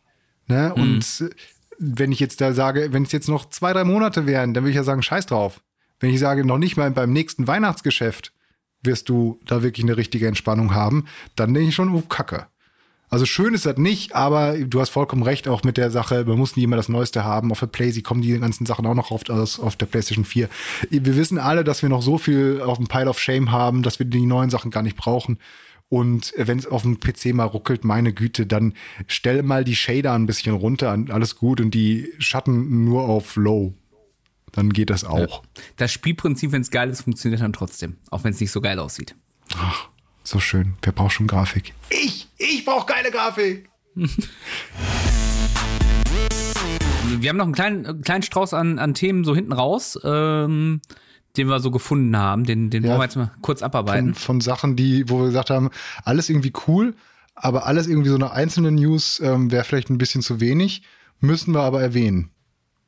Ne? 0.49 0.75
Und 0.75 1.21
äh, 1.21 1.31
wenn 1.79 2.11
ich 2.11 2.19
jetzt 2.19 2.41
da 2.41 2.53
sage, 2.55 2.93
wenn 2.93 3.05
es 3.05 3.13
jetzt 3.13 3.29
noch 3.29 3.49
zwei, 3.51 3.73
drei 3.73 3.85
Monate 3.85 4.27
wären, 4.27 4.53
dann 4.53 4.65
würde 4.65 4.71
ich 4.71 4.77
ja 4.77 4.83
sagen, 4.83 5.05
scheiß 5.05 5.27
drauf. 5.27 5.61
Wenn 6.01 6.11
ich 6.11 6.21
sage, 6.21 6.45
noch 6.45 6.59
nicht 6.59 6.77
mal 6.77 6.91
beim 6.91 7.13
nächsten 7.13 7.47
Weihnachtsgeschäft 7.47 8.33
wirst 8.83 9.09
du 9.09 9.41
da 9.47 9.63
wirklich 9.63 9.85
eine 9.85 9.97
richtige 9.97 10.29
Entspannung 10.29 10.75
haben, 10.75 11.07
dann 11.35 11.55
denke 11.55 11.71
ich 11.71 11.75
schon, 11.75 11.93
oh, 11.95 12.03
Kacke. 12.03 12.47
Also 13.09 13.25
schön 13.25 13.55
ist 13.55 13.67
das 13.67 13.77
nicht, 13.77 14.17
aber 14.17 14.59
du 14.59 14.81
hast 14.81 14.91
vollkommen 14.91 15.23
recht, 15.23 15.47
auch 15.47 15.63
mit 15.63 15.77
der 15.77 15.93
Sache, 15.93 16.25
man 16.27 16.39
muss 16.39 16.57
nie 16.57 16.65
immer 16.65 16.77
das 16.77 16.89
Neueste 16.89 17.23
haben. 17.23 17.53
Auf 17.53 17.61
der 17.61 17.69
PlayStation 17.69 18.03
kommen 18.03 18.23
die 18.23 18.39
ganzen 18.39 18.67
Sachen 18.67 18.85
auch 18.85 18.95
noch 18.95 19.13
auf, 19.13 19.29
auf 19.31 19.77
der 19.77 19.87
PlayStation 19.87 20.25
4. 20.25 20.49
Wir 20.91 21.17
wissen 21.17 21.39
alle, 21.39 21.63
dass 21.63 21.83
wir 21.83 21.89
noch 21.89 22.03
so 22.03 22.19
viel 22.19 22.61
auf 22.65 22.79
dem 22.79 22.89
Pile 22.89 23.09
of 23.09 23.21
Shame 23.21 23.53
haben, 23.53 23.83
dass 23.85 24.01
wir 24.01 24.07
die 24.07 24.27
neuen 24.27 24.51
Sachen 24.51 24.73
gar 24.73 24.83
nicht 24.83 24.97
brauchen. 24.97 25.39
Und 25.89 26.35
wenn 26.37 26.59
es 26.59 26.67
auf 26.67 26.83
dem 26.83 26.99
PC 26.99 27.27
mal 27.27 27.45
ruckelt, 27.45 27.85
meine 27.85 28.13
Güte, 28.13 28.45
dann 28.45 28.75
stell 29.07 29.45
mal 29.45 29.63
die 29.63 29.77
Shader 29.77 30.15
ein 30.15 30.27
bisschen 30.27 30.57
runter, 30.57 30.99
alles 31.11 31.37
gut 31.37 31.61
und 31.61 31.73
die 31.75 32.13
Schatten 32.19 32.85
nur 32.85 33.03
auf 33.03 33.37
Low. 33.37 33.75
Dann 34.57 34.71
geht 34.71 34.91
das 34.91 35.05
auch. 35.05 35.19
Ja. 35.19 35.41
Das 35.77 35.93
Spielprinzip, 35.93 36.51
wenn 36.51 36.63
es 36.63 36.71
geil 36.71 36.89
ist, 36.89 37.03
funktioniert 37.03 37.43
dann 37.43 37.53
trotzdem, 37.53 37.97
auch 38.11 38.25
wenn 38.25 38.33
es 38.33 38.41
nicht 38.41 38.51
so 38.51 38.63
geil 38.63 38.79
aussieht. 38.79 39.15
Ach, 39.55 39.89
so 40.25 40.41
schön. 40.41 40.75
Wer 40.83 40.93
braucht 40.93 41.13
schon 41.13 41.27
Grafik? 41.27 41.75
Ich, 41.91 42.27
ich 42.39 42.65
brauche 42.65 42.87
geile 42.87 43.11
Grafik. 43.11 43.69
wir 43.95 44.09
haben 47.29 47.37
noch 47.37 47.45
einen 47.45 47.55
kleinen, 47.55 48.01
kleinen 48.03 48.23
Strauß 48.23 48.55
an, 48.55 48.79
an 48.79 48.95
Themen 48.95 49.25
so 49.25 49.35
hinten 49.35 49.53
raus. 49.53 49.99
Ähm, 50.03 50.81
den 51.37 51.49
wir 51.49 51.61
so 51.61 51.71
gefunden 51.71 52.17
haben. 52.17 52.45
Den, 52.45 52.71
den 52.71 52.83
ja, 52.83 52.89
wollen 52.89 53.01
wir 53.01 53.05
jetzt 53.05 53.17
mal 53.17 53.31
kurz 53.43 53.61
abarbeiten. 53.61 54.15
Von, 54.15 54.23
von, 54.23 54.41
Sachen, 54.41 54.75
die, 54.75 55.07
wo 55.11 55.19
wir 55.19 55.27
gesagt 55.27 55.51
haben, 55.51 55.69
alles 56.03 56.31
irgendwie 56.31 56.55
cool, 56.67 56.95
aber 57.35 57.67
alles 57.67 57.89
irgendwie 57.89 58.09
so 58.09 58.15
eine 58.15 58.31
einzelne 58.31 58.73
News 58.73 59.21
ähm, 59.21 59.51
wäre 59.51 59.65
vielleicht 59.65 59.91
ein 59.91 59.99
bisschen 59.99 60.23
zu 60.23 60.41
wenig, 60.41 60.81
müssen 61.21 61.53
wir 61.53 61.61
aber 61.61 61.83
erwähnen. 61.83 62.31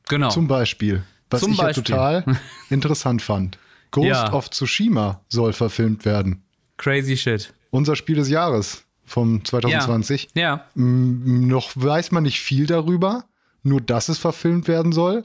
Genau. 0.08 0.30
Zum 0.30 0.48
Beispiel, 0.48 1.02
was 1.30 1.40
Zum 1.40 1.52
ich 1.52 1.58
Beispiel. 1.58 1.94
ja 1.94 2.20
total 2.22 2.36
interessant 2.70 3.22
fand. 3.22 3.58
Ghost 3.90 4.06
ja. 4.08 4.32
of 4.32 4.50
Tsushima 4.50 5.20
soll 5.28 5.52
verfilmt 5.52 6.04
werden. 6.04 6.42
Crazy 6.76 7.16
shit. 7.16 7.52
Unser 7.70 7.96
Spiel 7.96 8.16
des 8.16 8.28
Jahres 8.28 8.84
vom 9.04 9.44
2020. 9.44 10.28
Ja. 10.34 10.42
ja. 10.42 10.66
Noch 10.74 11.70
weiß 11.74 12.12
man 12.12 12.22
nicht 12.22 12.40
viel 12.40 12.66
darüber, 12.66 13.24
nur 13.62 13.80
dass 13.80 14.08
es 14.08 14.18
verfilmt 14.18 14.68
werden 14.68 14.92
soll. 14.92 15.24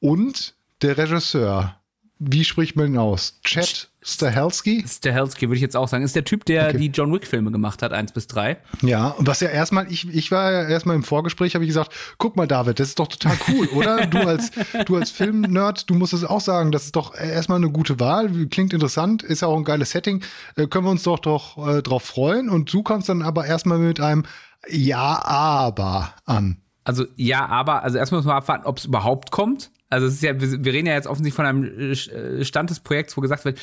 Und 0.00 0.54
der 0.82 0.98
Regisseur 0.98 1.76
wie 2.24 2.44
spricht 2.44 2.76
man 2.76 2.86
ihn 2.86 2.98
aus? 2.98 3.38
Chad 3.42 3.88
Stahelski? 4.02 4.84
Stahelski 4.86 5.48
würde 5.48 5.56
ich 5.56 5.62
jetzt 5.62 5.76
auch 5.76 5.86
sagen. 5.88 6.04
Ist 6.04 6.16
der 6.16 6.24
Typ, 6.24 6.44
der 6.44 6.68
okay. 6.68 6.78
die 6.78 6.86
John 6.88 7.12
Wick-Filme 7.12 7.52
gemacht 7.52 7.82
hat, 7.82 7.92
eins 7.92 8.12
bis 8.12 8.26
drei. 8.26 8.58
Ja, 8.82 9.08
und 9.08 9.26
was 9.26 9.40
ja 9.40 9.48
erstmal, 9.48 9.90
ich, 9.90 10.08
ich 10.12 10.30
war 10.30 10.50
ja 10.50 10.68
erstmal 10.68 10.96
im 10.96 11.04
Vorgespräch, 11.04 11.54
habe 11.54 11.64
ich 11.64 11.68
gesagt, 11.68 11.92
guck 12.18 12.36
mal, 12.36 12.48
David, 12.48 12.80
das 12.80 12.88
ist 12.88 12.98
doch 12.98 13.06
total 13.06 13.36
cool, 13.48 13.66
oder? 13.68 14.06
Du 14.06 14.18
als, 14.18 14.50
du 14.86 14.96
als 14.96 15.10
Film-Nerd, 15.10 15.88
du 15.88 15.94
musst 15.94 16.12
es 16.12 16.24
auch 16.24 16.40
sagen, 16.40 16.72
das 16.72 16.86
ist 16.86 16.96
doch 16.96 17.14
erstmal 17.14 17.58
eine 17.58 17.70
gute 17.70 18.00
Wahl, 18.00 18.28
klingt 18.46 18.72
interessant, 18.72 19.22
ist 19.22 19.42
ja 19.42 19.48
auch 19.48 19.56
ein 19.56 19.64
geiles 19.64 19.90
Setting, 19.90 20.22
äh, 20.56 20.66
können 20.66 20.84
wir 20.84 20.90
uns 20.90 21.04
doch 21.04 21.20
doch 21.20 21.68
äh, 21.68 21.82
drauf 21.82 22.02
freuen. 22.02 22.48
Und 22.48 22.72
du 22.72 22.82
kommst 22.82 23.08
dann 23.08 23.22
aber 23.22 23.46
erstmal 23.46 23.78
mit 23.78 24.00
einem 24.00 24.24
Ja, 24.68 25.24
aber 25.24 26.14
an. 26.24 26.58
Also 26.84 27.04
ja, 27.16 27.46
aber, 27.46 27.84
also 27.84 27.98
erstmal 27.98 28.18
muss 28.20 28.26
man 28.26 28.36
abwarten, 28.36 28.66
ob 28.66 28.78
es 28.78 28.84
überhaupt 28.84 29.30
kommt. 29.30 29.70
Also 29.92 30.06
es 30.06 30.14
ist 30.14 30.22
ja, 30.22 30.40
wir, 30.40 30.72
reden 30.72 30.86
ja 30.86 30.94
jetzt 30.94 31.06
offensichtlich 31.06 31.34
von 31.34 31.44
einem 31.44 31.64
äh, 31.64 31.92
äh, 31.92 32.44
Stand 32.44 32.70
des 32.70 32.80
Projekts, 32.80 33.14
wo 33.16 33.20
gesagt 33.20 33.44
wird, 33.44 33.60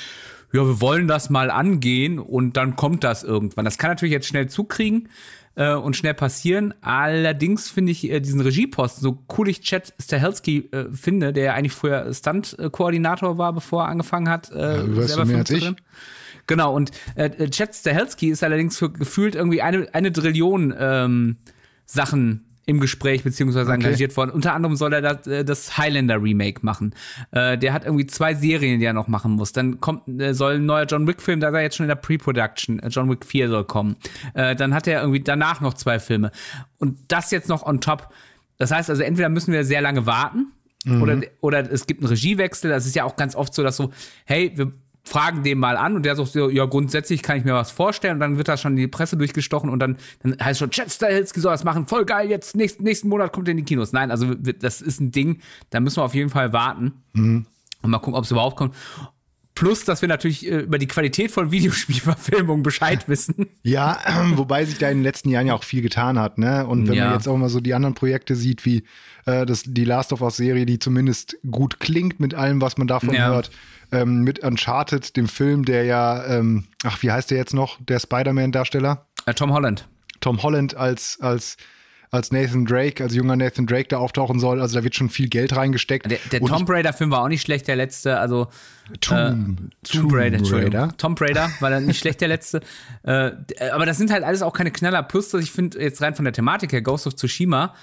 ja, 0.53 0.63
wir 0.63 0.79
wollen 0.79 1.07
das 1.07 1.31
mal 1.31 1.49
angehen 1.49 2.19
und 2.19 2.55
dann 2.55 2.75
kommt 2.75 3.03
das 3.03 3.23
irgendwann. 3.23 3.65
Das 3.65 3.79
kann 3.79 3.89
natürlich 3.89 4.11
jetzt 4.11 4.27
schnell 4.27 4.47
zukriegen 4.47 5.09
äh, 5.55 5.73
und 5.73 5.95
schnell 5.95 6.13
passieren. 6.13 6.75
Allerdings 6.81 7.71
finde 7.71 7.91
ich 7.91 8.09
äh, 8.09 8.19
diesen 8.19 8.41
Regieposten, 8.41 9.01
so 9.01 9.23
cool 9.37 9.49
ich 9.49 9.61
Chad 9.61 9.91
Stahelski 9.99 10.69
äh, 10.71 10.85
finde, 10.93 11.33
der 11.33 11.45
ja 11.45 11.53
eigentlich 11.55 11.73
früher 11.73 12.13
Stunt-Koordinator 12.13 13.39
war, 13.39 13.51
bevor 13.53 13.85
er 13.85 13.89
angefangen 13.89 14.29
hat, 14.29 14.51
äh, 14.51 14.77
ja, 14.77 14.83
du 14.83 15.01
selber 15.01 15.25
mehr 15.25 15.37
als 15.39 15.49
ich. 15.49 15.73
Genau, 16.45 16.75
und 16.75 16.91
äh, 17.15 17.49
Chad 17.49 17.73
Stahelski 17.73 18.29
ist 18.29 18.43
allerdings 18.43 18.77
für 18.77 18.91
gefühlt 18.91 19.33
irgendwie 19.33 19.63
eine, 19.63 19.87
eine 19.93 20.13
Trillion 20.13 20.75
ähm, 20.77 21.37
Sachen 21.85 22.48
im 22.69 22.79
Gespräch 22.79 23.23
beziehungsweise 23.23 23.71
okay. 23.71 23.83
engagiert 23.83 24.15
worden. 24.15 24.29
Unter 24.29 24.53
anderem 24.53 24.75
soll 24.75 24.93
er 24.93 25.01
das, 25.01 25.27
äh, 25.27 25.43
das 25.43 25.77
Highlander 25.77 26.21
Remake 26.21 26.59
machen. 26.61 26.93
Äh, 27.31 27.57
der 27.57 27.73
hat 27.73 27.83
irgendwie 27.83 28.05
zwei 28.05 28.35
Serien, 28.35 28.79
die 28.79 28.85
er 28.85 28.93
noch 28.93 29.07
machen 29.07 29.31
muss. 29.31 29.51
Dann 29.51 29.79
kommt, 29.79 30.07
äh, 30.21 30.33
soll 30.33 30.55
ein 30.55 30.65
neuer 30.65 30.85
John 30.85 31.07
Wick 31.07 31.21
Film, 31.21 31.39
da 31.39 31.49
ist 31.49 31.55
er 31.55 31.61
jetzt 31.61 31.75
schon 31.77 31.85
in 31.85 31.89
der 31.89 31.95
Pre-Production. 31.95 32.79
Äh, 32.79 32.89
John 32.89 33.09
Wick 33.09 33.25
4 33.25 33.49
soll 33.49 33.65
kommen. 33.65 33.95
Äh, 34.35 34.55
dann 34.55 34.73
hat 34.73 34.87
er 34.87 35.01
irgendwie 35.01 35.21
danach 35.21 35.61
noch 35.61 35.73
zwei 35.73 35.99
Filme. 35.99 36.31
Und 36.77 36.99
das 37.07 37.31
jetzt 37.31 37.49
noch 37.49 37.65
on 37.65 37.81
top. 37.81 38.13
Das 38.57 38.71
heißt 38.71 38.89
also, 38.89 39.01
entweder 39.01 39.29
müssen 39.29 39.51
wir 39.51 39.63
sehr 39.63 39.81
lange 39.81 40.05
warten, 40.05 40.51
mhm. 40.85 41.01
oder, 41.01 41.21
oder 41.41 41.71
es 41.71 41.87
gibt 41.87 42.01
einen 42.01 42.09
Regiewechsel. 42.09 42.69
Das 42.69 42.85
ist 42.85 42.95
ja 42.95 43.03
auch 43.03 43.15
ganz 43.15 43.35
oft 43.35 43.53
so, 43.53 43.63
dass 43.63 43.77
so, 43.77 43.91
hey, 44.25 44.51
wir 44.55 44.71
fragen 45.09 45.43
den 45.43 45.57
mal 45.57 45.75
an 45.75 45.95
und 45.95 46.03
der 46.03 46.15
sagt 46.15 46.29
so, 46.29 46.49
ja, 46.49 46.65
grundsätzlich 46.65 47.23
kann 47.23 47.37
ich 47.37 47.43
mir 47.43 47.53
was 47.53 47.71
vorstellen 47.71 48.15
und 48.15 48.19
dann 48.19 48.37
wird 48.37 48.47
da 48.47 48.57
schon 48.57 48.75
die 48.75 48.87
Presse 48.87 49.17
durchgestochen 49.17 49.69
und 49.69 49.79
dann, 49.79 49.97
dann 50.21 50.37
heißt 50.39 50.59
schon, 50.59 50.69
Chad 50.69 50.91
Stahelski 50.91 51.39
soll 51.39 51.51
das 51.51 51.63
machen, 51.63 51.87
voll 51.87 52.05
geil, 52.05 52.29
jetzt 52.29 52.55
nächsten, 52.55 52.83
nächsten 52.83 53.09
Monat 53.09 53.33
kommt 53.33 53.47
er 53.47 53.51
in 53.51 53.57
die 53.57 53.63
Kinos. 53.63 53.91
Nein, 53.91 54.11
also 54.11 54.33
das 54.35 54.81
ist 54.81 55.01
ein 55.01 55.11
Ding, 55.11 55.39
da 55.71 55.79
müssen 55.79 55.97
wir 55.97 56.03
auf 56.03 56.15
jeden 56.15 56.29
Fall 56.29 56.53
warten 56.53 56.93
mhm. 57.13 57.45
und 57.81 57.89
mal 57.89 57.97
gucken, 57.97 58.15
ob 58.15 58.23
es 58.23 58.31
überhaupt 58.31 58.55
kommt. 58.55 58.75
Plus, 59.55 59.83
dass 59.83 60.01
wir 60.01 60.07
natürlich 60.07 60.49
äh, 60.49 60.59
über 60.59 60.77
die 60.77 60.87
Qualität 60.87 61.31
von 61.31 61.51
Videospielverfilmungen 61.51 62.63
Bescheid 62.63 63.09
wissen. 63.09 63.47
Ja, 63.63 63.99
äh, 64.05 64.31
wobei 64.37 64.63
sich 64.63 64.77
da 64.77 64.89
in 64.89 64.99
den 64.99 65.03
letzten 65.03 65.29
Jahren 65.29 65.47
ja 65.47 65.53
auch 65.53 65.65
viel 65.65 65.81
getan 65.81 66.17
hat, 66.17 66.37
ne? 66.37 66.65
Und 66.65 66.87
wenn 66.87 66.95
ja. 66.95 67.05
man 67.05 67.15
jetzt 67.15 67.27
auch 67.27 67.35
mal 67.35 67.49
so 67.49 67.59
die 67.59 67.73
anderen 67.73 67.93
Projekte 67.95 68.35
sieht, 68.35 68.65
wie 68.65 68.83
äh, 69.25 69.45
das, 69.45 69.63
die 69.65 69.83
Last 69.83 70.13
of 70.13 70.21
Us 70.21 70.37
Serie, 70.37 70.65
die 70.65 70.79
zumindest 70.79 71.37
gut 71.49 71.81
klingt 71.81 72.21
mit 72.21 72.35
allem, 72.35 72.61
was 72.61 72.77
man 72.77 72.87
davon 72.87 73.13
ja. 73.13 73.27
hört, 73.27 73.51
ähm, 73.91 74.21
mit 74.21 74.39
Uncharted, 74.39 75.15
dem 75.15 75.27
Film, 75.27 75.65
der 75.65 75.83
ja, 75.85 76.25
ähm, 76.25 76.65
ach, 76.83 77.01
wie 77.01 77.11
heißt 77.11 77.31
der 77.31 77.37
jetzt 77.37 77.53
noch, 77.53 77.77
der 77.81 77.99
Spider-Man-Darsteller? 77.99 79.05
Äh, 79.25 79.33
Tom 79.33 79.53
Holland. 79.53 79.87
Tom 80.19 80.43
Holland 80.43 80.75
als, 80.75 81.17
als 81.21 81.57
als 82.11 82.31
Nathan 82.31 82.65
Drake, 82.65 83.03
als 83.03 83.13
junger 83.13 83.35
Nathan 83.35 83.67
Drake 83.67 83.87
da 83.89 83.97
auftauchen 83.97 84.39
soll. 84.39 84.61
Also 84.61 84.77
da 84.77 84.83
wird 84.83 84.95
schon 84.95 85.09
viel 85.09 85.29
Geld 85.29 85.55
reingesteckt. 85.55 86.09
Der, 86.09 86.17
der 86.31 86.41
Tomb 86.41 86.67
Raider-Film 86.67 87.11
war 87.11 87.21
auch 87.21 87.27
nicht 87.27 87.41
schlecht, 87.41 87.67
der 87.67 87.75
letzte. 87.75 88.17
Also 88.17 88.47
Tomb, 88.99 89.59
äh, 89.59 89.87
Tomb 89.87 90.11
Raider, 90.13 90.39
Raider. 90.41 90.89
Tomb 90.97 91.21
Raider 91.21 91.51
war 91.59 91.69
dann 91.69 91.85
nicht 91.85 91.99
schlecht, 91.99 92.21
der 92.21 92.27
letzte. 92.27 92.61
Äh, 93.03 93.31
aber 93.71 93.85
das 93.85 93.97
sind 93.97 94.11
halt 94.11 94.23
alles 94.23 94.41
auch 94.41 94.51
keine 94.53 94.71
Knaller. 94.71 95.01
Plus, 95.03 95.33
ich 95.33 95.51
finde, 95.51 95.81
jetzt 95.81 96.01
rein 96.01 96.15
von 96.15 96.25
der 96.25 96.33
Thematik 96.33 96.73
her, 96.73 96.81
Ghost 96.81 97.07
of 97.07 97.15
Tsushima, 97.15 97.73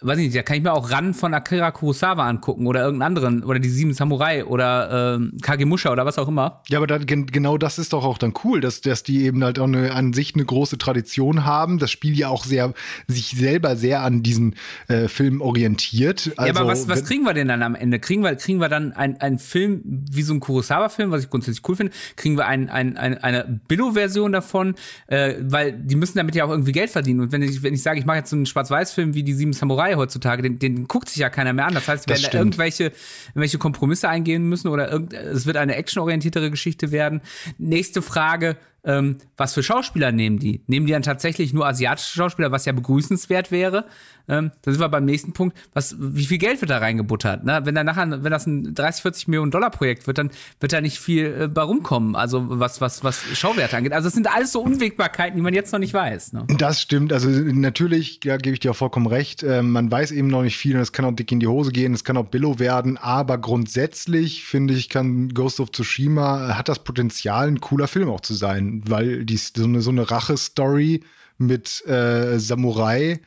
weiß 0.00 0.18
ich 0.18 0.26
nicht, 0.26 0.36
da 0.36 0.42
kann 0.42 0.56
ich 0.56 0.62
mir 0.62 0.72
auch 0.72 0.90
Ran 0.90 1.14
von 1.14 1.34
Akira 1.34 1.70
Kurosawa 1.70 2.28
angucken 2.28 2.66
oder 2.66 2.82
irgendeinen 2.84 3.16
anderen 3.16 3.44
oder 3.44 3.58
die 3.58 3.68
Sieben 3.68 3.92
Samurai 3.94 4.44
oder 4.44 5.16
ähm, 5.16 5.36
Kagemusha 5.42 5.90
oder 5.90 6.06
was 6.06 6.18
auch 6.18 6.28
immer. 6.28 6.62
Ja, 6.68 6.78
aber 6.78 6.86
dann, 6.86 7.06
genau 7.06 7.58
das 7.58 7.78
ist 7.78 7.92
doch 7.92 8.04
auch 8.04 8.18
dann 8.18 8.32
cool, 8.44 8.60
dass, 8.60 8.80
dass 8.80 9.02
die 9.02 9.24
eben 9.24 9.42
halt 9.42 9.58
auch 9.58 9.64
eine, 9.64 9.92
an 9.92 10.12
sich 10.12 10.34
eine 10.34 10.44
große 10.44 10.78
Tradition 10.78 11.44
haben. 11.44 11.78
Das 11.78 11.90
Spiel 11.90 12.16
ja 12.16 12.28
auch 12.28 12.44
sehr, 12.44 12.74
sich 13.06 13.30
selber 13.30 13.76
sehr 13.76 14.02
an 14.02 14.22
diesen 14.22 14.54
äh, 14.86 15.08
Film 15.08 15.40
orientiert. 15.40 16.32
Also, 16.36 16.52
ja, 16.52 16.60
aber 16.60 16.70
also 16.70 16.88
was, 16.88 16.88
was 16.88 17.04
kriegen 17.04 17.24
wir 17.24 17.34
denn 17.34 17.48
dann 17.48 17.62
am 17.62 17.74
Ende? 17.74 17.98
Kriegen 17.98 18.22
wir, 18.22 18.34
kriegen 18.36 18.60
wir 18.60 18.68
dann 18.68 18.92
einen 18.92 19.38
Film 19.38 19.82
wie 19.84 20.22
so 20.22 20.32
ein 20.34 20.40
Kurosawa-Film, 20.40 21.10
was 21.10 21.24
ich 21.24 21.30
grundsätzlich 21.30 21.68
cool 21.68 21.76
finde? 21.76 21.92
Kriegen 22.16 22.36
wir 22.36 22.46
ein, 22.46 22.68
ein, 22.68 22.96
ein, 22.96 23.18
eine 23.18 23.60
Billo-Version 23.66 24.32
davon? 24.32 24.74
Äh, 25.08 25.34
weil 25.40 25.72
die 25.72 25.96
müssen 25.96 26.18
damit 26.18 26.34
ja 26.34 26.44
auch 26.44 26.50
irgendwie 26.50 26.72
Geld 26.72 26.90
verdienen. 26.90 27.20
Und 27.20 27.32
wenn 27.32 27.42
ich, 27.42 27.62
wenn 27.62 27.74
ich 27.74 27.82
sage, 27.82 27.98
ich 27.98 28.06
mache 28.06 28.18
jetzt 28.18 28.30
so 28.30 28.36
einen 28.36 28.46
Schwarz-Weiß-Film 28.46 29.14
wie 29.14 29.22
die 29.22 29.32
Sieben 29.32 29.52
Samurai, 29.52 29.87
Brauerei 29.88 29.94
heutzutage, 29.96 30.42
den, 30.42 30.58
den 30.58 30.88
guckt 30.88 31.08
sich 31.08 31.18
ja 31.18 31.30
keiner 31.30 31.52
mehr 31.52 31.66
an. 31.66 31.74
Das 31.74 31.88
heißt, 31.88 32.08
wir 32.08 32.16
werden 32.16 32.28
da 32.30 32.38
irgendwelche, 32.38 32.92
irgendwelche 33.28 33.58
Kompromisse 33.58 34.08
eingehen 34.08 34.48
müssen 34.48 34.68
oder 34.68 34.90
irgend, 34.90 35.12
es 35.12 35.46
wird 35.46 35.56
eine 35.56 35.76
actionorientiertere 35.76 36.50
Geschichte 36.50 36.92
werden. 36.92 37.20
Nächste 37.58 38.02
Frage, 38.02 38.56
ähm, 38.88 39.18
was 39.36 39.52
für 39.52 39.62
Schauspieler 39.62 40.10
nehmen 40.10 40.38
die? 40.38 40.62
Nehmen 40.66 40.86
die 40.86 40.92
dann 40.92 41.02
tatsächlich 41.02 41.52
nur 41.52 41.66
asiatische 41.66 42.16
Schauspieler, 42.16 42.50
was 42.50 42.64
ja 42.64 42.72
begrüßenswert 42.72 43.52
wäre? 43.52 43.84
Ähm, 44.28 44.50
da 44.62 44.72
sind 44.72 44.80
wir 44.80 44.88
beim 44.88 45.04
nächsten 45.04 45.32
Punkt. 45.32 45.56
Was, 45.74 45.96
wie 45.98 46.24
viel 46.24 46.38
Geld 46.38 46.60
wird 46.60 46.70
da 46.70 46.78
reingebuttert? 46.78 47.44
Ne? 47.44 47.60
Wenn 47.64 47.74
da 47.74 47.84
nachher, 47.84 48.24
wenn 48.24 48.30
das 48.30 48.46
ein 48.46 48.74
30, 48.74 49.02
40 49.02 49.28
Millionen 49.28 49.50
Dollar 49.50 49.70
Projekt 49.70 50.06
wird, 50.06 50.18
dann 50.18 50.30
wird 50.60 50.72
da 50.72 50.80
nicht 50.80 50.98
viel 50.98 51.42
äh, 51.42 51.48
bei 51.48 51.62
rumkommen. 51.62 52.16
Also 52.16 52.46
was, 52.48 52.80
was, 52.80 53.04
was 53.04 53.22
Schauwerte 53.34 53.76
angeht. 53.76 53.92
Also 53.92 54.08
es 54.08 54.14
sind 54.14 54.26
alles 54.34 54.52
so 54.52 54.60
Unwägbarkeiten, 54.60 55.36
die 55.36 55.42
man 55.42 55.54
jetzt 55.54 55.72
noch 55.72 55.78
nicht 55.78 55.94
weiß. 55.94 56.32
Ne? 56.32 56.46
Das 56.58 56.80
stimmt. 56.80 57.12
Also 57.12 57.28
natürlich, 57.28 58.20
ja, 58.24 58.38
gebe 58.38 58.54
ich 58.54 58.60
dir 58.60 58.70
auch 58.70 58.76
vollkommen 58.76 59.06
recht. 59.06 59.42
Äh, 59.42 59.62
man 59.62 59.90
weiß 59.90 60.12
eben 60.12 60.28
noch 60.28 60.42
nicht 60.42 60.56
viel 60.56 60.76
und 60.76 60.82
es 60.82 60.92
kann 60.92 61.04
auch 61.04 61.12
dick 61.12 61.30
in 61.30 61.40
die 61.40 61.46
Hose 61.46 61.72
gehen, 61.72 61.94
es 61.94 62.04
kann 62.04 62.16
auch 62.16 62.26
Billo 62.26 62.58
werden, 62.58 62.96
aber 62.96 63.38
grundsätzlich 63.38 64.44
finde 64.44 64.74
ich, 64.74 64.88
kann 64.88 65.28
Ghost 65.30 65.60
of 65.60 65.72
Tsushima 65.72 66.56
hat 66.56 66.68
das 66.68 66.84
Potenzial, 66.84 67.48
ein 67.48 67.60
cooler 67.60 67.88
Film 67.88 68.08
auch 68.08 68.20
zu 68.20 68.34
sein, 68.34 68.77
weil 68.86 69.24
die 69.24 69.36
so 69.36 69.64
eine, 69.64 69.80
so 69.80 69.90
eine 69.90 70.10
Rache-Story 70.10 71.02
mit 71.38 71.86
äh, 71.86 72.38
Samurai 72.38 73.20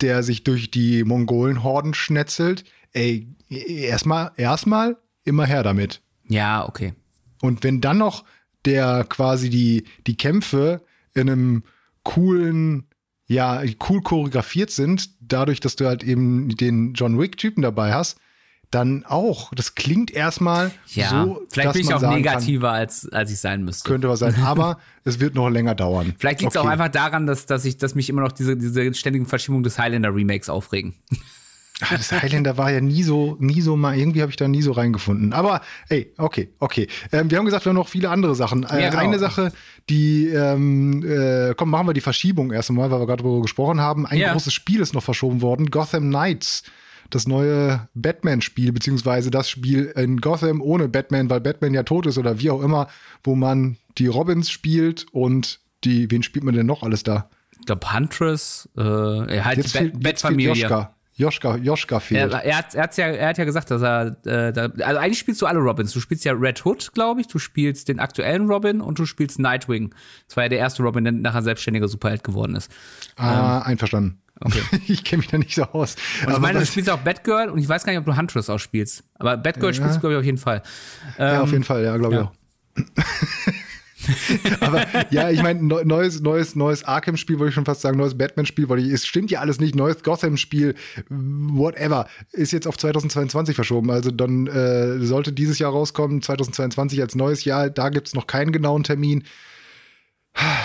der 0.00 0.22
sich 0.22 0.44
durch 0.44 0.70
die 0.70 1.04
Mongolenhorden 1.04 1.94
schnetzelt. 1.94 2.64
Ey, 2.92 3.28
erstmal, 3.48 4.32
erstmal 4.36 4.96
immer 5.24 5.46
her 5.46 5.62
damit. 5.62 6.00
Ja, 6.28 6.66
okay. 6.66 6.94
Und 7.42 7.62
wenn 7.62 7.80
dann 7.80 7.98
noch 7.98 8.24
der 8.64 9.04
quasi 9.04 9.50
die, 9.50 9.84
die 10.06 10.16
Kämpfe 10.16 10.84
in 11.14 11.30
einem 11.30 11.62
coolen, 12.02 12.86
ja, 13.26 13.62
cool 13.88 14.02
choreografiert 14.02 14.70
sind, 14.70 15.10
dadurch, 15.20 15.60
dass 15.60 15.76
du 15.76 15.86
halt 15.86 16.02
eben 16.02 16.48
den 16.50 16.94
John 16.94 17.18
Wick-Typen 17.18 17.62
dabei 17.62 17.92
hast, 17.92 18.18
dann 18.70 19.04
auch. 19.04 19.52
Das 19.54 19.74
klingt 19.74 20.10
erstmal 20.12 20.70
Ja, 20.86 21.08
so, 21.24 21.40
vielleicht 21.50 21.72
bin 21.72 21.82
ich 21.82 21.92
auch 21.94 22.00
negativer, 22.02 22.70
als, 22.70 23.08
als 23.10 23.30
ich 23.32 23.38
sein 23.40 23.64
müsste. 23.64 23.84
Kann, 23.84 23.94
könnte 23.94 24.08
was 24.08 24.20
sein, 24.20 24.34
aber 24.44 24.78
es 25.04 25.18
wird 25.20 25.34
noch 25.34 25.48
länger 25.48 25.74
dauern. 25.74 26.14
Vielleicht 26.18 26.40
liegt 26.40 26.52
es 26.52 26.56
Okay. 26.58 26.66
auch 26.66 26.70
einfach 26.70 26.88
daran, 26.88 27.26
dass, 27.26 27.46
dass, 27.46 27.64
ich, 27.64 27.78
dass 27.78 27.94
mich 27.94 28.08
immer 28.08 28.22
noch 28.22 28.32
diese, 28.32 28.56
diese 28.56 28.94
ständigen 28.94 29.26
Verschiebungen 29.26 29.64
des 29.64 29.78
Highlander-Remakes 29.78 30.48
aufregen. 30.48 30.94
Ah, 31.82 31.96
das 31.96 32.12
Highlander 32.12 32.58
war 32.58 32.70
ja 32.70 32.82
nie 32.82 33.02
so, 33.02 33.36
nie 33.40 33.62
so 33.62 33.74
mal, 33.74 33.96
irgendwie 33.96 34.20
habe 34.20 34.30
ich 34.30 34.36
da 34.36 34.46
nie 34.46 34.60
so 34.60 34.72
reingefunden. 34.72 35.32
Aber 35.32 35.62
ey, 35.88 36.12
okay, 36.18 36.50
okay. 36.58 36.86
Ähm, 37.10 37.30
wir 37.30 37.38
haben 37.38 37.46
gesagt, 37.46 37.64
wir 37.64 37.70
haben 37.70 37.76
noch 37.76 37.88
viele 37.88 38.10
andere 38.10 38.34
Sachen. 38.34 38.64
Äh, 38.64 38.82
Ja, 38.82 38.90
genau. 38.90 39.00
Eine 39.02 39.18
Sache, 39.18 39.50
die, 39.88 40.26
ähm, 40.28 41.02
äh, 41.02 41.54
komm, 41.56 41.70
machen 41.70 41.86
wir 41.88 41.94
die 41.94 42.02
Verschiebung 42.02 42.52
erst 42.52 42.68
einmal, 42.68 42.90
weil 42.90 43.00
wir 43.00 43.06
gerade 43.06 43.22
darüber 43.22 43.40
gesprochen 43.40 43.80
haben. 43.80 44.04
Ein 44.06 44.18
Ja. 44.18 44.32
großes 44.32 44.52
Spiel 44.52 44.80
ist 44.80 44.92
noch 44.92 45.02
verschoben 45.02 45.40
worden, 45.40 45.70
Gotham 45.70 46.10
Knights. 46.10 46.64
Das 47.10 47.26
neue 47.26 47.88
Batman-Spiel, 47.94 48.72
beziehungsweise 48.72 49.30
das 49.30 49.50
Spiel 49.50 49.92
in 49.96 50.20
Gotham 50.20 50.62
ohne 50.62 50.88
Batman, 50.88 51.28
weil 51.28 51.40
Batman 51.40 51.74
ja 51.74 51.82
tot 51.82 52.06
ist 52.06 52.18
oder 52.18 52.38
wie 52.38 52.50
auch 52.50 52.62
immer, 52.62 52.88
wo 53.24 53.34
man 53.34 53.76
die 53.98 54.06
Robins 54.06 54.50
spielt 54.50 55.06
und 55.12 55.60
die, 55.84 56.10
wen 56.10 56.22
spielt 56.22 56.44
man 56.44 56.54
denn 56.54 56.66
noch 56.66 56.82
alles 56.82 57.02
da? 57.02 57.28
Ich 57.58 57.66
glaube, 57.66 57.92
Huntress, 57.92 58.68
äh, 58.76 58.80
er 58.80 59.44
halt 59.44 59.58
Jetzt 59.58 59.78
die 59.78 59.88
Bat-Familie. 59.88 60.68
Joschka. 61.20 61.56
Joschka, 61.56 62.00
fehlt. 62.00 62.32
Er, 62.32 62.44
er, 62.44 62.56
hat, 62.56 62.74
er, 62.74 62.88
ja, 62.96 63.06
er 63.14 63.28
hat 63.28 63.38
ja 63.38 63.44
gesagt, 63.44 63.70
dass 63.70 63.82
er, 63.82 64.16
äh, 64.24 64.52
da, 64.52 64.70
also 64.82 64.98
eigentlich 64.98 65.18
spielst 65.18 65.42
du 65.42 65.46
alle 65.46 65.58
Robins. 65.58 65.92
Du 65.92 66.00
spielst 66.00 66.24
ja 66.24 66.32
Red 66.32 66.64
Hood, 66.64 66.92
glaube 66.94 67.20
ich, 67.20 67.26
du 67.26 67.38
spielst 67.38 67.88
den 67.88 68.00
aktuellen 68.00 68.46
Robin 68.50 68.80
und 68.80 68.98
du 68.98 69.04
spielst 69.04 69.38
Nightwing. 69.38 69.94
Das 70.26 70.36
war 70.38 70.44
ja 70.44 70.48
der 70.48 70.58
erste 70.58 70.82
Robin, 70.82 71.04
der 71.04 71.12
nachher 71.12 71.42
selbstständiger 71.42 71.88
Superheld 71.88 72.24
geworden 72.24 72.56
ist. 72.56 72.72
Ah, 73.16 73.58
einverstanden. 73.60 74.22
Okay. 74.42 74.60
ich 74.88 75.04
kenne 75.04 75.18
mich 75.20 75.28
da 75.28 75.38
nicht 75.38 75.54
so 75.54 75.64
aus. 75.64 75.96
Und 76.26 76.32
ich 76.32 76.38
meine, 76.38 76.58
du 76.60 76.66
spielst 76.66 76.88
auch 76.90 76.98
Batgirl 76.98 77.48
und 77.50 77.58
ich 77.58 77.68
weiß 77.68 77.84
gar 77.84 77.92
nicht, 77.92 78.00
ob 78.00 78.06
du 78.06 78.16
Huntress 78.16 78.48
auch 78.50 78.58
spielst. 78.58 79.04
Aber 79.14 79.36
Batgirl 79.36 79.74
spielst 79.74 79.96
du, 79.96 80.00
glaube 80.00 80.14
ich, 80.14 80.18
auf 80.18 80.24
jeden 80.24 80.38
Fall. 80.38 80.62
ja, 81.18 81.42
auf 81.42 81.48
Ähm, 81.48 81.52
jeden 81.52 81.64
Fall, 81.64 81.84
ja, 81.84 81.96
glaube 81.96 82.14
ich 82.14 82.20
ja. 82.20 82.26
auch. 82.26 82.32
Aber 84.60 84.86
ja, 85.10 85.28
ich 85.30 85.42
meine, 85.42 85.62
neu- 85.62 85.84
neues, 85.84 86.20
neues, 86.22 86.56
neues 86.56 86.84
Arkham-Spiel, 86.84 87.38
wollte 87.38 87.50
ich 87.50 87.54
schon 87.54 87.66
fast 87.66 87.82
sagen, 87.82 87.98
neues 87.98 88.16
Batman-Spiel, 88.16 88.68
weil 88.68 88.78
ich, 88.78 88.90
es 88.92 89.06
stimmt 89.06 89.30
ja 89.30 89.40
alles 89.40 89.60
nicht, 89.60 89.74
neues 89.74 90.02
Gotham-Spiel, 90.02 90.74
whatever, 91.10 92.08
ist 92.32 92.52
jetzt 92.52 92.66
auf 92.66 92.78
2022 92.78 93.54
verschoben. 93.54 93.90
Also 93.90 94.10
dann 94.10 94.46
äh, 94.46 94.98
sollte 95.04 95.32
dieses 95.32 95.58
Jahr 95.58 95.72
rauskommen, 95.72 96.22
2022 96.22 97.00
als 97.02 97.14
neues 97.14 97.44
Jahr, 97.44 97.68
da 97.68 97.90
gibt's 97.90 98.14
noch 98.14 98.26
keinen 98.26 98.52
genauen 98.52 98.84
Termin. 98.84 99.24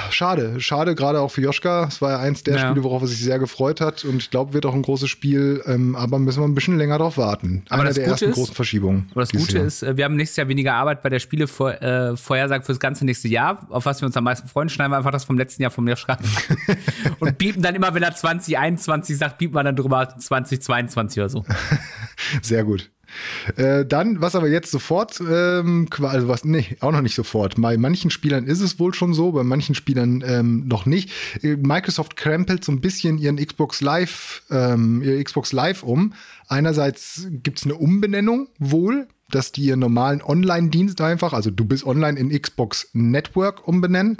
Schade, 0.09 0.61
schade, 0.61 0.95
gerade 0.95 1.19
auch 1.19 1.29
für 1.31 1.41
Joschka. 1.41 1.85
Es 1.87 2.01
war 2.01 2.11
ja 2.11 2.19
eins 2.19 2.43
der 2.43 2.55
Ja. 2.55 2.67
Spiele, 2.67 2.83
worauf 2.83 3.01
er 3.01 3.07
sich 3.07 3.19
sehr 3.21 3.39
gefreut 3.39 3.81
hat. 3.81 4.05
Und 4.05 4.17
ich 4.17 4.29
glaube, 4.31 4.53
wird 4.53 4.65
auch 4.65 4.73
ein 4.73 4.81
großes 4.81 5.09
Spiel, 5.09 5.61
ähm, 5.65 5.95
aber 5.95 6.19
müssen 6.19 6.41
wir 6.41 6.47
ein 6.47 6.55
bisschen 6.55 6.77
länger 6.77 6.97
drauf 6.97 7.17
warten. 7.17 7.63
Aber 7.69 7.81
Einer 7.81 7.89
das 7.89 7.95
der 7.95 8.03
Gute 8.05 8.11
ersten 8.13 8.29
ist- 8.29 8.35
großen 8.35 8.55
Verschiebungen. 8.55 9.07
Aber 9.11 9.21
das 9.21 9.31
Gute 9.31 9.57
Jahr. 9.57 9.65
ist, 9.65 9.83
äh, 9.83 9.97
wir 9.97 10.05
haben 10.05 10.15
nächstes 10.15 10.37
Jahr 10.37 10.47
weniger 10.47 10.73
Arbeit 10.75 11.01
bei 11.03 11.09
der 11.09 11.19
Spiele 11.19 11.47
vor, 11.47 11.71
äh, 11.81 12.15
fürs 12.15 12.79
ganze 12.79 13.05
nächste 13.05 13.27
Jahr. 13.27 13.65
Auf 13.69 13.85
was 13.85 14.01
wir 14.01 14.05
uns 14.05 14.15
am 14.15 14.23
meisten 14.23 14.47
freuen, 14.47 14.69
schneiden 14.69 14.91
wir 14.93 14.97
einfach 14.97 15.11
das 15.11 15.25
vom 15.25 15.37
letzten 15.37 15.61
Jahr 15.61 15.71
vom 15.71 15.87
Joschka. 15.87 16.17
und 17.19 17.37
biepen 17.37 17.61
dann 17.61 17.75
immer, 17.75 17.93
wenn 17.93 18.03
er 18.03 18.15
2021 18.15 19.17
sagt, 19.17 19.37
biepen 19.37 19.55
wir 19.55 19.63
dann 19.63 19.75
drüber 19.75 20.07
2022 20.17 21.19
oder 21.19 21.29
so. 21.29 21.43
Sehr 22.41 22.63
gut. 22.63 22.91
Äh, 23.55 23.85
dann, 23.85 24.21
was 24.21 24.35
aber 24.35 24.47
jetzt 24.47 24.71
sofort, 24.71 25.21
ähm, 25.21 25.87
also 26.01 26.27
was, 26.27 26.45
nee, 26.45 26.77
auch 26.79 26.91
noch 26.91 27.01
nicht 27.01 27.15
sofort. 27.15 27.55
Bei 27.59 27.77
manchen 27.77 28.11
Spielern 28.11 28.45
ist 28.45 28.61
es 28.61 28.79
wohl 28.79 28.93
schon 28.93 29.13
so, 29.13 29.31
bei 29.31 29.43
manchen 29.43 29.75
Spielern 29.75 30.23
ähm, 30.25 30.67
noch 30.67 30.85
nicht. 30.85 31.11
Äh, 31.41 31.55
Microsoft 31.55 32.15
krempelt 32.15 32.63
so 32.63 32.71
ein 32.71 32.81
bisschen 32.81 33.17
ihren 33.17 33.37
Xbox 33.37 33.81
Live, 33.81 34.43
ähm, 34.51 35.01
ihr 35.03 35.23
Xbox 35.23 35.53
Live 35.53 35.83
um. 35.83 36.13
Einerseits 36.47 37.27
gibt's 37.43 37.63
eine 37.63 37.75
Umbenennung 37.75 38.47
wohl, 38.59 39.07
dass 39.31 39.51
die 39.51 39.63
ihren 39.63 39.79
normalen 39.79 40.21
Online-Dienst 40.21 41.01
einfach, 41.01 41.33
also 41.33 41.49
du 41.49 41.65
bist 41.65 41.85
online 41.85 42.19
in 42.19 42.29
Xbox 42.29 42.89
Network 42.93 43.67
umbenennen, 43.67 44.17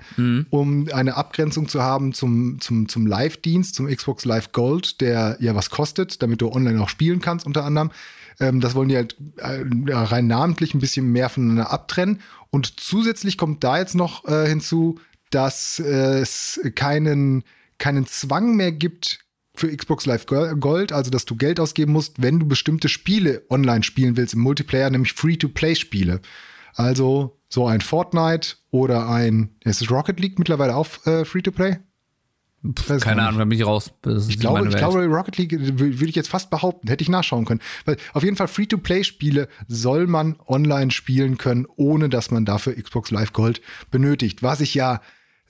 um 0.50 0.88
eine 0.92 1.16
Abgrenzung 1.16 1.68
zu 1.68 1.82
haben 1.84 2.14
zum, 2.14 2.60
zum, 2.60 2.90
zum 2.90 3.06
Live-Dienst, 3.06 3.76
zum 3.76 3.88
Xbox 3.88 4.26
Live 4.26 4.52
Gold, 4.52 5.02
der 5.02 5.38
ja 5.40 5.54
was 5.54 5.70
kostet, 5.70 6.22
damit 6.24 6.42
du 6.42 6.52
online 6.52 6.82
auch 6.82 6.90
spielen 6.90 7.22
kannst 7.22 7.46
unter 7.46 7.64
anderem. 7.64 7.92
Ähm, 8.40 8.62
das 8.62 8.76
wollen 8.76 8.90
die 8.90 8.98
halt 8.98 9.16
äh, 9.38 9.64
rein 9.92 10.28
namentlich 10.28 10.74
ein 10.74 10.80
bisschen 10.80 11.12
mehr 11.12 11.30
voneinander 11.30 11.72
abtrennen. 11.72 12.22
Und 12.50 12.80
zusätzlich 12.80 13.38
kommt 13.38 13.64
da 13.64 13.78
jetzt 13.78 13.96
noch 13.96 14.26
äh, 14.26 14.48
hinzu, 14.48 15.00
dass 15.30 15.80
äh, 15.80 16.20
es 16.20 16.60
keinen, 16.76 17.44
keinen 17.78 18.06
Zwang 18.06 18.56
mehr 18.56 18.72
gibt 18.72 19.20
für 19.56 19.76
Xbox 19.76 20.06
Live 20.06 20.26
Go- 20.26 20.56
Gold, 20.58 20.92
also 20.92 21.10
dass 21.10 21.26
du 21.26 21.36
Geld 21.36 21.60
ausgeben 21.60 21.94
musst, 21.94 22.22
wenn 22.22 22.40
du 22.40 22.48
bestimmte 22.48 22.90
Spiele 22.90 23.44
online 23.50 23.84
spielen 23.84 24.18
willst 24.18 24.34
im 24.34 24.42
Multiplayer, 24.42 24.90
nämlich 24.90 25.14
Free-to-Play-Spiele. 25.14 26.22
Also 26.76 27.40
so 27.48 27.66
ein 27.66 27.80
Fortnite 27.80 28.56
oder 28.72 29.10
ein, 29.10 29.56
ist 29.64 29.90
Rocket 29.90 30.20
League 30.20 30.38
mittlerweile 30.40 30.76
auch 30.76 30.88
äh, 31.06 31.24
Free-to-Play? 31.24 31.78
Weiß 32.88 33.02
Keine. 33.02 33.22
Ahnung, 33.24 33.40
da 33.40 33.46
bin 33.46 33.58
ich 33.58 33.66
raus. 33.66 33.92
Ich 34.28 34.40
glaube, 34.40 34.68
ich 34.68 34.76
glaube, 34.76 35.06
Rocket 35.06 35.38
League 35.38 35.54
äh, 35.54 35.58
wür- 35.58 36.00
würde 36.00 36.06
ich 36.08 36.16
jetzt 36.16 36.30
fast 36.30 36.50
behaupten, 36.50 36.88
hätte 36.88 37.02
ich 37.04 37.10
nachschauen 37.10 37.46
können. 37.46 37.62
Weil 37.86 37.98
auf 38.14 38.24
jeden 38.24 38.36
Fall 38.36 38.48
Free-to-Play-Spiele 38.48 39.48
soll 39.68 40.08
man 40.08 40.36
online 40.48 40.92
spielen 40.92 41.38
können, 41.38 41.66
ohne 41.76 42.10
dass 42.10 42.32
man 42.32 42.46
dafür 42.46 42.74
Xbox 42.76 43.12
Live 43.12 43.34
Gold 43.34 43.62
benötigt. 43.92 44.44
Was 44.44 44.62
ich 44.62 44.74
ja 44.74 45.02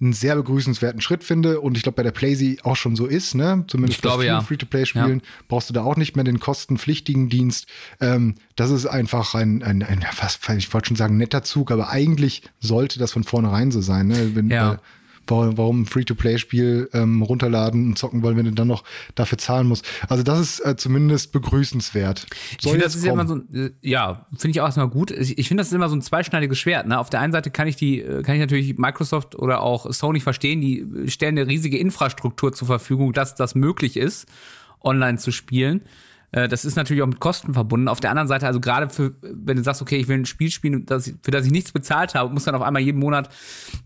einen 0.01 0.11
sehr 0.11 0.35
begrüßenswerten 0.35 0.99
Schritt 0.99 1.23
finde 1.23 1.61
und 1.61 1.77
ich 1.77 1.83
glaube 1.83 1.95
bei 1.95 2.03
der 2.03 2.11
PlayZ 2.11 2.65
auch 2.65 2.75
schon 2.75 2.97
so 2.97 3.05
ist, 3.05 3.33
ne? 3.33 3.63
Zumindest 3.67 4.01
bei 4.01 4.25
ja. 4.25 4.41
Free-to-Play-Spielen 4.41 5.21
brauchst 5.47 5.69
du 5.69 5.73
da 5.73 5.83
auch 5.83 5.95
nicht 5.95 6.17
mehr 6.17 6.25
den 6.25 6.41
kostenpflichtigen 6.41 7.29
Dienst. 7.29 7.67
Ähm, 8.01 8.35
das 8.57 8.71
ist 8.71 8.87
einfach 8.87 9.35
ein, 9.35 9.63
ein, 9.63 9.83
ein 9.83 10.01
ja, 10.01 10.09
was, 10.19 10.37
ich 10.57 10.73
wollte 10.73 10.89
schon 10.89 10.97
sagen, 10.97 11.15
netter 11.15 11.43
Zug, 11.43 11.71
aber 11.71 11.91
eigentlich 11.91 12.41
sollte 12.59 12.99
das 12.99 13.13
von 13.13 13.23
vornherein 13.23 13.71
so 13.71 13.79
sein, 13.79 14.07
ne? 14.07 14.35
Wenn, 14.35 14.49
Ja. 14.49 14.71
weil- 14.71 14.79
Warum, 15.27 15.57
warum 15.57 15.81
ein 15.81 15.85
Free-to-Play-Spiel 15.85 16.89
ähm, 16.93 17.21
runterladen 17.21 17.87
und 17.87 17.97
zocken 17.97 18.21
wollen, 18.23 18.37
wenn 18.37 18.45
du 18.45 18.51
dann 18.51 18.67
noch 18.67 18.83
dafür 19.15 19.37
zahlen 19.37 19.67
musst. 19.67 19.85
Also 20.07 20.23
das 20.23 20.39
ist 20.39 20.59
äh, 20.65 20.75
zumindest 20.75 21.31
begrüßenswert. 21.31 22.27
Ich 22.51 22.63
Soll 22.63 22.73
finde, 22.73 22.85
das 22.85 22.95
ist 22.95 23.05
ja 23.05 23.13
immer 23.13 23.25
kommen. 23.25 23.47
so 23.51 23.57
ein, 23.57 23.65
äh, 23.65 23.71
ja, 23.81 24.25
finde 24.37 24.51
ich 24.51 24.61
auch 24.61 24.65
erstmal 24.65 24.89
gut. 24.89 25.11
Ich, 25.11 25.37
ich 25.37 25.47
finde, 25.47 25.61
das 25.61 25.67
ist 25.67 25.73
immer 25.73 25.89
so 25.89 25.95
ein 25.95 26.01
zweischneidiges 26.01 26.57
Schwert. 26.57 26.87
Ne? 26.87 26.99
Auf 26.99 27.09
der 27.09 27.19
einen 27.19 27.33
Seite 27.33 27.51
kann 27.51 27.67
ich 27.67 27.75
die, 27.75 28.01
äh, 28.01 28.21
kann 28.23 28.35
ich 28.35 28.41
natürlich 28.41 28.77
Microsoft 28.77 29.35
oder 29.35 29.61
auch 29.61 29.91
Sony 29.91 30.19
verstehen, 30.19 30.61
die 30.61 30.79
äh, 30.79 31.09
stellen 31.09 31.37
eine 31.37 31.47
riesige 31.47 31.77
Infrastruktur 31.77 32.53
zur 32.53 32.67
Verfügung, 32.67 33.13
dass 33.13 33.35
das 33.35 33.55
möglich 33.55 33.97
ist, 33.97 34.27
online 34.81 35.17
zu 35.17 35.31
spielen. 35.31 35.81
Äh, 36.35 36.47
Das 36.47 36.65
ist 36.65 36.75
natürlich 36.75 37.01
auch 37.01 37.07
mit 37.07 37.19
Kosten 37.19 37.53
verbunden. 37.53 37.87
Auf 37.87 37.99
der 37.99 38.11
anderen 38.11 38.27
Seite, 38.27 38.45
also 38.45 38.59
gerade 38.59 38.89
für, 38.89 39.15
wenn 39.21 39.57
du 39.57 39.63
sagst, 39.63 39.81
okay, 39.81 39.95
ich 39.97 40.07
will 40.07 40.17
ein 40.17 40.25
Spiel 40.25 40.51
spielen, 40.51 40.85
das, 40.85 41.11
für 41.23 41.31
das 41.31 41.45
ich 41.45 41.51
nichts 41.51 41.71
bezahlt 41.71 42.13
habe, 42.13 42.31
muss 42.33 42.43
dann 42.43 42.55
auf 42.55 42.61
einmal 42.61 42.81
jeden 42.81 42.99
Monat 42.99 43.29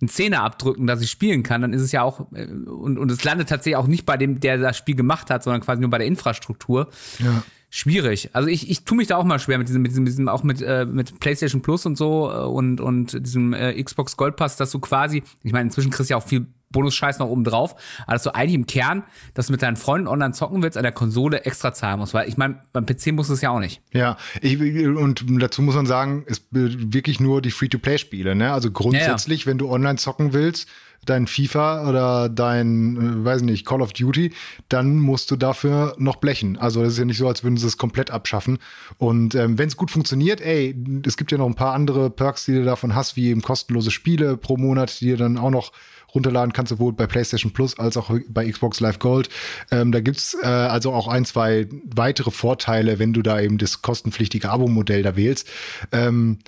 einen 0.02 0.10
Zehner 0.10 0.44
abdrücken, 0.44 0.88
dass 0.88 1.02
ich 1.02 1.10
spielen 1.12 1.44
kann, 1.44 1.62
dann 1.62 1.74
ist 1.74 1.82
es 1.82 1.92
ja 1.92 2.02
auch, 2.02 2.32
äh, 2.34 2.46
und, 2.46 2.98
und 2.98 3.12
es 3.12 3.24
landet 3.24 3.50
tatsächlich 3.50 3.78
auch 3.78 3.88
nicht 3.88 4.06
bei 4.06 4.18
dem, 4.18 4.40
der 4.40 4.58
das 4.58 4.78
Spiel 4.78 4.96
gemacht 4.96 5.30
hat, 5.30 5.44
sondern 5.44 5.62
quasi 5.62 5.80
nur 5.82 5.90
bei 5.90 6.00
der 6.00 6.08
Infrastruktur 6.08 6.90
Ja. 7.20 7.44
schwierig. 7.70 8.30
Also 8.34 8.50
ich, 8.50 8.70
ich 8.70 8.84
tue 8.84 8.98
mich 8.98 9.08
da 9.08 9.18
auch 9.18 9.24
mal 9.24 9.40
schwer 9.40 9.58
mit 9.60 9.68
diesem, 9.68 9.82
mit 9.84 9.92
diesem, 9.92 10.04
mit 10.04 10.12
diesem 10.12 10.28
auch 10.28 10.44
mit, 10.44 10.62
äh, 10.62 10.86
mit 10.86 11.20
PlayStation 11.20 11.62
Plus 11.62 11.86
und 11.86 11.98
so 11.98 12.32
äh, 12.32 12.38
und, 12.46 12.82
und 12.82 13.26
diesem 13.26 13.54
äh, 13.54 13.82
Xbox 13.82 14.18
Gold 14.18 14.36
Pass, 14.36 14.56
dass 14.58 14.72
du 14.72 14.80
quasi, 14.80 15.24
ich 15.44 15.52
meine, 15.54 15.66
inzwischen 15.68 15.92
kriegst 15.92 16.10
du 16.10 16.14
ja 16.14 16.18
auch 16.18 16.26
viel 16.28 16.48
Bonus-Scheiß 16.72 17.20
noch 17.20 17.28
oben 17.28 17.44
drauf, 17.44 17.76
aber 18.06 18.14
dass 18.14 18.24
du 18.24 18.34
eigentlich 18.34 18.54
im 18.54 18.66
Kern, 18.66 19.04
dass 19.34 19.48
du 19.48 19.54
mit 19.54 19.62
deinen 19.62 19.76
Freunden 19.76 20.08
online 20.08 20.34
zocken 20.34 20.62
willst, 20.62 20.78
an 20.78 20.84
der 20.84 20.92
Konsole 20.92 21.46
extra 21.46 21.74
zahlen 21.74 22.00
musst, 22.00 22.14
weil 22.14 22.28
ich 22.28 22.38
meine, 22.38 22.62
beim 22.74 22.86
PC 22.86 23.12
muss 23.12 23.30
es 23.30 23.42
ja 23.42 23.50
auch 23.50 23.60
nicht. 23.60 23.82
Ja, 23.92 24.18
ich, 24.42 24.60
und 24.60 25.26
dazu 25.42 25.62
muss 25.62 25.76
man 25.76 25.86
sagen, 25.86 26.26
es 26.28 26.44
wirklich 26.52 27.20
nur 27.20 27.42
die 27.42 27.52
Free-to-Play-Spiele. 27.52 28.36
Ne? 28.36 28.54
Also 28.54 28.72
grundsätzlich, 28.72 29.48
wenn 29.48 29.58
du 29.58 29.70
online 29.70 29.98
zocken 29.98 30.34
willst, 30.34 30.68
dein 31.06 31.28
FIFA 31.28 31.90
oder 31.90 32.30
dein, 32.30 32.98
äh, 32.98 33.26
weiß 33.26 33.42
nicht, 33.42 33.66
Call 33.66 33.82
of 33.82 33.94
Duty, 33.94 34.32
dann 34.68 35.00
musst 35.00 35.32
du 35.32 35.36
dafür 35.36 35.96
noch 35.98 36.18
blechen. 36.18 36.58
Also 36.58 36.84
das 36.84 36.94
ist 36.94 37.00
ja 37.00 37.06
nicht 37.06 37.18
so, 37.18 37.28
als 37.28 37.44
würden 37.44 37.58
sie 37.58 37.68
es 37.68 37.78
komplett 37.78 38.12
abschaffen. 38.12 38.60
Und 38.98 39.36
ähm, 39.36 39.58
wenn 39.58 39.68
es 39.68 39.78
gut 39.78 39.92
funktioniert, 39.92 40.42
ey, 40.42 40.76
es 41.06 41.18
gibt 41.18 41.32
ja 41.32 41.38
noch 41.38 41.48
ein 41.48 41.56
paar 41.56 41.74
andere 41.74 42.10
Perks, 42.10 42.46
die 42.46 42.54
du 42.54 42.64
davon 42.64 42.96
hast, 42.96 43.16
wie 43.16 43.30
eben 43.30 43.42
kostenlose 43.42 43.92
Spiele 43.92 44.38
pro 44.38 44.58
Monat, 44.58 45.00
die 45.02 45.12
du 45.12 45.18
dann 45.18 45.38
auch 45.38 45.52
noch 45.52 45.72
runterladen 46.14 46.54
kannst, 46.54 46.70
sowohl 46.70 46.94
bei 46.94 47.08
PlayStation 47.08 47.52
Plus 47.52 47.78
als 47.78 47.98
auch 47.98 48.12
bei 48.30 48.50
Xbox 48.50 48.80
Live 48.80 49.00
Gold. 49.00 49.30
Ähm, 49.72 49.92
da 49.92 50.00
gibt's 50.00 50.36
äh, 50.42 50.48
also 50.48 50.94
auch 50.94 51.08
ein, 51.08 51.26
zwei 51.26 51.68
weitere 51.84 52.32
Vorteile, 52.32 53.00
wenn 53.00 53.14
du 53.14 53.22
da 53.22 53.40
eben 53.40 53.58
das 53.58 53.82
kostenpflichtige 53.82 54.50
Abo-Modell 54.50 55.04
da 55.04 55.16
wählst. 55.16 55.48
Ähm, 55.92 56.40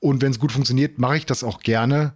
und 0.00 0.22
wenn 0.22 0.30
es 0.30 0.38
gut 0.38 0.52
funktioniert, 0.52 0.98
mache 0.98 1.18
ich 1.18 1.26
das 1.26 1.44
auch 1.44 1.60
gerne. 1.60 2.14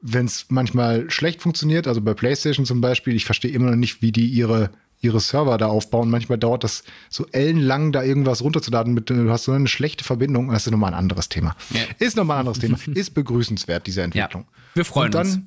Wenn 0.00 0.26
es 0.26 0.46
manchmal 0.48 1.10
schlecht 1.10 1.42
funktioniert, 1.42 1.86
also 1.86 2.00
bei 2.00 2.14
PlayStation 2.14 2.64
zum 2.64 2.80
Beispiel, 2.80 3.14
ich 3.14 3.26
verstehe 3.26 3.50
immer 3.50 3.70
noch 3.70 3.76
nicht, 3.76 4.00
wie 4.00 4.12
die 4.12 4.26
ihre 4.26 4.70
ihre 5.00 5.20
Server 5.20 5.56
da 5.58 5.66
aufbauen. 5.66 6.10
Manchmal 6.10 6.38
dauert 6.38 6.64
das 6.64 6.84
so 7.08 7.26
ellenlang, 7.32 7.92
da 7.92 8.02
irgendwas 8.02 8.42
runterzuladen. 8.42 8.92
Mit, 8.92 9.10
du 9.10 9.30
hast 9.30 9.44
so 9.44 9.52
eine 9.52 9.66
schlechte 9.66 10.04
Verbindung. 10.04 10.50
Das 10.50 10.66
ist 10.66 10.70
nochmal 10.70 10.92
ein 10.92 10.98
anderes 10.98 11.28
Thema. 11.28 11.56
Ja. 11.70 11.80
Ist 11.98 12.16
nochmal 12.16 12.36
ein 12.36 12.40
anderes 12.40 12.58
Thema. 12.58 12.78
Ist 12.94 13.14
begrüßenswert, 13.14 13.86
diese 13.86 14.02
Entwicklung. 14.02 14.46
wir 14.74 14.84
freuen 14.84 15.10
dann 15.10 15.26
uns. 15.26 15.40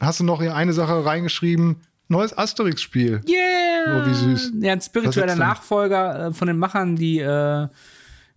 Hast 0.00 0.20
du 0.20 0.24
noch 0.24 0.40
hier 0.40 0.54
eine 0.54 0.72
Sache 0.72 1.04
reingeschrieben. 1.04 1.76
Neues 2.08 2.36
Asterix-Spiel. 2.36 3.20
Yeah! 3.28 4.02
Oh, 4.02 4.06
wie 4.06 4.14
süß. 4.14 4.52
Ja, 4.60 4.72
ein 4.72 4.80
spiritueller? 4.80 5.36
Nachfolger 5.36 6.26
äh, 6.26 6.32
von 6.32 6.48
den 6.48 6.58
Machern, 6.58 6.96
die 6.96 7.20
äh, 7.20 7.68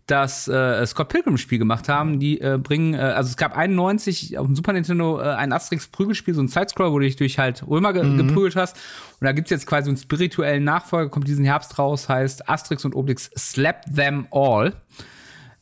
das 0.05 0.47
äh, 0.47 0.86
Scott 0.86 1.09
Pilgrim 1.09 1.38
Spiel 1.38 1.57
gemacht 1.57 1.89
haben. 1.89 2.20
Die 2.20 2.39
äh, 2.39 2.59
bringen, 2.61 2.93
äh, 2.93 2.97
also 2.97 3.30
es 3.30 3.38
gab 3.38 3.57
91 3.57 4.38
auf 4.38 4.45
dem 4.45 4.55
Super 4.55 4.74
Nintendo 4.74 5.20
äh, 5.20 5.24
ein 5.24 5.51
Asterix 5.51 5.88
Prügelspiel, 5.88 6.36
so 6.36 6.41
ein 6.41 6.49
Sidescroll, 6.49 6.91
wo 6.91 6.99
du 6.99 7.05
dich 7.05 7.16
durch 7.16 7.39
halt 7.39 7.66
Römer 7.68 7.93
ge 7.93 8.03
mhm. 8.03 8.18
geprügelt 8.18 8.55
hast. 8.55 8.76
Und 9.20 9.26
da 9.26 9.32
gibt's 9.32 9.49
jetzt 9.49 9.66
quasi 9.66 9.89
einen 9.89 9.97
spirituellen 9.97 10.64
Nachfolger, 10.64 11.09
kommt 11.09 11.28
diesen 11.28 11.45
Herbst 11.45 11.80
raus, 11.80 12.09
heißt 12.09 12.47
Asterix 12.49 12.86
und 12.86 12.95
Obelix 12.95 13.32
Slap 13.38 13.86
Them 13.93 14.28
All. 14.32 14.74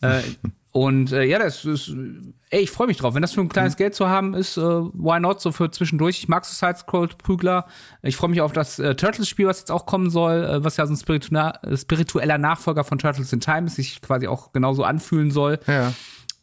Äh, 0.74 0.78
und 0.78 1.11
äh, 1.11 1.24
ja, 1.24 1.39
das 1.39 1.65
ist, 1.65 1.93
ey, 2.49 2.61
ich 2.61 2.72
freue 2.72 2.88
mich 2.88 2.97
drauf. 2.97 3.13
Wenn 3.13 3.22
das 3.22 3.34
für 3.34 3.41
ein 3.41 3.49
kleines 3.49 3.74
mhm. 3.74 3.78
Geld 3.78 3.95
zu 3.95 4.07
haben 4.07 4.34
ist, 4.34 4.57
äh, 4.57 4.61
why 4.61 5.19
not? 5.19 5.41
So 5.41 5.51
für 5.51 5.69
zwischendurch. 5.72 6.19
Ich 6.19 6.28
mag 6.28 6.45
so 6.45 6.53
Side-Scroll-Prügler. 6.53 7.65
Ich 8.01 8.15
freue 8.15 8.30
mich 8.30 8.41
auf 8.41 8.53
das 8.53 8.80
äh, 8.80 8.95
Turtles-Spiel, 8.95 9.47
was 9.47 9.59
jetzt 9.59 9.72
auch 9.72 9.86
kommen 9.86 10.09
soll, 10.09 10.43
äh, 10.43 10.63
was 10.63 10.78
ja 10.78 10.86
so 10.86 10.93
ein 10.93 10.97
spiritu 10.97 11.36
spiritueller 11.76 12.38
Nachfolger 12.38 12.84
von 12.84 12.97
Turtles 12.97 13.34
in 13.34 13.39
Time 13.39 13.67
ist, 13.67 13.76
sich 13.76 14.01
quasi 14.01 14.28
auch 14.28 14.53
genauso 14.53 14.84
anfühlen 14.84 15.32
soll. 15.32 15.59
Ja. 15.67 15.93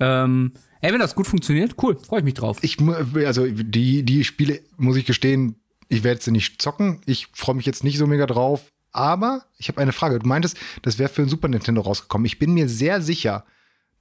Ähm, 0.00 0.52
ey, 0.80 0.92
wenn 0.92 1.00
das 1.00 1.14
gut 1.14 1.26
funktioniert, 1.26 1.74
cool, 1.82 1.96
freue 1.98 2.20
ich 2.20 2.24
mich 2.24 2.34
drauf. 2.34 2.58
Ich, 2.62 2.76
also 3.24 3.46
die, 3.46 4.02
die 4.02 4.24
Spiele, 4.24 4.60
muss 4.76 4.96
ich 4.96 5.06
gestehen, 5.06 5.56
ich 5.88 6.04
werde 6.04 6.22
sie 6.22 6.30
nicht 6.30 6.60
zocken. 6.60 7.00
Ich 7.06 7.28
freue 7.32 7.56
mich 7.56 7.66
jetzt 7.66 7.82
nicht 7.82 7.98
so 7.98 8.06
mega 8.06 8.26
drauf. 8.26 8.70
Aber 8.92 9.44
ich 9.58 9.68
habe 9.68 9.80
eine 9.80 9.92
Frage. 9.92 10.18
Du 10.18 10.26
meintest, 10.26 10.56
das 10.82 10.98
wäre 10.98 11.08
für 11.08 11.22
ein 11.22 11.28
Super 11.28 11.48
Nintendo 11.48 11.82
rausgekommen. 11.82 12.24
Ich 12.24 12.38
bin 12.38 12.54
mir 12.54 12.68
sehr 12.68 13.02
sicher, 13.02 13.44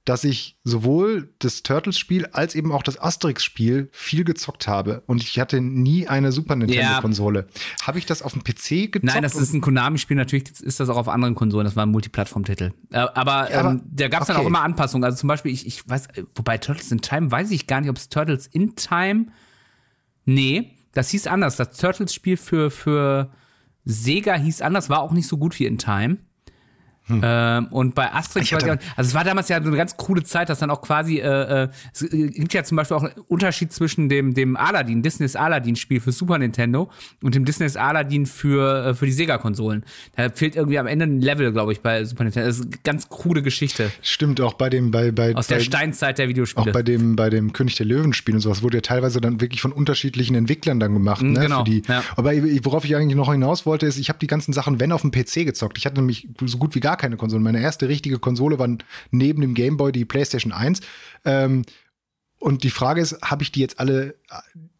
dass 0.04 0.24
ich 0.24 0.58
sowohl 0.64 1.34
das 1.38 1.62
Turtles-Spiel 1.62 2.26
als 2.26 2.54
eben 2.54 2.72
auch 2.72 2.82
das 2.82 2.98
Asterix-Spiel 2.98 3.90
viel 3.92 4.24
gezockt 4.24 4.66
habe. 4.66 5.02
Und 5.06 5.22
ich 5.22 5.38
hatte 5.38 5.60
nie 5.60 6.08
eine 6.08 6.32
Super 6.32 6.56
Nintendo-Konsole. 6.56 7.40
Ja. 7.40 7.86
Habe 7.86 7.98
ich 7.98 8.06
das 8.06 8.22
auf 8.22 8.32
dem 8.32 8.42
PC 8.42 8.90
gezockt? 8.90 9.04
Nein, 9.04 9.22
das 9.22 9.36
ist 9.36 9.52
ein 9.52 9.60
Konami-Spiel. 9.60 10.16
Natürlich 10.16 10.60
ist 10.60 10.80
das 10.80 10.88
auch 10.88 10.96
auf 10.96 11.08
anderen 11.08 11.34
Konsolen. 11.34 11.64
Das 11.64 11.76
war 11.76 11.84
ein 11.84 11.90
Multiplattform-Titel. 11.90 12.72
Äh, 12.90 12.98
aber, 12.98 13.50
ja, 13.50 13.60
aber 13.60 13.70
ähm, 13.72 13.82
da 13.84 14.08
gab 14.08 14.22
es 14.22 14.28
okay. 14.28 14.36
dann 14.36 14.44
auch 14.44 14.48
immer 14.48 14.62
Anpassungen. 14.62 15.04
Also 15.04 15.18
zum 15.18 15.28
Beispiel, 15.28 15.52
ich, 15.52 15.66
ich 15.66 15.86
weiß, 15.86 16.08
wobei 16.34 16.56
Turtles 16.56 16.90
in 16.90 17.02
Time 17.02 17.30
weiß 17.30 17.50
ich 17.50 17.66
gar 17.66 17.80
nicht, 17.80 17.90
ob 17.90 17.96
es 17.96 18.08
Turtles 18.08 18.46
in 18.46 18.76
Time. 18.76 19.26
Nee, 20.24 20.74
das 20.92 21.10
hieß 21.10 21.26
anders. 21.26 21.56
Das 21.56 21.76
Turtles-Spiel 21.76 22.38
für, 22.38 22.70
für 22.70 23.30
Sega 23.84 24.34
hieß 24.34 24.62
anders, 24.62 24.88
war 24.90 25.00
auch 25.00 25.12
nicht 25.12 25.28
so 25.28 25.36
gut 25.36 25.58
wie 25.58 25.66
in 25.66 25.78
Time. 25.78 26.18
Hm. 27.08 27.20
Ähm, 27.24 27.66
und 27.70 27.94
bei 27.94 28.12
Asterix, 28.12 28.52
also 28.52 28.78
es 28.96 29.14
war 29.14 29.24
damals 29.24 29.48
ja 29.48 29.60
so 29.60 29.68
eine 29.68 29.76
ganz 29.76 29.96
coole 29.96 30.22
Zeit, 30.22 30.48
dass 30.48 30.58
dann 30.58 30.70
auch 30.70 30.82
quasi, 30.82 31.18
äh, 31.18 31.64
äh, 31.64 31.68
es 31.92 32.08
gibt 32.10 32.54
ja 32.54 32.62
zum 32.64 32.76
Beispiel 32.76 32.96
auch 32.96 33.02
einen 33.02 33.14
Unterschied 33.28 33.72
zwischen 33.72 34.08
dem, 34.08 34.34
dem 34.34 34.56
Aladdin, 34.56 35.02
Disney's 35.02 35.36
Aladdin-Spiel 35.36 36.00
für 36.00 36.12
Super 36.12 36.38
Nintendo 36.38 36.90
und 37.22 37.34
dem 37.34 37.44
Disney's 37.44 37.76
Aladdin 37.76 38.26
für, 38.26 38.88
äh, 38.88 38.94
für 38.94 39.06
die 39.06 39.12
Sega-Konsolen. 39.12 39.84
Da 40.16 40.28
fehlt 40.30 40.56
irgendwie 40.56 40.78
am 40.78 40.86
Ende 40.86 41.06
ein 41.06 41.20
Level, 41.20 41.52
glaube 41.52 41.72
ich, 41.72 41.80
bei 41.80 42.04
Super 42.04 42.24
Nintendo. 42.24 42.48
Das 42.48 42.58
ist 42.58 42.66
eine 42.66 42.76
ganz 42.84 43.08
coole 43.08 43.42
Geschichte. 43.42 43.90
Stimmt, 44.02 44.40
auch 44.40 44.54
bei 44.54 44.68
dem, 44.70 44.90
bei, 44.90 45.10
bei. 45.10 45.34
Aus 45.34 45.48
bei, 45.48 45.56
der 45.56 45.62
Steinzeit 45.62 46.18
der 46.18 46.28
Videospiele. 46.28 46.70
Auch 46.70 46.72
bei 46.72 46.82
dem, 46.82 47.16
bei 47.16 47.30
dem 47.30 47.52
König 47.52 47.76
der 47.76 47.86
Löwen-Spiel 47.86 48.34
und 48.34 48.40
sowas 48.40 48.62
wurde 48.62 48.78
ja 48.78 48.80
teilweise 48.82 49.20
dann 49.20 49.40
wirklich 49.40 49.62
von 49.62 49.72
unterschiedlichen 49.72 50.34
Entwicklern 50.34 50.78
dann 50.78 50.92
gemacht, 50.92 51.22
mhm, 51.22 51.32
ne? 51.32 51.40
Genau. 51.40 51.64
Ja. 51.88 52.02
Aber 52.16 52.32
worauf 52.64 52.84
ich 52.84 52.94
eigentlich 52.94 53.16
noch 53.16 53.32
hinaus 53.32 53.64
wollte, 53.64 53.86
ist, 53.86 53.98
ich 53.98 54.08
habe 54.08 54.18
die 54.18 54.26
ganzen 54.26 54.52
Sachen, 54.52 54.80
wenn 54.80 54.92
auf 54.92 55.02
dem 55.02 55.10
PC 55.10 55.46
gezockt. 55.46 55.78
Ich 55.78 55.86
hatte 55.86 55.96
nämlich 55.96 56.28
so 56.44 56.58
gut 56.58 56.74
wie 56.74 56.80
gar 56.80 56.97
keine 56.98 57.16
Konsole. 57.16 57.42
Meine 57.42 57.60
erste 57.60 57.88
richtige 57.88 58.18
Konsole 58.18 58.58
war 58.58 58.68
neben 59.10 59.40
dem 59.40 59.54
Game 59.54 59.76
Boy 59.76 59.92
die 59.92 60.04
PlayStation 60.04 60.52
1. 60.52 60.80
Ähm, 61.24 61.64
und 62.38 62.62
die 62.62 62.70
Frage 62.70 63.00
ist, 63.00 63.20
habe 63.22 63.42
ich 63.42 63.50
die 63.50 63.60
jetzt 63.60 63.80
alle, 63.80 64.14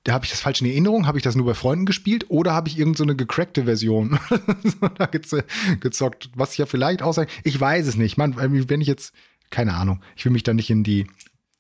da 0.05 0.13
habe 0.13 0.25
ich 0.25 0.31
das 0.31 0.41
falsch 0.41 0.61
in 0.61 0.69
Erinnerung? 0.69 1.07
Habe 1.07 1.19
ich 1.19 1.25
das 1.25 1.35
nur 1.35 1.47
bei 1.47 1.55
Freunden 1.55 1.87
gespielt 1.87 2.27
oder 2.29 2.53
habe 2.53 2.69
ich 2.69 2.79
irgendeine 2.79 3.13
so 3.13 3.17
gecrackte 3.17 3.65
Version 3.65 4.19
da 4.99 5.07
gezockt? 5.07 6.31
Was 6.35 6.53
ich 6.53 6.59
ja 6.59 6.67
vielleicht 6.67 7.03
auch 7.03 7.13
sagen, 7.13 7.31
ich 7.43 7.59
weiß 7.59 7.87
es 7.87 7.97
nicht. 7.97 8.17
Man, 8.17 8.37
wenn 8.37 8.81
ich 8.81 8.87
jetzt, 8.87 9.13
keine 9.51 9.75
Ahnung, 9.75 10.01
ich 10.17 10.25
will 10.25 10.33
mich 10.33 10.45
da 10.45 10.55
nicht 10.55 10.71
in 10.71 10.85
die, 10.85 11.07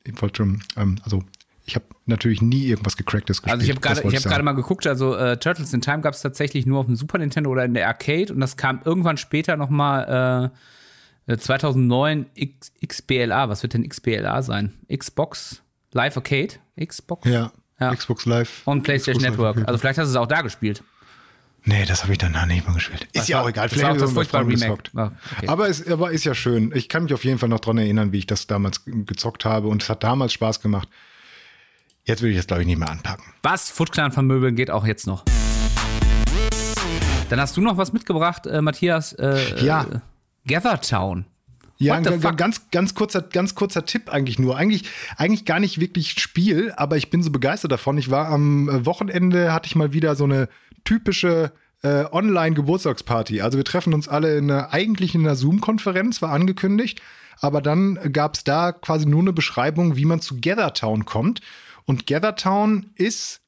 ich 0.04 0.20
wollte 0.22 0.36
schon, 0.38 0.62
ähm, 0.76 1.00
also 1.02 1.24
ich 1.68 1.74
habe 1.74 1.84
natürlich 2.06 2.40
nie 2.40 2.64
irgendwas 2.64 2.96
gecracktes 2.96 3.42
gespielt. 3.42 3.52
Also 3.52 3.64
ich 3.64 3.70
habe 3.70 3.80
gerade 4.20 4.34
hab 4.34 4.42
mal 4.42 4.52
geguckt, 4.52 4.86
also 4.86 5.14
äh, 5.14 5.36
Turtles 5.36 5.72
in 5.74 5.82
Time 5.82 6.00
gab 6.00 6.14
es 6.14 6.22
tatsächlich 6.22 6.64
nur 6.64 6.80
auf 6.80 6.86
dem 6.86 6.96
Super 6.96 7.18
Nintendo 7.18 7.50
oder 7.50 7.64
in 7.66 7.74
der 7.74 7.86
Arcade 7.86 8.32
und 8.32 8.40
das 8.40 8.56
kam 8.56 8.80
irgendwann 8.86 9.18
später 9.18 9.56
noch 9.56 9.68
mal 9.68 10.50
äh, 11.26 11.36
2009 11.36 12.24
äh, 12.34 12.42
X, 12.42 12.72
XBLA, 12.84 13.50
was 13.50 13.62
wird 13.62 13.74
denn 13.74 13.86
XBLA 13.86 14.40
sein? 14.40 14.72
Xbox 14.90 15.62
Live 15.92 16.16
Arcade? 16.16 16.54
Xbox? 16.82 17.28
Ja, 17.28 17.52
ja. 17.78 17.94
Xbox 17.94 18.24
Live. 18.24 18.62
Und 18.64 18.82
PlayStation 18.82 19.22
Xbox 19.22 19.36
Network. 19.36 19.56
Live. 19.56 19.68
Also 19.68 19.78
vielleicht 19.78 19.98
hast 19.98 20.06
du 20.06 20.10
es 20.12 20.16
auch 20.16 20.26
da 20.26 20.40
gespielt. 20.40 20.82
Nee, 21.64 21.84
das 21.84 22.02
habe 22.02 22.12
ich 22.12 22.18
danach 22.18 22.46
nicht 22.46 22.64
mehr 22.64 22.74
gespielt. 22.74 23.02
Ist 23.12 23.22
was 23.22 23.28
ja 23.28 23.42
auch 23.42 23.48
egal. 23.48 23.68
Vielleicht 23.68 24.00
das 24.00 24.12
furchtbare 24.12 24.46
Remake. 24.46 24.78
Oh, 24.96 25.00
okay. 25.00 25.48
aber, 25.48 25.68
es, 25.68 25.86
aber 25.86 26.12
ist 26.12 26.24
ja 26.24 26.34
schön. 26.34 26.72
Ich 26.74 26.88
kann 26.88 27.02
mich 27.02 27.12
auf 27.12 27.24
jeden 27.24 27.38
Fall 27.38 27.50
noch 27.50 27.60
dran 27.60 27.76
erinnern, 27.76 28.10
wie 28.12 28.18
ich 28.18 28.26
das 28.26 28.46
damals 28.46 28.84
gezockt 28.86 29.44
habe. 29.44 29.68
Und 29.68 29.82
es 29.82 29.90
hat 29.90 30.02
damals 30.02 30.32
Spaß 30.32 30.62
gemacht. 30.62 30.88
Jetzt 32.09 32.22
will 32.22 32.30
ich 32.30 32.36
das, 32.36 32.46
glaube 32.46 32.62
ich, 32.62 32.66
nicht 32.66 32.78
mehr 32.78 32.88
anpacken. 32.88 33.22
Was? 33.42 33.68
Foot 33.68 33.92
Clan 33.92 34.12
vermöbeln 34.12 34.56
geht 34.56 34.70
auch 34.70 34.86
jetzt 34.86 35.06
noch. 35.06 35.24
Dann 37.28 37.38
hast 37.38 37.54
du 37.54 37.61
noch 37.61 37.76
was 37.76 37.92
mitgebracht, 37.92 38.46
äh, 38.46 38.62
Matthias. 38.62 39.12
Äh, 39.12 39.62
ja. 39.62 39.82
Äh, 39.82 39.98
Gathertown. 40.46 41.26
Ja, 41.76 41.96
ein 41.96 42.20
ganz, 42.36 42.70
ganz 42.70 42.94
kurzer, 42.94 43.20
ganz 43.20 43.54
kurzer 43.54 43.84
Tipp 43.84 44.09
eigentlich 44.09 44.38
nur. 44.38 44.56
Eigentlich, 44.56 44.84
eigentlich 45.18 45.44
gar 45.44 45.61
nicht 45.61 45.80
wirklich 45.80 46.12
Spiel, 46.18 46.72
aber 46.78 46.96
ich 46.96 47.11
bin 47.11 47.22
so 47.22 47.30
begeistert 47.30 47.72
davon. 47.72 47.98
Ich 47.98 48.11
war 48.11 48.28
am 48.28 48.70
äh, 48.70 48.86
Wochenende, 48.86 49.52
hatte 49.52 49.66
ich 49.66 49.76
mal 49.76 49.92
wieder 49.92 50.16
so 50.16 50.24
eine 50.24 50.48
typische 50.84 51.52
äh, 51.82 52.06
Online-Geburtstagsparty. 52.11 53.42
Also 53.42 53.59
wir 53.59 53.66
treffen 53.66 53.92
uns 53.92 54.09
alle 54.09 54.38
in 54.38 54.50
einer, 54.50 54.72
eigentlich 54.72 55.14
in 55.14 55.26
einer 55.26 55.36
Zoom-Konferenz, 55.36 56.22
war 56.22 56.30
angekündigt. 56.30 57.02
Aber 57.42 57.61
dann 57.61 57.98
gab 58.14 58.34
es 58.34 58.44
da 58.44 58.72
quasi 58.72 59.04
nur 59.04 59.20
eine 59.20 59.34
Beschreibung, 59.34 59.96
wie 59.96 60.06
man 60.06 60.22
zu 60.22 60.40
Gathertown 60.40 61.04
kommt. 61.04 61.42
Und 61.89 62.07
Gathertown 62.07 62.91
ist 62.97 63.41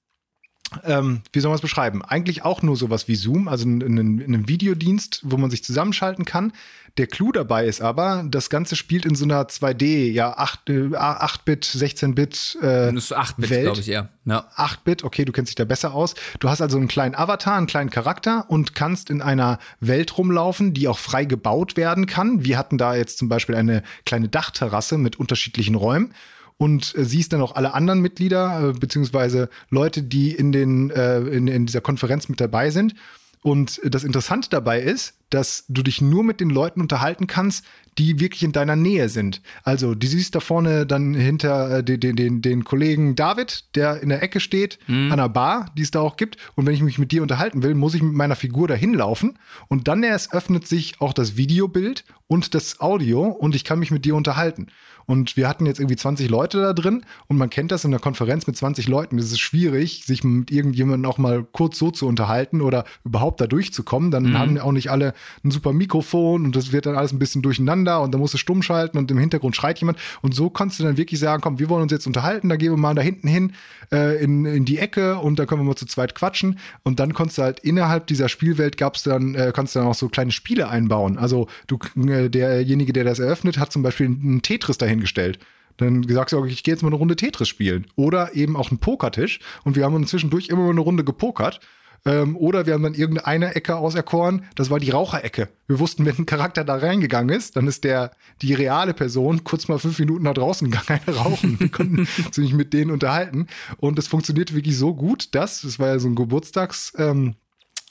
ähm, 0.84 1.22
wie 1.32 1.40
soll 1.40 1.50
man 1.50 1.56
es 1.56 1.62
beschreiben? 1.62 2.02
Eigentlich 2.04 2.44
auch 2.44 2.62
nur 2.62 2.76
sowas 2.76 3.08
wie 3.08 3.16
Zoom, 3.16 3.48
also 3.48 3.64
in, 3.64 3.80
in, 3.80 3.98
in, 3.98 4.22
einem 4.22 4.48
Videodienst, 4.48 5.20
wo 5.24 5.36
man 5.36 5.50
sich 5.50 5.64
zusammenschalten 5.64 6.24
kann. 6.24 6.52
Der 6.96 7.08
Clou 7.08 7.32
dabei 7.32 7.66
ist 7.66 7.80
aber, 7.80 8.24
das 8.28 8.50
Ganze 8.50 8.76
spielt 8.76 9.04
in 9.04 9.16
so 9.16 9.24
einer 9.24 9.42
2D, 9.48 10.12
ja, 10.12 10.32
8, 10.36 10.70
äh, 10.70 10.72
8-Bit, 10.94 11.64
16-Bit 11.64 12.58
äh, 12.62 12.92
das 12.92 12.94
ist 12.94 13.16
8-Bit, 13.16 13.62
glaube 13.62 13.80
ich 13.80 13.88
eher. 13.88 14.10
Ja. 14.24 14.48
8-Bit, 14.56 15.02
okay, 15.02 15.24
du 15.24 15.32
kennst 15.32 15.50
dich 15.50 15.56
da 15.56 15.64
besser 15.64 15.92
aus. 15.92 16.14
Du 16.38 16.48
hast 16.48 16.60
also 16.60 16.78
einen 16.78 16.88
kleinen 16.88 17.16
Avatar, 17.16 17.56
einen 17.56 17.66
kleinen 17.66 17.90
Charakter 17.90 18.48
und 18.48 18.74
kannst 18.74 19.10
in 19.10 19.22
einer 19.22 19.58
Welt 19.80 20.16
rumlaufen, 20.18 20.72
die 20.72 20.86
auch 20.86 20.98
frei 20.98 21.24
gebaut 21.24 21.76
werden 21.76 22.06
kann. 22.06 22.44
Wir 22.44 22.56
hatten 22.56 22.78
da 22.78 22.94
jetzt 22.94 23.18
zum 23.18 23.28
Beispiel 23.28 23.56
eine 23.56 23.82
kleine 24.06 24.28
Dachterrasse 24.28 24.98
mit 24.98 25.18
unterschiedlichen 25.18 25.74
Räumen 25.74 26.14
und 26.60 26.94
äh, 26.94 27.06
siehst 27.06 27.32
dann 27.32 27.40
auch 27.40 27.56
alle 27.56 27.72
anderen 27.72 28.00
Mitglieder, 28.00 28.68
äh, 28.68 28.78
beziehungsweise 28.78 29.48
Leute, 29.70 30.02
die 30.02 30.32
in, 30.32 30.52
den, 30.52 30.90
äh, 30.90 31.20
in, 31.20 31.48
in 31.48 31.64
dieser 31.64 31.80
Konferenz 31.80 32.28
mit 32.28 32.38
dabei 32.38 32.68
sind. 32.68 32.94
Und 33.42 33.80
das 33.82 34.04
Interessante 34.04 34.50
dabei 34.50 34.82
ist, 34.82 35.14
dass 35.30 35.64
du 35.68 35.82
dich 35.82 36.02
nur 36.02 36.22
mit 36.22 36.38
den 36.38 36.50
Leuten 36.50 36.82
unterhalten 36.82 37.26
kannst, 37.26 37.64
die 37.98 38.20
wirklich 38.20 38.42
in 38.42 38.52
deiner 38.52 38.76
Nähe 38.76 39.08
sind. 39.08 39.42
Also, 39.62 39.94
du 39.94 40.06
siehst 40.06 40.34
da 40.34 40.40
vorne 40.40 40.86
dann 40.86 41.14
hinter 41.14 41.78
äh, 41.78 41.84
den, 41.84 42.16
den, 42.16 42.42
den 42.42 42.64
Kollegen 42.64 43.16
David, 43.16 43.64
der 43.74 44.02
in 44.02 44.08
der 44.08 44.22
Ecke 44.22 44.40
steht, 44.40 44.78
mhm. 44.86 45.12
an 45.12 45.20
einer 45.20 45.28
Bar, 45.28 45.72
die 45.76 45.82
es 45.82 45.90
da 45.90 46.00
auch 46.00 46.16
gibt. 46.16 46.36
Und 46.54 46.66
wenn 46.66 46.74
ich 46.74 46.82
mich 46.82 46.98
mit 46.98 47.12
dir 47.12 47.22
unterhalten 47.22 47.62
will, 47.62 47.74
muss 47.74 47.94
ich 47.94 48.02
mit 48.02 48.14
meiner 48.14 48.36
Figur 48.36 48.68
dahin 48.68 48.94
laufen. 48.94 49.38
Und 49.68 49.88
dann 49.88 50.02
erst 50.02 50.32
öffnet 50.32 50.66
sich 50.66 51.00
auch 51.00 51.12
das 51.12 51.36
Videobild 51.36 52.04
und 52.30 52.54
das 52.54 52.80
Audio 52.80 53.24
und 53.24 53.56
ich 53.56 53.64
kann 53.64 53.80
mich 53.80 53.90
mit 53.90 54.04
dir 54.04 54.14
unterhalten. 54.14 54.68
Und 55.10 55.36
wir 55.36 55.48
hatten 55.48 55.66
jetzt 55.66 55.80
irgendwie 55.80 55.96
20 55.96 56.30
Leute 56.30 56.60
da 56.60 56.72
drin 56.72 57.04
und 57.26 57.36
man 57.36 57.50
kennt 57.50 57.72
das 57.72 57.84
in 57.84 57.92
einer 57.92 57.98
Konferenz 57.98 58.46
mit 58.46 58.56
20 58.56 58.86
Leuten. 58.86 59.18
Es 59.18 59.32
ist 59.32 59.40
schwierig, 59.40 60.04
sich 60.06 60.22
mit 60.22 60.52
irgendjemandem 60.52 61.10
auch 61.10 61.18
mal 61.18 61.42
kurz 61.42 61.78
so 61.78 61.90
zu 61.90 62.06
unterhalten 62.06 62.60
oder 62.60 62.84
überhaupt 63.04 63.40
da 63.40 63.48
durchzukommen. 63.48 64.12
Dann 64.12 64.26
mhm. 64.26 64.38
haben 64.38 64.58
auch 64.60 64.70
nicht 64.70 64.92
alle 64.92 65.12
ein 65.42 65.50
super 65.50 65.72
Mikrofon 65.72 66.44
und 66.44 66.54
das 66.54 66.70
wird 66.70 66.86
dann 66.86 66.94
alles 66.94 67.12
ein 67.12 67.18
bisschen 67.18 67.42
durcheinander 67.42 67.79
und 67.98 68.12
da 68.12 68.18
musst 68.18 68.34
du 68.34 68.38
stumm 68.38 68.62
schalten 68.62 68.98
und 68.98 69.10
im 69.10 69.18
Hintergrund 69.18 69.56
schreit 69.56 69.78
jemand. 69.78 69.98
Und 70.22 70.34
so 70.34 70.50
kannst 70.50 70.78
du 70.78 70.84
dann 70.84 70.96
wirklich 70.96 71.20
sagen, 71.20 71.42
komm, 71.42 71.58
wir 71.58 71.68
wollen 71.68 71.82
uns 71.82 71.92
jetzt 71.92 72.06
unterhalten, 72.06 72.48
da 72.48 72.56
gehen 72.56 72.72
wir 72.72 72.76
mal 72.76 72.94
da 72.94 73.02
hinten 73.02 73.28
hin 73.28 73.52
äh, 73.92 74.22
in, 74.22 74.44
in 74.44 74.64
die 74.64 74.78
Ecke 74.78 75.18
und 75.18 75.38
da 75.38 75.46
können 75.46 75.60
wir 75.60 75.66
mal 75.66 75.76
zu 75.76 75.86
zweit 75.86 76.14
quatschen. 76.14 76.58
Und 76.82 77.00
dann 77.00 77.14
konntest 77.14 77.38
du 77.38 77.42
halt 77.42 77.60
innerhalb 77.60 78.06
dieser 78.06 78.28
Spielwelt 78.28 78.76
gab's 78.76 79.02
dann, 79.02 79.34
äh, 79.34 79.52
kannst 79.54 79.74
du 79.74 79.80
dann 79.80 79.88
auch 79.88 79.94
so 79.94 80.08
kleine 80.08 80.32
Spiele 80.32 80.68
einbauen. 80.68 81.18
Also 81.18 81.48
du, 81.66 81.78
äh, 82.08 82.28
derjenige, 82.28 82.92
der 82.92 83.04
das 83.04 83.18
eröffnet, 83.18 83.58
hat 83.58 83.72
zum 83.72 83.82
Beispiel 83.82 84.06
einen 84.06 84.42
Tetris 84.42 84.78
dahin 84.78 84.90
hingestellt. 84.90 85.38
Dann 85.80 86.06
sagst 86.06 86.34
du, 86.34 86.38
okay, 86.38 86.50
ich 86.50 86.62
gehe 86.62 86.74
jetzt 86.74 86.82
mal 86.82 86.88
eine 86.88 86.96
Runde 86.96 87.16
Tetris 87.16 87.48
spielen. 87.48 87.86
Oder 87.96 88.34
eben 88.34 88.54
auch 88.56 88.70
einen 88.70 88.80
Pokertisch. 88.80 89.40
Und 89.64 89.76
wir 89.76 89.84
haben 89.84 89.94
uns 89.94 90.10
zwischendurch 90.10 90.48
immer 90.48 90.64
mal 90.64 90.70
eine 90.70 90.80
Runde 90.80 91.04
gepokert. 91.04 91.60
Ähm, 92.04 92.36
oder 92.36 92.66
wir 92.66 92.74
haben 92.74 92.82
dann 92.82 92.94
irgendeine 92.94 93.54
Ecke 93.54 93.76
auserkoren, 93.76 94.44
das 94.54 94.70
war 94.70 94.80
die 94.80 94.90
Raucherecke. 94.90 95.48
Wir 95.66 95.78
wussten, 95.78 96.06
wenn 96.06 96.16
ein 96.18 96.26
Charakter 96.26 96.64
da 96.64 96.76
reingegangen 96.76 97.34
ist, 97.34 97.56
dann 97.56 97.66
ist 97.66 97.84
der, 97.84 98.12
die 98.42 98.54
reale 98.54 98.94
Person 98.94 99.44
kurz 99.44 99.68
mal 99.68 99.78
fünf 99.78 99.98
Minuten 99.98 100.24
nach 100.24 100.34
draußen 100.34 100.70
gegangen, 100.70 101.00
eine 101.06 101.16
rauchen. 101.18 101.60
Wir 101.60 101.70
konnten 101.70 102.08
sich 102.32 102.54
mit 102.54 102.72
denen 102.72 102.90
unterhalten. 102.90 103.46
Und 103.76 103.98
das 103.98 104.06
funktionierte 104.06 104.54
wirklich 104.54 104.76
so 104.76 104.94
gut, 104.94 105.34
dass, 105.34 105.62
das 105.62 105.78
war 105.78 105.88
ja 105.88 105.98
so 105.98 106.08
ein 106.08 106.14
Geburtstags, 106.14 106.92
ähm, 106.96 107.34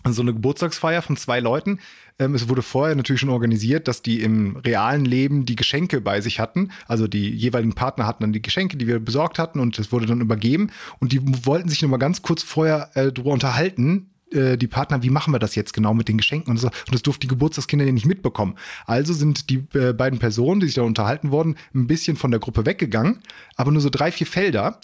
so 0.06 0.22
eine 0.22 0.34
Geburtstagsfeier 0.34 1.02
von 1.02 1.18
zwei 1.18 1.40
Leuten. 1.40 1.80
Ähm, 2.18 2.36
es 2.36 2.48
wurde 2.48 2.62
vorher 2.62 2.96
natürlich 2.96 3.20
schon 3.20 3.30
organisiert, 3.30 3.88
dass 3.88 4.02
die 4.02 4.22
im 4.22 4.56
realen 4.58 5.06
Leben 5.06 5.46
die 5.46 5.56
Geschenke 5.56 6.02
bei 6.02 6.22
sich 6.22 6.40
hatten. 6.40 6.72
Also 6.88 7.08
die 7.08 7.30
jeweiligen 7.30 7.74
Partner 7.74 8.08
hatten 8.08 8.24
dann 8.24 8.34
die 8.34 8.42
Geschenke, 8.42 8.78
die 8.78 8.88
wir 8.88 9.00
besorgt 9.00 9.40
hatten 9.40 9.60
und 9.60 9.78
es 9.78 9.92
wurde 9.92 10.06
dann 10.06 10.22
übergeben. 10.22 10.72
Und 11.00 11.12
die 11.12 11.22
wollten 11.46 11.70
sich 11.70 11.82
noch 11.82 11.90
mal 11.90 11.98
ganz 11.98 12.22
kurz 12.22 12.44
vorher 12.44 12.92
äh, 12.96 13.12
darüber 13.12 13.32
unterhalten, 13.32 14.10
äh, 14.32 14.58
die 14.58 14.68
Partner, 14.68 15.04
wie 15.04 15.10
machen 15.10 15.34
wir 15.34 15.40
das 15.40 15.56
jetzt 15.56 15.74
genau 15.74 15.94
mit 15.94 16.08
den 16.08 16.18
Geschenken 16.18 16.52
und 16.52 16.58
so. 16.58 16.68
Und 16.68 16.94
das 16.94 17.02
durften 17.02 17.22
die 17.22 17.28
Geburtstagskinder 17.28 17.86
ja 17.86 17.92
nicht 17.92 18.06
mitbekommen. 18.06 18.56
Also 18.86 19.14
sind 19.14 19.50
die 19.50 19.66
äh, 19.74 19.94
beiden 19.94 20.20
Personen, 20.20 20.60
die 20.60 20.68
sich 20.68 20.76
da 20.76 20.84
unterhalten 20.84 21.32
wurden, 21.32 21.56
ein 21.74 21.88
bisschen 21.88 22.16
von 22.16 22.32
der 22.32 22.40
Gruppe 22.40 22.66
weggegangen, 22.66 23.20
aber 23.56 23.72
nur 23.72 23.82
so 23.82 23.90
drei, 23.90 24.12
vier 24.12 24.28
Felder. 24.28 24.80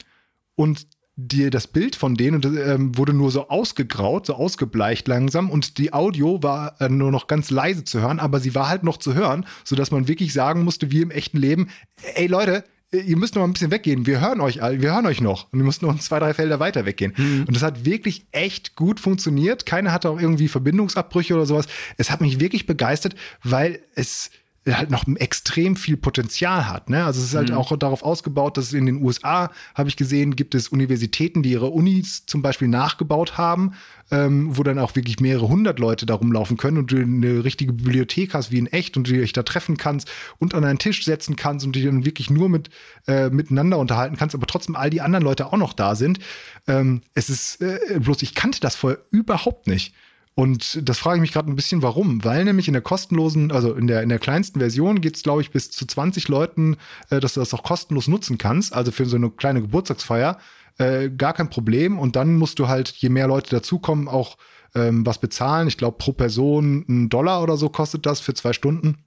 Und 0.55 0.87
die, 1.17 1.49
das 1.49 1.67
Bild 1.67 1.95
von 1.95 2.15
denen 2.15 2.43
ähm, 2.57 2.97
wurde 2.97 3.13
nur 3.13 3.31
so 3.31 3.47
ausgegraut, 3.47 4.25
so 4.25 4.33
ausgebleicht 4.33 5.07
langsam 5.07 5.49
und 5.49 5.77
die 5.77 5.93
Audio 5.93 6.43
war 6.43 6.79
äh, 6.81 6.89
nur 6.89 7.11
noch 7.11 7.27
ganz 7.27 7.49
leise 7.49 7.85
zu 7.85 8.01
hören, 8.01 8.19
aber 8.19 8.39
sie 8.39 8.53
war 8.53 8.67
halt 8.67 8.83
noch 8.83 8.97
zu 8.97 9.13
hören, 9.13 9.45
sodass 9.63 9.91
man 9.91 10.07
wirklich 10.07 10.33
sagen 10.33 10.63
musste, 10.63 10.91
wie 10.91 11.01
im 11.01 11.11
echten 11.11 11.37
Leben, 11.37 11.69
ey 12.15 12.27
Leute, 12.27 12.65
ihr 12.91 13.17
müsst 13.17 13.35
noch 13.35 13.41
mal 13.41 13.47
ein 13.47 13.53
bisschen 13.53 13.71
weggehen, 13.71 14.05
wir 14.05 14.21
hören 14.21 14.41
euch 14.41 14.61
alle, 14.61 14.81
wir 14.81 14.93
hören 14.93 15.05
euch 15.05 15.21
noch. 15.21 15.51
Und 15.51 15.59
wir 15.59 15.65
mussten 15.65 15.85
noch 15.85 15.99
zwei, 15.99 16.19
drei 16.19 16.33
Felder 16.33 16.59
weiter 16.59 16.85
weggehen. 16.85 17.13
Mhm. 17.17 17.45
Und 17.47 17.55
das 17.55 17.63
hat 17.63 17.85
wirklich 17.85 18.25
echt 18.31 18.75
gut 18.75 18.99
funktioniert. 18.99 19.65
Keiner 19.65 19.91
hatte 19.91 20.09
auch 20.09 20.19
irgendwie 20.19 20.47
Verbindungsabbrüche 20.47 21.33
oder 21.33 21.45
sowas. 21.45 21.67
Es 21.97 22.11
hat 22.11 22.21
mich 22.21 22.39
wirklich 22.39 22.65
begeistert, 22.65 23.15
weil 23.43 23.79
es 23.95 24.31
halt 24.67 24.89
noch 24.89 25.05
extrem 25.15 25.75
viel 25.75 25.95
Potenzial 25.95 26.67
hat. 26.67 26.89
Ne? 26.89 27.05
Also 27.05 27.19
es 27.21 27.27
ist 27.27 27.35
halt 27.35 27.49
mhm. 27.49 27.55
auch 27.55 27.77
darauf 27.77 28.03
ausgebaut, 28.03 28.57
dass 28.57 28.73
in 28.73 28.87
den 28.87 29.03
USA, 29.03 29.51
habe 29.75 29.89
ich 29.89 29.95
gesehen, 29.95 30.35
gibt 30.35 30.55
es 30.55 30.69
Universitäten, 30.69 31.43
die 31.43 31.51
ihre 31.51 31.67
Unis 31.67 32.25
zum 32.25 32.41
Beispiel 32.41 32.67
nachgebaut 32.67 33.37
haben, 33.37 33.73
ähm, 34.09 34.57
wo 34.57 34.63
dann 34.63 34.79
auch 34.79 34.95
wirklich 34.95 35.19
mehrere 35.19 35.47
hundert 35.47 35.77
Leute 35.77 36.05
da 36.05 36.15
rumlaufen 36.15 36.57
können 36.57 36.77
und 36.77 36.91
du 36.91 36.97
eine 36.97 37.43
richtige 37.43 37.73
Bibliothek 37.73 38.33
hast 38.33 38.51
wie 38.51 38.57
in 38.57 38.67
echt 38.67 38.97
und 38.97 39.07
du 39.07 39.13
dich 39.13 39.33
da 39.33 39.43
treffen 39.43 39.77
kannst 39.77 40.09
und 40.39 40.55
an 40.55 40.63
einen 40.63 40.79
Tisch 40.79 41.05
setzen 41.05 41.35
kannst 41.35 41.65
und 41.65 41.75
dich 41.75 41.85
dann 41.85 42.05
wirklich 42.05 42.29
nur 42.31 42.49
mit 42.49 42.69
äh, 43.07 43.29
miteinander 43.29 43.77
unterhalten 43.77 44.17
kannst, 44.17 44.33
aber 44.33 44.47
trotzdem 44.47 44.75
all 44.75 44.89
die 44.89 45.01
anderen 45.01 45.23
Leute 45.23 45.47
auch 45.47 45.57
noch 45.57 45.73
da 45.73 45.95
sind. 45.95 46.19
Ähm, 46.67 47.01
es 47.13 47.29
ist 47.29 47.61
äh, 47.61 47.99
bloß, 47.99 48.23
ich 48.23 48.33
kannte 48.33 48.59
das 48.59 48.75
vorher 48.75 48.99
überhaupt 49.11 49.67
nicht. 49.67 49.93
Und 50.37 50.87
das 50.87 50.99
frage 50.99 51.17
ich 51.17 51.21
mich 51.21 51.31
gerade 51.31 51.49
ein 51.49 51.55
bisschen, 51.55 51.81
warum? 51.81 52.23
Weil 52.25 52.43
nämlich 52.43 52.67
in 52.67 52.73
der 52.73 52.81
kostenlosen, 52.81 53.53
also 53.53 53.73
in 53.73 53.87
der, 53.87 54.03
in 54.03 54.09
der 54.09 54.19
kleinsten 54.19 54.59
Version 54.59 54.99
geht 54.99 55.15
es, 55.15 55.23
glaube 55.23 55.41
ich, 55.41 55.51
bis 55.51 55.71
zu 55.71 55.87
20 55.87 56.27
Leuten, 56.27 56.75
äh, 57.09 57.21
dass 57.21 57.35
du 57.35 57.39
das 57.39 57.53
auch 57.53 57.63
kostenlos 57.63 58.09
nutzen 58.09 58.37
kannst. 58.37 58.73
Also 58.73 58.91
für 58.91 59.05
so 59.05 59.15
eine 59.15 59.29
kleine 59.31 59.61
Geburtstagsfeier 59.61 60.37
äh, 60.77 61.09
gar 61.09 61.31
kein 61.33 61.49
Problem. 61.49 61.97
Und 61.97 62.17
dann 62.17 62.35
musst 62.35 62.59
du 62.59 62.67
halt, 62.67 62.89
je 62.89 63.07
mehr 63.07 63.27
Leute 63.27 63.49
dazukommen, 63.49 64.09
auch 64.09 64.37
ähm, 64.75 65.05
was 65.05 65.19
bezahlen. 65.19 65.69
Ich 65.69 65.77
glaube, 65.77 65.97
pro 65.97 66.11
Person 66.11 66.83
ein 66.89 67.07
Dollar 67.07 67.41
oder 67.41 67.55
so 67.55 67.69
kostet 67.69 68.05
das 68.05 68.19
für 68.19 68.33
zwei 68.33 68.51
Stunden. 68.51 69.04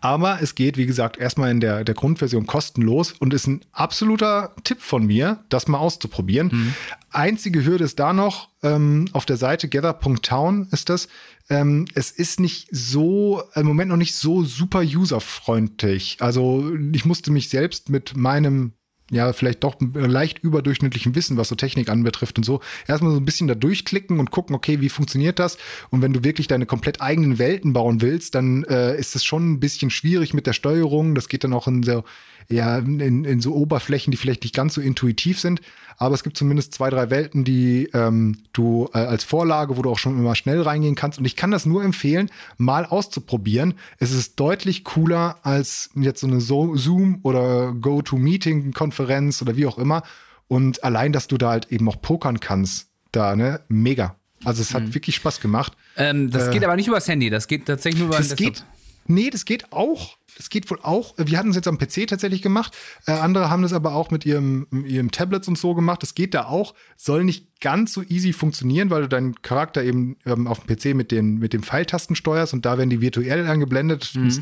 Aber 0.00 0.40
es 0.42 0.54
geht, 0.54 0.76
wie 0.76 0.86
gesagt, 0.86 1.18
erstmal 1.18 1.50
in 1.50 1.60
der, 1.60 1.84
der 1.84 1.94
Grundversion 1.94 2.46
kostenlos 2.46 3.12
und 3.12 3.34
ist 3.34 3.46
ein 3.46 3.60
absoluter 3.72 4.54
Tipp 4.64 4.80
von 4.80 5.06
mir, 5.06 5.44
das 5.48 5.68
mal 5.68 5.78
auszuprobieren. 5.78 6.50
Mhm. 6.52 6.74
Einzige 7.10 7.64
Hürde 7.64 7.84
ist 7.84 7.98
da 7.98 8.12
noch, 8.12 8.48
ähm, 8.62 9.08
auf 9.12 9.26
der 9.26 9.36
Seite 9.36 9.68
gather.town 9.68 10.68
ist 10.70 10.88
das. 10.88 11.08
Ähm, 11.48 11.86
es 11.94 12.10
ist 12.10 12.40
nicht 12.40 12.68
so, 12.70 13.42
im 13.54 13.66
Moment 13.66 13.90
noch 13.90 13.96
nicht 13.96 14.14
so 14.16 14.44
super 14.44 14.80
userfreundlich. 14.82 16.18
Also 16.20 16.72
ich 16.92 17.04
musste 17.04 17.30
mich 17.30 17.48
selbst 17.48 17.88
mit 17.88 18.16
meinem 18.16 18.72
ja, 19.10 19.32
vielleicht 19.32 19.62
doch 19.62 19.76
leicht 19.80 20.40
überdurchschnittlichem 20.40 21.14
Wissen, 21.14 21.36
was 21.36 21.48
so 21.48 21.54
Technik 21.54 21.88
anbetrifft 21.88 22.38
und 22.38 22.44
so, 22.44 22.60
erstmal 22.88 23.12
so 23.12 23.18
ein 23.18 23.24
bisschen 23.24 23.46
da 23.46 23.54
durchklicken 23.54 24.18
und 24.18 24.32
gucken, 24.32 24.56
okay, 24.56 24.80
wie 24.80 24.88
funktioniert 24.88 25.38
das? 25.38 25.58
Und 25.90 26.02
wenn 26.02 26.12
du 26.12 26.24
wirklich 26.24 26.48
deine 26.48 26.66
komplett 26.66 27.00
eigenen 27.00 27.38
Welten 27.38 27.72
bauen 27.72 28.02
willst, 28.02 28.34
dann 28.34 28.64
äh, 28.64 28.98
ist 28.98 29.14
es 29.14 29.24
schon 29.24 29.52
ein 29.52 29.60
bisschen 29.60 29.90
schwierig 29.90 30.34
mit 30.34 30.46
der 30.46 30.54
Steuerung. 30.54 31.14
Das 31.14 31.28
geht 31.28 31.44
dann 31.44 31.52
auch 31.52 31.68
in 31.68 31.84
so, 31.84 32.02
ja, 32.48 32.78
in, 32.78 33.24
in 33.24 33.40
so 33.40 33.54
Oberflächen, 33.54 34.10
die 34.10 34.16
vielleicht 34.16 34.42
nicht 34.42 34.54
ganz 34.54 34.74
so 34.74 34.80
intuitiv 34.80 35.40
sind 35.40 35.60
aber 35.98 36.14
es 36.14 36.22
gibt 36.22 36.36
zumindest 36.36 36.74
zwei, 36.74 36.90
drei 36.90 37.10
Welten, 37.10 37.44
die 37.44 37.88
ähm, 37.94 38.38
du 38.52 38.88
äh, 38.92 38.98
als 38.98 39.24
Vorlage, 39.24 39.76
wo 39.76 39.82
du 39.82 39.90
auch 39.90 39.98
schon 39.98 40.18
immer 40.18 40.34
schnell 40.34 40.60
reingehen 40.60 40.94
kannst. 40.94 41.18
Und 41.18 41.24
ich 41.24 41.36
kann 41.36 41.50
das 41.50 41.64
nur 41.64 41.82
empfehlen, 41.82 42.30
mal 42.58 42.84
auszuprobieren. 42.84 43.74
Es 43.98 44.12
ist 44.12 44.38
deutlich 44.38 44.84
cooler 44.84 45.38
als 45.42 45.90
jetzt 45.94 46.20
so 46.20 46.26
eine 46.26 46.40
Zoom 46.40 47.20
oder 47.22 47.72
Go-To-Meeting-Konferenz 47.72 49.40
oder 49.40 49.56
wie 49.56 49.66
auch 49.66 49.78
immer. 49.78 50.02
Und 50.48 50.84
allein, 50.84 51.12
dass 51.12 51.28
du 51.28 51.38
da 51.38 51.50
halt 51.50 51.72
eben 51.72 51.88
auch 51.88 52.00
pokern 52.00 52.40
kannst, 52.40 52.88
da, 53.10 53.34
ne, 53.34 53.60
mega. 53.68 54.16
Also 54.44 54.60
es 54.60 54.74
hat 54.74 54.82
mhm. 54.82 54.94
wirklich 54.94 55.16
Spaß 55.16 55.40
gemacht. 55.40 55.72
Ähm, 55.96 56.30
das 56.30 56.48
äh, 56.48 56.52
geht 56.52 56.64
aber 56.64 56.76
nicht 56.76 56.88
übers 56.88 57.08
Handy, 57.08 57.30
das 57.30 57.48
geht 57.48 57.66
tatsächlich 57.66 58.00
nur 58.00 58.08
über 58.08 58.18
das 58.18 58.28
Desktop. 58.28 58.54
Geht, 58.54 58.64
nee, 59.06 59.30
das 59.30 59.46
geht 59.46 59.72
auch 59.72 60.18
das 60.36 60.50
geht 60.50 60.70
wohl 60.70 60.78
auch. 60.82 61.14
Wir 61.16 61.38
hatten 61.38 61.50
es 61.50 61.56
jetzt 61.56 61.68
am 61.68 61.78
PC 61.78 62.06
tatsächlich 62.06 62.42
gemacht. 62.42 62.76
Äh, 63.06 63.12
andere 63.12 63.48
haben 63.50 63.62
das 63.62 63.72
aber 63.72 63.94
auch 63.94 64.10
mit 64.10 64.26
ihrem, 64.26 64.66
ihrem 64.86 65.10
Tablets 65.10 65.48
und 65.48 65.56
so 65.56 65.74
gemacht. 65.74 66.02
Das 66.02 66.14
geht 66.14 66.34
da 66.34 66.44
auch. 66.44 66.74
Soll 66.96 67.24
nicht 67.24 67.60
ganz 67.60 67.92
so 67.92 68.02
easy 68.02 68.32
funktionieren, 68.32 68.90
weil 68.90 69.02
du 69.02 69.08
deinen 69.08 69.40
Charakter 69.42 69.82
eben 69.82 70.16
ähm, 70.26 70.46
auf 70.46 70.60
dem 70.60 70.76
PC 70.76 70.94
mit, 70.94 71.10
den, 71.10 71.38
mit 71.38 71.52
dem 71.52 71.62
Pfeiltasten 71.62 72.16
steuerst 72.16 72.52
und 72.52 72.66
da 72.66 72.76
werden 72.76 72.90
die 72.90 73.00
virtuell 73.00 73.46
angeblendet. 73.46 74.12
Mhm. 74.14 74.26
Es 74.26 74.40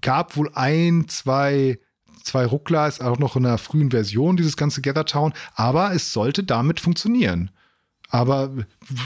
gab 0.00 0.36
wohl 0.36 0.50
ein, 0.54 1.08
zwei 1.08 1.78
zwei 2.22 2.46
Ruckler, 2.46 2.88
ist 2.88 3.02
auch 3.02 3.18
noch 3.18 3.36
in 3.36 3.44
einer 3.44 3.58
frühen 3.58 3.90
Version, 3.90 4.38
dieses 4.38 4.56
ganze 4.56 4.80
Gather 4.80 5.04
Town, 5.04 5.34
aber 5.54 5.92
es 5.92 6.12
sollte 6.12 6.42
damit 6.42 6.80
funktionieren. 6.80 7.50
Aber 8.08 8.50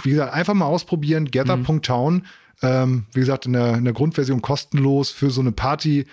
wie 0.02 0.10
gesagt, 0.10 0.32
einfach 0.32 0.54
mal 0.54 0.66
ausprobieren, 0.66 1.30
gather.town. 1.30 2.14
Mhm. 2.14 2.22
Ähm, 2.62 3.06
wie 3.12 3.20
gesagt, 3.20 3.46
in 3.46 3.52
der, 3.52 3.76
in 3.76 3.84
der 3.84 3.92
Grundversion 3.92 4.42
kostenlos 4.42 5.10
für 5.10 5.30
so 5.30 5.40
eine 5.40 5.52
Party. 5.52 6.06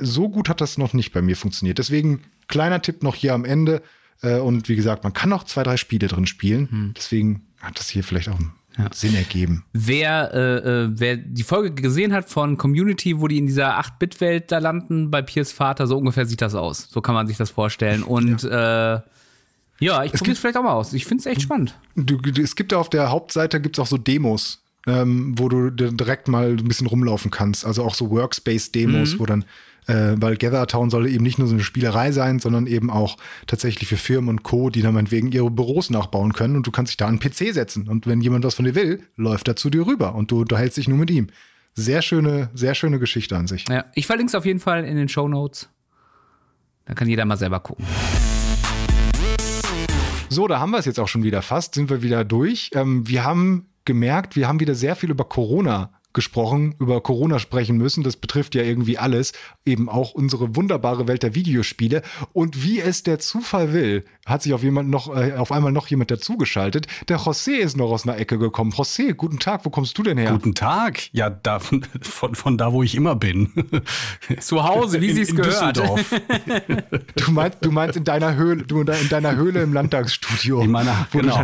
So 0.00 0.28
gut 0.28 0.48
hat 0.48 0.60
das 0.60 0.78
noch 0.78 0.92
nicht 0.92 1.12
bei 1.12 1.22
mir 1.22 1.36
funktioniert. 1.36 1.78
Deswegen 1.78 2.22
kleiner 2.48 2.82
Tipp 2.82 3.02
noch 3.02 3.14
hier 3.14 3.34
am 3.34 3.44
Ende. 3.44 3.82
Äh, 4.22 4.38
und 4.38 4.68
wie 4.68 4.76
gesagt, 4.76 5.04
man 5.04 5.12
kann 5.12 5.32
auch 5.32 5.44
zwei, 5.44 5.62
drei 5.62 5.76
Spiele 5.76 6.08
drin 6.08 6.26
spielen. 6.26 6.70
Hm. 6.70 6.94
Deswegen 6.96 7.46
hat 7.60 7.78
das 7.78 7.88
hier 7.88 8.04
vielleicht 8.04 8.28
auch 8.28 8.38
ja. 8.76 8.90
Sinn 8.92 9.14
ergeben. 9.14 9.64
Wer, 9.72 10.34
äh, 10.34 10.56
äh 10.56 10.88
wer 10.92 11.16
die 11.16 11.42
Folge 11.42 11.72
gesehen 11.72 12.12
hat 12.12 12.28
von 12.28 12.58
Community, 12.58 13.18
wo 13.18 13.28
die 13.28 13.38
in 13.38 13.46
dieser 13.46 13.78
8-Bit-Welt 13.80 14.52
da 14.52 14.58
landen, 14.58 15.10
bei 15.10 15.22
Piers 15.22 15.52
Vater, 15.52 15.86
so 15.86 15.96
ungefähr 15.96 16.26
sieht 16.26 16.42
das 16.42 16.54
aus. 16.54 16.88
So 16.90 17.00
kann 17.00 17.14
man 17.14 17.26
sich 17.26 17.36
das 17.36 17.50
vorstellen. 17.50 18.02
Und 18.02 18.42
ja. 18.42 18.96
äh, 18.96 19.00
ja, 19.78 20.04
ich 20.04 20.12
probiere 20.12 20.32
es 20.32 20.38
vielleicht 20.38 20.56
auch 20.56 20.62
mal 20.62 20.72
aus. 20.72 20.92
Ich 20.92 21.04
finde 21.06 21.22
es 21.22 21.26
echt 21.26 21.42
spannend. 21.42 21.78
Du, 21.94 22.18
es 22.40 22.56
gibt 22.56 22.72
ja 22.72 22.78
auf 22.78 22.90
der 22.90 23.10
Hauptseite 23.10 23.60
gibt's 23.60 23.78
auch 23.78 23.86
so 23.86 23.98
Demos 23.98 24.62
ähm, 24.86 25.34
wo 25.36 25.48
du 25.48 25.70
direkt 25.70 26.28
mal 26.28 26.50
ein 26.50 26.68
bisschen 26.68 26.86
rumlaufen 26.86 27.30
kannst. 27.30 27.66
Also 27.66 27.82
auch 27.84 27.94
so 27.94 28.10
Workspace-Demos, 28.10 29.14
mhm. 29.14 29.18
wo 29.18 29.26
dann, 29.26 29.44
äh, 29.88 30.14
weil 30.16 30.36
Gathertown 30.36 30.90
soll 30.90 31.08
eben 31.08 31.24
nicht 31.24 31.38
nur 31.38 31.48
so 31.48 31.54
eine 31.54 31.64
Spielerei 31.64 32.12
sein, 32.12 32.38
sondern 32.38 32.66
eben 32.66 32.90
auch 32.90 33.16
tatsächlich 33.46 33.88
für 33.88 33.96
Firmen 33.96 34.30
und 34.30 34.42
Co., 34.44 34.70
die 34.70 34.82
dann 34.82 34.94
meinetwegen 34.94 35.32
ihre 35.32 35.50
Büros 35.50 35.90
nachbauen 35.90 36.32
können 36.32 36.56
und 36.56 36.66
du 36.66 36.70
kannst 36.70 36.90
dich 36.92 36.96
da 36.96 37.06
an 37.06 37.18
den 37.18 37.30
PC 37.30 37.52
setzen. 37.52 37.88
Und 37.88 38.06
wenn 38.06 38.20
jemand 38.20 38.44
was 38.44 38.54
von 38.54 38.64
dir 38.64 38.74
will, 38.74 39.02
läuft 39.16 39.48
er 39.48 39.56
zu 39.56 39.70
dir 39.70 39.86
rüber 39.86 40.14
und 40.14 40.30
du 40.30 40.40
unterhältst 40.40 40.76
dich 40.76 40.88
nur 40.88 40.98
mit 40.98 41.10
ihm. 41.10 41.28
Sehr 41.74 42.00
schöne, 42.00 42.48
sehr 42.54 42.74
schöne 42.74 42.98
Geschichte 42.98 43.36
an 43.36 43.48
sich. 43.48 43.68
Ja, 43.68 43.84
ich 43.94 44.06
verlinke 44.06 44.30
es 44.30 44.34
auf 44.34 44.46
jeden 44.46 44.60
Fall 44.60 44.84
in 44.84 44.96
den 44.96 45.08
Show 45.08 45.28
Notes. 45.28 45.68
Da 46.86 46.94
kann 46.94 47.08
jeder 47.08 47.24
mal 47.24 47.36
selber 47.36 47.60
gucken. 47.60 47.84
So, 50.28 50.46
da 50.48 50.58
haben 50.58 50.70
wir 50.70 50.78
es 50.78 50.86
jetzt 50.86 50.98
auch 50.98 51.08
schon 51.08 51.22
wieder 51.22 51.42
fast, 51.42 51.74
sind 51.74 51.90
wir 51.90 52.02
wieder 52.02 52.24
durch. 52.24 52.70
Ähm, 52.74 53.06
wir 53.08 53.24
haben 53.24 53.66
gemerkt, 53.86 54.36
wir 54.36 54.46
haben 54.46 54.60
wieder 54.60 54.74
sehr 54.74 54.96
viel 54.96 55.10
über 55.10 55.24
Corona 55.24 55.90
gesprochen, 56.16 56.74
über 56.80 57.00
Corona 57.00 57.38
sprechen 57.38 57.76
müssen. 57.76 58.02
Das 58.02 58.16
betrifft 58.16 58.56
ja 58.56 58.62
irgendwie 58.62 58.98
alles, 58.98 59.32
eben 59.64 59.88
auch 59.88 60.12
unsere 60.12 60.56
wunderbare 60.56 61.06
Welt 61.06 61.22
der 61.22 61.36
Videospiele. 61.36 62.02
Und 62.32 62.64
wie 62.64 62.80
es 62.80 63.04
der 63.04 63.20
Zufall 63.20 63.72
will, 63.72 64.04
hat 64.24 64.42
sich 64.42 64.52
auf 64.52 64.64
jemand 64.64 64.90
noch, 64.90 65.14
äh, 65.14 65.34
auf 65.34 65.52
einmal 65.52 65.70
noch 65.70 65.86
jemand 65.86 66.10
dazugeschaltet. 66.10 66.88
Der 67.08 67.20
José 67.20 67.58
ist 67.58 67.76
noch 67.76 67.90
aus 67.92 68.08
einer 68.08 68.18
Ecke 68.18 68.38
gekommen. 68.38 68.72
José, 68.72 69.12
guten 69.12 69.38
Tag, 69.38 69.64
wo 69.64 69.70
kommst 69.70 69.96
du 69.96 70.02
denn 70.02 70.18
her? 70.18 70.32
Guten 70.32 70.54
Tag, 70.54 71.00
ja, 71.12 71.30
da, 71.30 71.60
von, 71.60 71.86
von, 72.00 72.34
von 72.34 72.58
da, 72.58 72.72
wo 72.72 72.82
ich 72.82 72.96
immer 72.96 73.14
bin. 73.14 73.52
Zu 74.40 74.64
Hause, 74.64 75.00
wie 75.00 75.12
sie 75.12 75.22
es 75.22 75.34
gehört. 75.36 75.76
Düsseldorf. 75.76 76.14
du 77.16 77.30
meinst, 77.30 77.58
du 77.60 77.70
meinst 77.70 77.96
in 77.96 78.04
deiner 78.04 78.34
Höhle, 78.34 78.64
du 78.64 78.80
in 78.80 79.08
deiner 79.08 79.36
Höhle 79.36 79.62
im 79.62 79.72
Landtagsstudio. 79.72 80.62
In 80.62 80.70
meiner, 80.70 81.06
genau, 81.12 81.40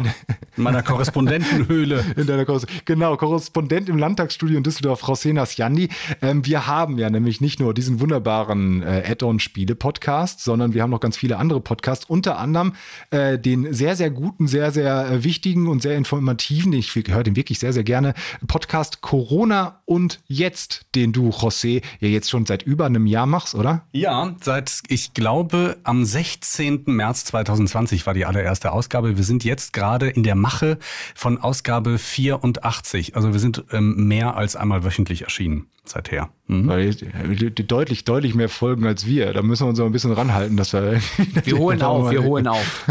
in 0.57 0.63
meiner 0.63 0.83
Korrespondentenhöhle. 0.83 2.05
In 2.17 2.27
deiner 2.27 2.45
Korrespondent, 2.45 2.87
genau, 2.87 3.17
Korrespondent 3.17 3.89
im 3.89 3.99
Landtagsstudio 3.99 4.57
in 4.63 4.65
Düsseldorf, 4.65 5.09
Rosena 5.09 5.45
Sjandi. 5.45 5.89
Ähm, 6.21 6.47
wir 6.47 6.69
haben 6.69 6.97
ja 6.97 7.11
nämlich 7.11 7.41
nicht 7.41 7.59
nur 7.59 7.75
diesen 7.75 7.99
wunderbaren 7.99 8.83
äh, 8.83 9.03
Add-on-Spiele-Podcast, 9.09 10.41
sondern 10.41 10.73
wir 10.73 10.83
haben 10.83 10.91
noch 10.91 11.01
ganz 11.01 11.17
viele 11.17 11.37
andere 11.39 11.61
Podcasts, 11.61 12.05
unter 12.05 12.39
anderem 12.39 12.75
äh, 13.11 13.41
den 13.41 13.75
sehr, 13.75 13.97
sehr 13.97 14.11
guten, 14.11 14.47
sehr, 14.47 14.71
sehr 14.71 15.11
äh, 15.11 15.25
wichtigen 15.25 15.67
und 15.67 15.83
sehr 15.83 15.97
informativen, 15.97 16.73
ich 16.75 16.95
höre 16.95 17.25
den 17.25 17.35
wirklich 17.35 17.59
sehr, 17.59 17.73
sehr 17.73 17.83
gerne, 17.83 18.15
Podcast 18.47 19.01
Corona 19.01 19.81
und 19.85 20.21
Jetzt, 20.29 20.87
den 20.95 21.13
du, 21.13 21.31
José, 21.31 21.83
ja 21.99 22.09
jetzt 22.09 22.31
schon 22.31 22.47
seit 22.47 22.63
über 22.63 22.87
einem 22.87 23.07
Jahr 23.07 23.27
machst, 23.27 23.57
oder? 23.57 23.83
Ja, 23.91 24.37
seit, 24.41 24.83
ich 24.89 25.13
glaube, 25.13 25.77
am 25.83 26.05
16. 26.05 26.85
März 26.87 27.25
2020 27.25 28.07
war 28.07 28.15
die 28.15 28.27
allererste 28.27 28.71
Ausgabe. 28.71 29.17
Wir 29.17 29.25
sind 29.25 29.43
jetzt 29.43 29.73
gerade 29.73 30.09
in 30.09 30.23
der 30.23 30.37
Mache 30.37 30.79
von 31.17 31.39
Ausgabe 31.39 31.99
84. 31.99 33.17
Also 33.17 33.33
wir 33.33 33.41
sind 33.41 33.65
ähm, 33.73 34.07
mehr 34.07 34.37
als 34.37 34.52
einmal 34.57 34.85
wöchentlich 34.85 35.23
erschienen 35.23 35.67
seither. 35.85 36.31
Mhm. 36.49 36.69
Weil 36.69 36.95
deutlich, 36.95 38.05
deutlich 38.05 38.35
mehr 38.35 38.49
Folgen 38.49 38.87
als 38.87 39.07
wir. 39.07 39.33
Da 39.33 39.43
müssen 39.43 39.65
wir 39.65 39.71
uns 39.71 39.81
auch 39.81 39.87
ein 39.87 39.93
bisschen 39.93 40.13
ranhalten, 40.13 40.57
dass 40.57 40.73
wir. 40.73 41.01
Wir 41.45 41.59
holen 41.59 41.83
auf, 41.83 42.11
wir 42.11 42.23
holen 42.23 42.47
auf. 42.47 42.85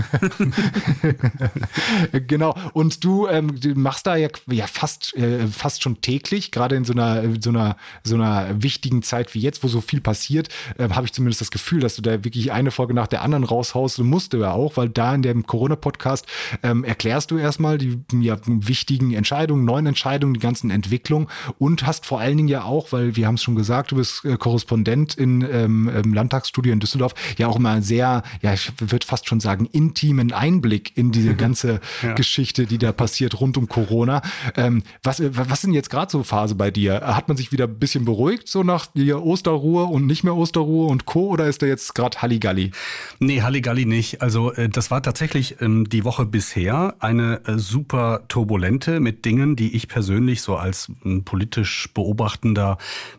genau. 2.28 2.56
Und 2.74 3.04
du, 3.04 3.28
ähm, 3.28 3.60
du 3.60 3.76
machst 3.76 4.08
da 4.08 4.16
ja, 4.16 4.30
ja 4.50 4.68
fast, 4.68 5.16
äh, 5.16 5.48
fast 5.48 5.84
schon 5.84 6.02
täglich, 6.02 6.52
gerade 6.52 6.76
in 6.76 6.86
so 6.86 6.94
einer, 6.94 7.24
so 7.42 7.50
einer, 7.50 7.78
so 8.04 8.16
einer 8.16 8.62
wichtigen 8.62 9.04
Zeit 9.04 9.34
wie 9.34 9.40
jetzt, 9.40 9.64
wo 9.64 9.68
so 9.68 9.82
viel 9.82 10.02
passiert, 10.02 10.50
äh, 10.78 10.90
habe 10.90 11.06
ich 11.06 11.14
zumindest 11.14 11.42
das 11.42 11.52
Gefühl, 11.52 11.80
dass 11.80 11.96
du 11.96 12.02
da 12.02 12.24
wirklich 12.24 12.52
eine 12.52 12.72
Folge 12.72 12.94
nach 12.94 13.08
der 13.08 13.22
anderen 13.22 13.44
raushaust. 13.44 13.98
Du 13.98 14.04
musst 14.04 14.34
du 14.34 14.38
ja 14.38 14.52
auch, 14.52 14.78
weil 14.78 14.90
da 14.90 15.14
in 15.14 15.22
dem 15.22 15.46
Corona-Podcast 15.46 16.26
ähm, 16.64 16.84
erklärst 16.84 17.32
du 17.32 17.38
erstmal 17.38 17.78
die 17.78 18.00
ja, 18.20 18.38
wichtigen 18.46 19.14
Entscheidungen, 19.14 19.66
neuen 19.66 19.86
Entscheidungen, 19.86 20.34
die 20.34 20.40
ganzen 20.40 20.72
Entwicklungen 20.72 21.28
und 21.60 21.86
hast 21.86 22.06
vor 22.06 22.20
allen 22.20 22.38
Dingen 22.38 22.50
ja 22.50 22.64
auch, 22.64 22.81
weil 22.92 23.16
wir 23.16 23.28
haben 23.28 23.36
es 23.36 23.44
schon 23.44 23.56
gesagt, 23.56 23.92
du 23.92 23.98
bist 23.98 24.26
äh, 24.26 24.38
Korrespondent 24.38 25.16
in, 25.16 25.42
ähm, 25.42 25.90
im 25.90 26.14
Landtagsstudio 26.14 26.74
in 26.74 26.80
Düsseldorf, 26.80 27.14
ja 27.38 27.48
auch 27.48 27.56
immer 27.56 27.82
sehr, 27.82 28.24
ja, 28.42 28.54
ich 28.54 28.72
würde 28.80 29.06
fast 29.06 29.28
schon 29.28 29.40
sagen, 29.40 29.66
intimen 29.66 30.32
Einblick 30.32 30.98
in 30.98 31.12
diese 31.12 31.36
ganze 31.42 31.80
ja. 32.02 32.14
Geschichte, 32.14 32.66
die 32.66 32.78
da 32.78 32.92
passiert 32.92 33.40
rund 33.40 33.58
um 33.58 33.68
Corona. 33.68 34.22
Ähm, 34.56 34.84
was, 35.04 35.20
äh, 35.20 35.30
was 35.34 35.60
ist 35.60 35.64
denn 35.66 35.74
jetzt 35.74 35.90
gerade 35.90 36.12
so 36.12 36.24
Phase 36.24 36.56
bei 36.56 36.72
dir? 36.72 37.02
Hat 37.02 37.28
man 37.28 37.38
sich 37.38 37.52
wieder 37.52 37.66
ein 37.66 37.80
bisschen 37.80 38.06
beruhigt, 38.06 38.48
so 38.48 38.64
nach 38.64 38.88
der 38.88 39.24
Osterruhe 39.24 39.86
und 39.86 40.08
nicht 40.08 40.24
mehr 40.24 40.36
Osterruhe 40.36 40.88
und 40.88 41.06
Co. 41.06 41.28
oder 41.28 41.48
ist 41.48 41.62
da 41.62 41.66
jetzt 41.66 41.96
gerade 41.96 42.22
Halligalli? 42.22 42.72
Nee, 43.20 43.42
Halligalli 43.42 43.86
nicht. 43.86 44.22
Also 44.22 44.52
äh, 44.54 44.70
das 44.70 44.92
war 44.92 45.02
tatsächlich 45.02 45.62
ähm, 45.62 45.88
die 45.90 46.04
Woche 46.04 46.26
bisher 46.26 46.96
eine 47.00 47.42
äh, 47.46 47.58
super 47.58 48.24
turbulente 48.28 49.00
mit 49.00 49.26
Dingen, 49.26 49.56
die 49.56 49.76
ich 49.76 49.88
persönlich 49.88 50.42
so 50.42 50.56
als 50.56 50.92
politisch 51.26 51.90
Beobachtender 51.94 52.71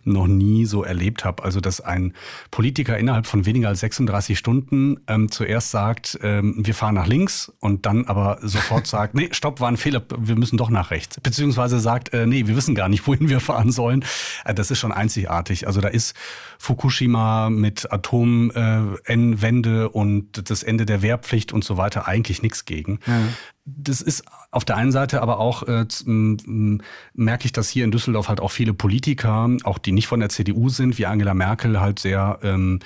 noch 0.04 0.26
nie 0.26 0.64
so 0.64 0.84
erlebt 0.84 1.24
habe. 1.24 1.42
Also 1.42 1.60
dass 1.60 1.80
ein 1.80 2.14
Politiker 2.50 2.98
innerhalb 2.98 3.26
von 3.26 3.46
weniger 3.46 3.68
als 3.68 3.80
36 3.80 4.38
Stunden 4.38 5.00
ähm, 5.06 5.30
zuerst 5.30 5.70
sagt, 5.70 6.18
ähm, 6.22 6.54
wir 6.58 6.74
fahren 6.74 6.94
nach 6.94 7.06
links 7.06 7.52
und 7.60 7.86
dann 7.86 8.06
aber 8.06 8.38
sofort 8.42 8.86
sagt, 8.92 9.14
nee, 9.14 9.28
stopp, 9.32 9.60
war 9.60 9.68
ein 9.68 9.76
Fehler, 9.76 10.02
wir 10.16 10.36
müssen 10.36 10.56
doch 10.56 10.70
nach 10.70 10.90
rechts. 10.90 11.20
Beziehungsweise 11.20 11.80
sagt, 11.80 12.12
äh, 12.12 12.26
nee, 12.26 12.46
wir 12.46 12.56
wissen 12.56 12.74
gar 12.74 12.88
nicht, 12.88 13.06
wohin 13.06 13.28
wir 13.28 13.40
fahren 13.40 13.72
sollen. 13.72 14.04
Äh, 14.44 14.54
das 14.54 14.70
ist 14.70 14.78
schon 14.78 14.92
einzigartig. 14.92 15.66
Also 15.66 15.80
da 15.80 15.88
ist 15.88 16.14
Fukushima 16.58 17.50
mit 17.50 17.92
Atomwende 17.92 19.82
äh, 19.82 19.86
und 19.86 20.50
das 20.50 20.62
Ende 20.62 20.86
der 20.86 21.02
Wehrpflicht 21.02 21.52
und 21.52 21.64
so 21.64 21.76
weiter 21.76 22.06
eigentlich 22.06 22.42
nichts 22.42 22.64
gegen. 22.64 23.00
Ja. 23.06 23.20
Das 23.64 24.00
ist 24.00 24.24
auf 24.50 24.64
der 24.64 24.76
einen 24.76 24.90
Seite 24.90 25.22
aber 25.22 25.38
auch, 25.38 25.62
äh, 25.62 25.86
merke 26.04 27.44
ich, 27.44 27.52
dass 27.52 27.68
hier 27.68 27.84
in 27.84 27.92
Düsseldorf 27.92 28.28
halt 28.28 28.40
auch 28.40 28.50
viele 28.50 28.74
Politiker, 28.74 29.48
auch 29.62 29.78
die 29.78 29.92
nicht 29.92 30.08
von 30.08 30.20
der 30.20 30.30
CDU 30.30 30.68
sind, 30.68 30.98
wie 30.98 31.06
Angela 31.06 31.32
Merkel, 31.32 31.80
halt 31.80 32.00
sehr 32.00 32.40
ähm, 32.42 32.80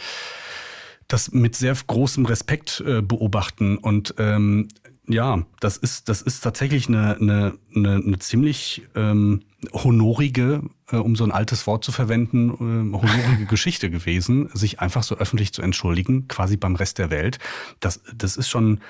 das 1.08 1.32
mit 1.32 1.56
sehr 1.56 1.74
großem 1.74 2.26
Respekt 2.26 2.82
äh, 2.86 3.00
beobachten. 3.00 3.78
Und 3.78 4.14
ähm, 4.18 4.68
ja, 5.08 5.44
das 5.60 5.76
ist, 5.76 6.08
das 6.08 6.20
ist 6.20 6.40
tatsächlich 6.40 6.88
eine, 6.88 7.16
eine, 7.16 7.58
eine, 7.74 7.94
eine 7.96 8.18
ziemlich 8.18 8.82
ähm, 8.94 9.42
honorige, 9.72 10.62
äh, 10.92 10.96
um 10.96 11.16
so 11.16 11.24
ein 11.24 11.32
altes 11.32 11.66
Wort 11.66 11.84
zu 11.84 11.92
verwenden, 11.92 12.50
äh, 12.50 12.96
honorige 12.96 13.46
Geschichte 13.48 13.90
gewesen, 13.90 14.48
sich 14.54 14.80
einfach 14.80 15.02
so 15.02 15.16
öffentlich 15.16 15.52
zu 15.52 15.62
entschuldigen, 15.62 16.28
quasi 16.28 16.56
beim 16.56 16.76
Rest 16.76 16.98
der 16.98 17.10
Welt. 17.10 17.38
Das, 17.80 18.00
das 18.14 18.36
ist 18.36 18.48
schon, 18.48 18.80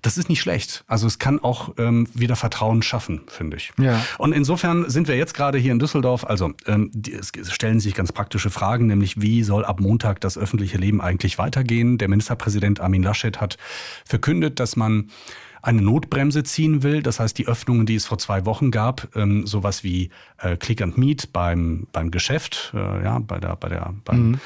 das 0.00 0.16
ist 0.16 0.28
nicht 0.28 0.40
schlecht. 0.40 0.84
Also 0.86 1.06
es 1.06 1.18
kann 1.18 1.40
auch 1.40 1.74
ähm, 1.78 2.08
wieder 2.14 2.36
Vertrauen 2.36 2.82
schaffen, 2.82 3.22
finde 3.26 3.58
ich. 3.58 3.72
Ja. 3.78 4.02
Und 4.18 4.32
insofern 4.32 4.88
sind 4.88 5.08
wir 5.08 5.16
jetzt 5.16 5.34
gerade 5.34 5.58
hier 5.58 5.72
in 5.72 5.78
Düsseldorf, 5.78 6.24
also 6.24 6.52
ähm, 6.66 6.90
die, 6.94 7.12
es 7.12 7.32
stellen 7.52 7.80
sich 7.80 7.94
ganz 7.94 8.12
praktische 8.12 8.50
Fragen, 8.50 8.86
nämlich 8.86 9.20
wie 9.20 9.42
soll 9.42 9.64
ab 9.64 9.80
Montag 9.80 10.20
das 10.20 10.38
öffentliche 10.38 10.78
Leben 10.78 11.00
eigentlich 11.00 11.38
weitergehen? 11.38 11.98
Der 11.98 12.08
Ministerpräsident 12.08 12.80
Armin 12.80 13.02
Laschet 13.02 13.40
hat 13.40 13.58
verkündet, 14.04 14.58
dass 14.60 14.76
man 14.76 15.10
eine 15.62 15.80
Notbremse 15.80 16.42
ziehen 16.42 16.82
will. 16.82 17.02
Das 17.02 17.20
heißt, 17.20 17.38
die 17.38 17.46
Öffnungen, 17.46 17.86
die 17.86 17.94
es 17.94 18.06
vor 18.06 18.18
zwei 18.18 18.44
Wochen 18.44 18.70
gab, 18.70 19.08
ähm, 19.16 19.46
sowas 19.46 19.84
wie 19.84 20.10
äh, 20.38 20.56
Click 20.56 20.82
and 20.82 20.98
Meet 20.98 21.32
beim, 21.32 21.86
beim 21.92 22.10
Geschäft, 22.10 22.72
äh, 22.74 23.02
ja, 23.02 23.18
bei 23.20 23.38
der, 23.38 23.56
bei 23.56 23.68
der, 23.68 23.94
beim, 24.04 24.30
mhm 24.30 24.40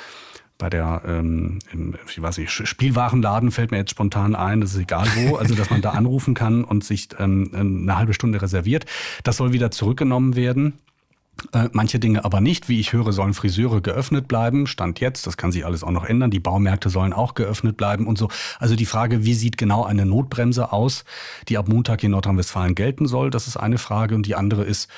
bei 0.59 0.71
der, 0.71 1.03
ähm, 1.07 1.59
im, 1.73 1.95
ich 2.09 2.21
weiß 2.21 2.39
nicht, 2.39 2.51
Spielwarenladen 2.51 3.51
fällt 3.51 3.71
mir 3.71 3.79
jetzt 3.79 3.91
spontan 3.91 4.35
ein, 4.35 4.61
das 4.61 4.75
ist 4.75 4.81
egal 4.81 5.07
wo, 5.17 5.37
also 5.37 5.55
dass 5.55 5.71
man 5.71 5.83
da 5.83 5.91
anrufen 5.93 6.35
kann 6.35 6.64
und 6.64 6.85
sich 6.85 7.09
ähm, 7.19 7.51
eine 7.53 7.97
halbe 7.97 8.14
Stunde 8.14 8.41
reserviert. 8.41 8.87
Das 9.23 9.37
soll 9.37 9.53
wieder 9.53 9.71
zurückgenommen 9.71 10.37
werden. 10.37 10.75
Äh, 11.53 11.68
manche 11.72 11.99
Dinge 11.99 12.24
aber 12.24 12.41
nicht. 12.41 12.68
Wie 12.68 12.80
ich 12.80 12.93
höre, 12.93 13.12
sollen 13.12 13.34
Friseure 13.34 13.80
geöffnet 13.80 14.26
bleiben. 14.26 14.66
Stand 14.66 15.01
jetzt, 15.01 15.26
das 15.26 15.37
kann 15.37 15.53
sich 15.53 15.66
alles 15.66 15.84
auch 15.84 15.91
noch 15.91 16.05
ändern. 16.05 16.30
Die 16.30 16.41
Baumärkte 16.41 16.89
sollen 16.89 17.12
auch 17.12 17.34
geöffnet 17.34 17.76
bleiben 17.76 18.07
und 18.07 18.16
so. 18.16 18.28
Also 18.59 18.74
die 18.74 18.87
Frage, 18.87 19.24
wie 19.24 19.34
sieht 19.34 19.59
genau 19.59 19.84
eine 19.84 20.07
Notbremse 20.07 20.72
aus, 20.72 21.05
die 21.49 21.59
ab 21.59 21.68
Montag 21.68 22.03
in 22.03 22.12
Nordrhein-Westfalen 22.12 22.74
gelten 22.74 23.07
soll, 23.07 23.30
das 23.30 23.47
ist 23.47 23.57
eine 23.57 23.78
Frage. 23.78 24.14
Und 24.14 24.26
die 24.26 24.34
andere 24.34 24.64
ist, 24.64 24.89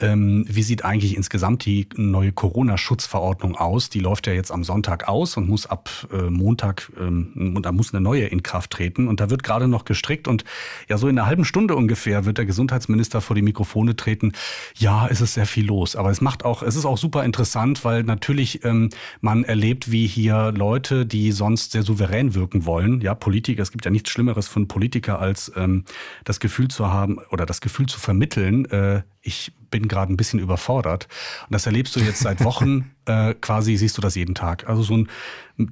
ähm, 0.00 0.44
wie 0.48 0.62
sieht 0.62 0.84
eigentlich 0.84 1.16
insgesamt 1.16 1.64
die 1.64 1.88
neue 1.96 2.32
Corona-Schutzverordnung 2.32 3.56
aus? 3.56 3.90
Die 3.90 4.00
läuft 4.00 4.26
ja 4.26 4.32
jetzt 4.32 4.50
am 4.50 4.64
Sonntag 4.64 5.08
aus 5.08 5.36
und 5.36 5.48
muss 5.48 5.66
ab 5.66 5.90
äh, 6.12 6.30
Montag, 6.30 6.90
ähm, 6.98 7.54
und 7.56 7.64
da 7.64 7.72
muss 7.72 7.94
eine 7.94 8.00
neue 8.00 8.26
in 8.26 8.42
Kraft 8.42 8.70
treten. 8.70 9.08
Und 9.08 9.20
da 9.20 9.30
wird 9.30 9.42
gerade 9.42 9.68
noch 9.68 9.84
gestrickt 9.84 10.28
und 10.28 10.44
ja, 10.88 10.98
so 10.98 11.08
in 11.08 11.18
einer 11.18 11.26
halben 11.26 11.44
Stunde 11.44 11.76
ungefähr 11.76 12.24
wird 12.24 12.38
der 12.38 12.46
Gesundheitsminister 12.46 13.20
vor 13.20 13.36
die 13.36 13.42
Mikrofone 13.42 13.96
treten. 13.96 14.32
Ja, 14.76 15.06
es 15.08 15.20
ist 15.20 15.34
sehr 15.34 15.46
viel 15.46 15.66
los. 15.66 15.96
Aber 15.96 16.10
es 16.10 16.20
macht 16.20 16.44
auch, 16.44 16.62
es 16.62 16.76
ist 16.76 16.84
auch 16.84 16.98
super 16.98 17.24
interessant, 17.24 17.84
weil 17.84 18.02
natürlich 18.02 18.64
ähm, 18.64 18.90
man 19.20 19.44
erlebt, 19.44 19.90
wie 19.90 20.06
hier 20.06 20.52
Leute, 20.52 21.06
die 21.06 21.32
sonst 21.32 21.72
sehr 21.72 21.82
souverän 21.82 22.34
wirken 22.34 22.66
wollen, 22.66 23.00
ja, 23.00 23.14
Politiker, 23.14 23.62
es 23.62 23.70
gibt 23.70 23.84
ja 23.84 23.90
nichts 23.90 24.10
Schlimmeres 24.10 24.48
von 24.48 24.68
Politiker, 24.68 25.18
als 25.18 25.52
ähm, 25.56 25.84
das 26.24 26.40
Gefühl 26.40 26.68
zu 26.68 26.92
haben 26.92 27.18
oder 27.30 27.46
das 27.46 27.60
Gefühl 27.60 27.86
zu 27.86 28.00
vermitteln, 28.00 28.64
äh, 28.66 29.02
ich 29.24 29.52
bin 29.70 29.88
gerade 29.88 30.12
ein 30.12 30.16
bisschen 30.16 30.38
überfordert. 30.38 31.08
Und 31.48 31.52
das 31.52 31.66
erlebst 31.66 31.96
du 31.96 32.00
jetzt 32.00 32.20
seit 32.20 32.44
Wochen, 32.44 32.92
äh, 33.06 33.34
quasi 33.34 33.76
siehst 33.76 33.96
du 33.96 34.02
das 34.02 34.14
jeden 34.14 34.34
Tag. 34.34 34.68
Also 34.68 34.82
so 34.82 34.96
ein 34.96 35.08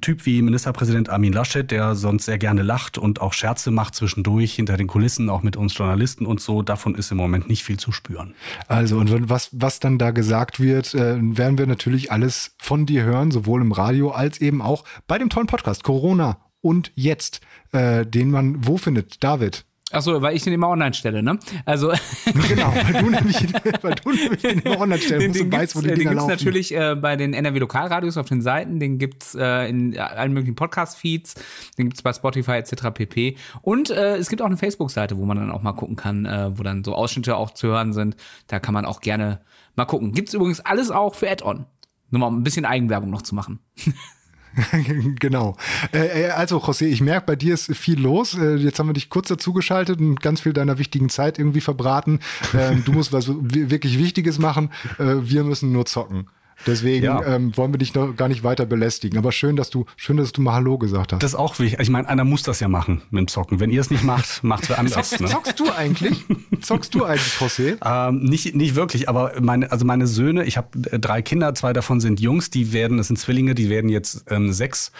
Typ 0.01 0.25
wie 0.25 0.41
Ministerpräsident 0.41 1.09
Armin 1.09 1.31
Laschet, 1.31 1.69
der 1.69 1.95
sonst 1.95 2.25
sehr 2.25 2.37
gerne 2.37 2.63
lacht 2.63 2.97
und 2.97 3.21
auch 3.21 3.31
Scherze 3.31 3.71
macht 3.71 3.95
zwischendurch 3.95 4.55
hinter 4.55 4.75
den 4.75 4.87
Kulissen, 4.87 5.29
auch 5.29 5.43
mit 5.43 5.55
uns 5.55 5.77
Journalisten 5.77 6.25
und 6.25 6.41
so, 6.41 6.61
davon 6.63 6.95
ist 6.95 7.11
im 7.11 7.17
Moment 7.17 7.47
nicht 7.47 7.63
viel 7.63 7.77
zu 7.77 7.91
spüren. 7.91 8.33
Also 8.67 8.97
und 8.97 9.29
was, 9.29 9.49
was 9.53 9.79
dann 9.79 9.97
da 9.97 10.11
gesagt 10.11 10.59
wird, 10.59 10.93
äh, 10.95 11.17
werden 11.19 11.57
wir 11.57 11.67
natürlich 11.67 12.11
alles 12.11 12.55
von 12.59 12.85
dir 12.85 13.03
hören, 13.03 13.31
sowohl 13.31 13.61
im 13.61 13.71
Radio 13.71 14.11
als 14.11 14.41
eben 14.41 14.61
auch 14.61 14.83
bei 15.07 15.17
dem 15.17 15.29
tollen 15.29 15.47
Podcast 15.47 15.83
Corona 15.83 16.39
und 16.59 16.91
jetzt, 16.95 17.41
äh, 17.71 18.05
den 18.05 18.31
man 18.31 18.67
wo 18.67 18.77
findet, 18.77 19.23
David? 19.23 19.65
Achso, 19.93 20.21
weil 20.21 20.35
ich 20.35 20.43
den 20.43 20.53
immer 20.53 20.69
online 20.69 20.93
stelle, 20.93 21.21
ne? 21.21 21.37
Also 21.65 21.89
genau, 22.47 22.73
weil 22.73 23.01
du 23.01 23.09
nämlich, 23.09 23.53
weil 23.81 23.95
du 23.95 24.11
nämlich 24.11 24.41
den 24.41 24.59
immer 24.59 24.79
online 24.79 24.99
stellen 24.99 25.27
musst 25.27 25.41
und 25.41 25.51
weißt, 25.51 25.75
wo 25.75 25.81
die 25.81 25.87
den 25.89 25.99
Dinger 25.99 26.11
gibt's 26.11 26.27
laufen. 26.27 26.31
natürlich 26.31 26.75
äh, 26.75 26.95
bei 26.95 27.15
den 27.15 27.33
NRW 27.33 27.59
Lokalradios 27.59 28.17
auf 28.17 28.27
den 28.27 28.41
Seiten, 28.41 28.79
den 28.79 28.97
gibt's 28.97 29.35
äh, 29.35 29.69
in 29.69 29.97
allen 29.97 30.33
möglichen 30.33 30.55
Podcast-Feeds, 30.55 31.35
den 31.77 31.89
gibt's 31.89 32.01
bei 32.01 32.11
Spotify 32.11 32.53
etc. 32.53 32.89
pp. 32.93 33.37
Und 33.61 33.91
äh, 33.91 34.17
es 34.17 34.29
gibt 34.29 34.41
auch 34.41 34.47
eine 34.47 34.57
Facebook-Seite, 34.57 35.17
wo 35.17 35.25
man 35.25 35.37
dann 35.37 35.51
auch 35.51 35.61
mal 35.61 35.73
gucken 35.73 35.95
kann, 35.95 36.25
äh, 36.25 36.57
wo 36.57 36.63
dann 36.63 36.83
so 36.83 36.95
Ausschnitte 36.95 37.35
auch 37.35 37.51
zu 37.51 37.67
hören 37.67 37.93
sind. 37.93 38.15
Da 38.47 38.59
kann 38.59 38.73
man 38.73 38.85
auch 38.85 38.99
gerne 38.99 39.41
mal 39.75 39.85
gucken. 39.85 40.11
Gibt's 40.11 40.33
übrigens 40.33 40.59
alles 40.59 40.89
auch 40.91 41.15
für 41.15 41.29
Add-on. 41.29 41.65
Nur 42.09 42.19
mal 42.19 42.31
ein 42.31 42.43
bisschen 42.43 42.65
Eigenwerbung 42.65 43.09
noch 43.09 43.21
zu 43.21 43.35
machen. 43.35 43.59
genau. 45.19 45.55
Äh, 45.93 46.25
äh, 46.25 46.29
also, 46.29 46.57
José, 46.57 46.85
ich 46.85 47.01
merke, 47.01 47.27
bei 47.27 47.35
dir 47.35 47.53
ist 47.53 47.75
viel 47.75 47.99
los. 47.99 48.35
Äh, 48.35 48.55
jetzt 48.55 48.79
haben 48.79 48.87
wir 48.87 48.93
dich 48.93 49.09
kurz 49.09 49.27
dazugeschaltet 49.27 49.99
und 49.99 50.21
ganz 50.21 50.41
viel 50.41 50.53
deiner 50.53 50.77
wichtigen 50.77 51.09
Zeit 51.09 51.39
irgendwie 51.39 51.61
verbraten. 51.61 52.19
Ähm, 52.53 52.83
du 52.85 52.91
musst 52.91 53.11
was 53.11 53.27
wirklich 53.29 53.97
Wichtiges 53.97 54.39
machen. 54.39 54.69
Äh, 54.99 55.15
wir 55.21 55.43
müssen 55.43 55.71
nur 55.71 55.85
zocken. 55.85 56.27
Deswegen 56.65 57.05
ja. 57.05 57.25
ähm, 57.25 57.55
wollen 57.57 57.73
wir 57.73 57.77
dich 57.77 57.93
noch 57.93 58.15
gar 58.15 58.27
nicht 58.27 58.43
weiter 58.43 58.65
belästigen. 58.65 59.17
Aber 59.17 59.31
schön, 59.31 59.55
dass 59.55 59.69
du, 59.69 59.85
schön, 59.97 60.17
dass 60.17 60.31
du 60.31 60.41
mal 60.41 60.53
Hallo 60.53 60.77
gesagt 60.77 61.13
hast. 61.13 61.23
Das 61.23 61.31
ist 61.31 61.39
auch 61.39 61.59
wichtig. 61.59 61.79
Ich 61.79 61.89
meine, 61.89 62.07
einer 62.07 62.23
muss 62.23 62.43
das 62.43 62.59
ja 62.59 62.67
machen 62.67 63.01
mit 63.11 63.21
dem 63.21 63.27
Zocken. 63.27 63.59
Wenn 63.59 63.69
ihr 63.69 63.81
es 63.81 63.89
nicht 63.89 64.03
macht, 64.03 64.43
macht 64.43 64.65
es 64.65 64.71
anders. 64.71 65.09
Zockst, 65.09 65.21
ne? 65.21 65.27
zockst 65.27 65.59
du 65.59 65.71
eigentlich? 65.71 66.25
zockst 66.61 66.93
du 66.95 67.05
eigentlich, 67.05 67.33
José? 67.39 67.77
Ähm, 67.83 68.23
nicht, 68.23 68.55
nicht 68.55 68.75
wirklich, 68.75 69.09
aber 69.09 69.33
meine, 69.41 69.71
also 69.71 69.85
meine 69.85 70.07
Söhne, 70.07 70.45
ich 70.45 70.57
habe 70.57 70.67
äh, 70.91 70.99
drei 70.99 71.21
Kinder, 71.21 71.53
zwei 71.55 71.73
davon 71.73 71.99
sind 71.99 72.19
Jungs, 72.19 72.49
die 72.49 72.73
werden, 72.73 72.97
das 72.97 73.07
sind 73.07 73.17
Zwillinge, 73.17 73.55
die 73.55 73.69
werden 73.69 73.89
jetzt 73.89 74.25
ähm, 74.29 74.51
sechs. 74.53 74.91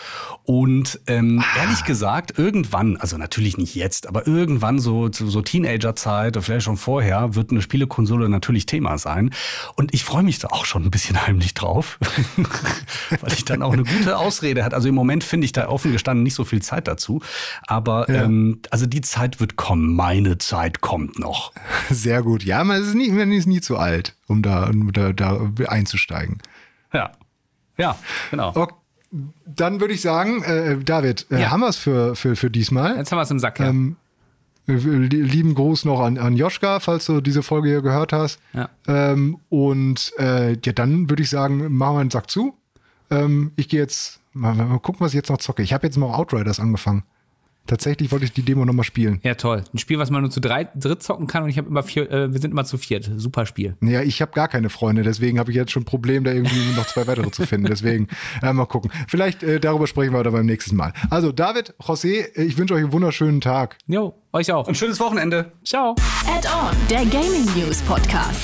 Und 0.43 0.99
ähm, 1.07 1.43
ah. 1.43 1.61
ehrlich 1.61 1.83
gesagt, 1.85 2.37
irgendwann, 2.37 2.97
also 2.97 3.17
natürlich 3.17 3.57
nicht 3.57 3.75
jetzt, 3.75 4.07
aber 4.07 4.27
irgendwann 4.27 4.79
so, 4.79 5.09
so 5.11 5.41
Teenagerzeit 5.41 6.35
oder 6.35 6.43
vielleicht 6.43 6.65
schon 6.65 6.77
vorher, 6.77 7.35
wird 7.35 7.51
eine 7.51 7.61
Spielekonsole 7.61 8.29
natürlich 8.29 8.65
Thema 8.65 8.97
sein. 8.97 9.31
Und 9.75 9.93
ich 9.93 10.03
freue 10.03 10.23
mich 10.23 10.39
da 10.39 10.49
auch 10.49 10.65
schon 10.65 10.83
ein 10.83 10.91
bisschen 10.91 11.25
heimlich 11.25 11.52
nicht 11.53 11.61
drauf, 11.61 11.99
weil 13.21 13.33
ich 13.33 13.45
dann 13.45 13.61
auch 13.61 13.73
eine 13.73 13.83
gute 13.83 14.17
Ausrede 14.17 14.63
hatte. 14.63 14.75
Also 14.75 14.89
im 14.89 14.95
Moment 14.95 15.23
finde 15.23 15.45
ich 15.45 15.51
da 15.51 15.67
offen 15.67 15.91
gestanden 15.91 16.23
nicht 16.23 16.33
so 16.33 16.43
viel 16.43 16.61
Zeit 16.61 16.87
dazu. 16.87 17.21
Aber 17.67 18.09
ja. 18.09 18.23
ähm, 18.23 18.61
also 18.71 18.85
die 18.85 19.01
Zeit 19.01 19.39
wird 19.39 19.55
kommen. 19.55 19.95
Meine 19.95 20.37
Zeit 20.37 20.81
kommt 20.81 21.19
noch. 21.19 21.53
Sehr 21.89 22.23
gut. 22.23 22.43
Ja, 22.43 22.63
man 22.63 22.81
ist 22.81 22.95
nie, 22.95 23.11
man 23.11 23.31
ist 23.31 23.45
nie 23.45 23.61
zu 23.61 23.77
alt, 23.77 24.15
um 24.27 24.41
da, 24.41 24.67
um 24.67 24.91
da, 24.91 25.13
da 25.13 25.39
einzusteigen. 25.67 26.39
Ja. 26.93 27.11
Ja, 27.77 27.97
genau. 28.31 28.51
Okay. 28.55 28.73
Dann 29.45 29.79
würde 29.79 29.93
ich 29.93 30.01
sagen, 30.01 30.41
äh, 30.41 30.77
David, 30.79 31.27
äh, 31.29 31.41
ja. 31.41 31.51
haben 31.51 31.59
wir 31.59 31.69
es 31.69 31.77
für, 31.77 32.15
für, 32.15 32.35
für 32.35 32.49
diesmal. 32.49 32.97
Jetzt 32.97 33.11
haben 33.11 33.19
wir 33.19 33.23
es 33.23 33.29
im 33.29 33.37
Sack, 33.37 33.59
ja. 33.59 33.67
Ähm, 33.67 33.95
lieben 34.65 35.55
Gruß 35.55 35.85
noch 35.85 35.99
an, 35.99 36.17
an 36.17 36.37
Joschka, 36.37 36.79
falls 36.79 37.05
du 37.05 37.21
diese 37.21 37.43
Folge 37.43 37.69
hier 37.69 37.81
gehört 37.81 38.13
hast. 38.13 38.39
Ja. 38.53 38.69
Ähm, 38.87 39.37
und 39.49 40.13
äh, 40.17 40.53
ja, 40.53 40.71
dann 40.73 41.09
würde 41.09 41.23
ich 41.23 41.29
sagen, 41.29 41.75
machen 41.75 41.95
wir 41.95 42.01
einen 42.01 42.11
Sack 42.11 42.29
zu. 42.29 42.55
Ähm, 43.09 43.51
ich 43.55 43.67
gehe 43.67 43.81
jetzt, 43.81 44.21
mal, 44.31 44.55
mal, 44.55 44.79
gucken, 44.79 45.01
was 45.01 45.11
ich 45.11 45.17
jetzt 45.17 45.29
noch 45.29 45.37
zocke. 45.37 45.63
Ich 45.63 45.73
habe 45.73 45.85
jetzt 45.85 45.97
mal 45.97 46.13
Outriders 46.13 46.59
angefangen. 46.59 47.03
Tatsächlich 47.65 48.11
wollte 48.11 48.25
ich 48.25 48.33
die 48.33 48.43
Demo 48.43 48.65
nochmal 48.65 48.83
spielen. 48.83 49.19
Ja, 49.23 49.35
toll. 49.35 49.63
Ein 49.73 49.77
Spiel, 49.77 49.97
was 49.97 50.09
man 50.09 50.21
nur 50.21 50.31
zu 50.31 50.41
drei, 50.41 50.65
dritt 50.75 51.01
zocken 51.01 51.27
kann 51.27 51.43
und 51.43 51.49
ich 51.49 51.57
habe 51.57 51.69
immer 51.69 51.83
vier, 51.83 52.11
äh, 52.11 52.33
wir 52.33 52.39
sind 52.41 52.51
immer 52.51 52.65
zu 52.65 52.77
viert. 52.77 53.09
Super 53.15 53.45
Spiel. 53.45 53.77
Ja, 53.81 54.01
ich 54.01 54.21
habe 54.21 54.33
gar 54.33 54.49
keine 54.49 54.69
Freunde, 54.69 55.03
deswegen 55.03 55.39
habe 55.39 55.51
ich 55.51 55.57
jetzt 55.57 55.71
schon 55.71 55.83
ein 55.83 55.85
Problem, 55.85 56.23
da 56.23 56.31
irgendwie 56.31 56.73
noch 56.75 56.85
zwei 56.87 57.07
weitere 57.07 57.31
zu 57.31 57.45
finden. 57.45 57.67
Deswegen 57.67 58.07
äh, 58.41 58.51
mal 58.51 58.65
gucken. 58.65 58.91
Vielleicht 59.07 59.43
äh, 59.43 59.59
darüber 59.59 59.87
sprechen 59.87 60.13
wir 60.13 60.23
dann 60.23 60.33
beim 60.33 60.45
nächsten 60.45 60.75
Mal. 60.75 60.93
Also, 61.09 61.31
David, 61.31 61.73
José, 61.79 62.37
ich 62.37 62.57
wünsche 62.57 62.73
euch 62.73 62.83
einen 62.83 62.91
wunderschönen 62.91 63.39
Tag. 63.39 63.77
Jo, 63.87 64.13
euch 64.33 64.51
auch. 64.51 64.67
Ein 64.67 64.75
schönes 64.75 64.99
Wochenende. 64.99 65.51
Ciao. 65.63 65.95
Add-on, 66.27 66.75
der 66.89 67.05
Gaming 67.05 67.45
News 67.55 67.81
Podcast. 67.83 68.43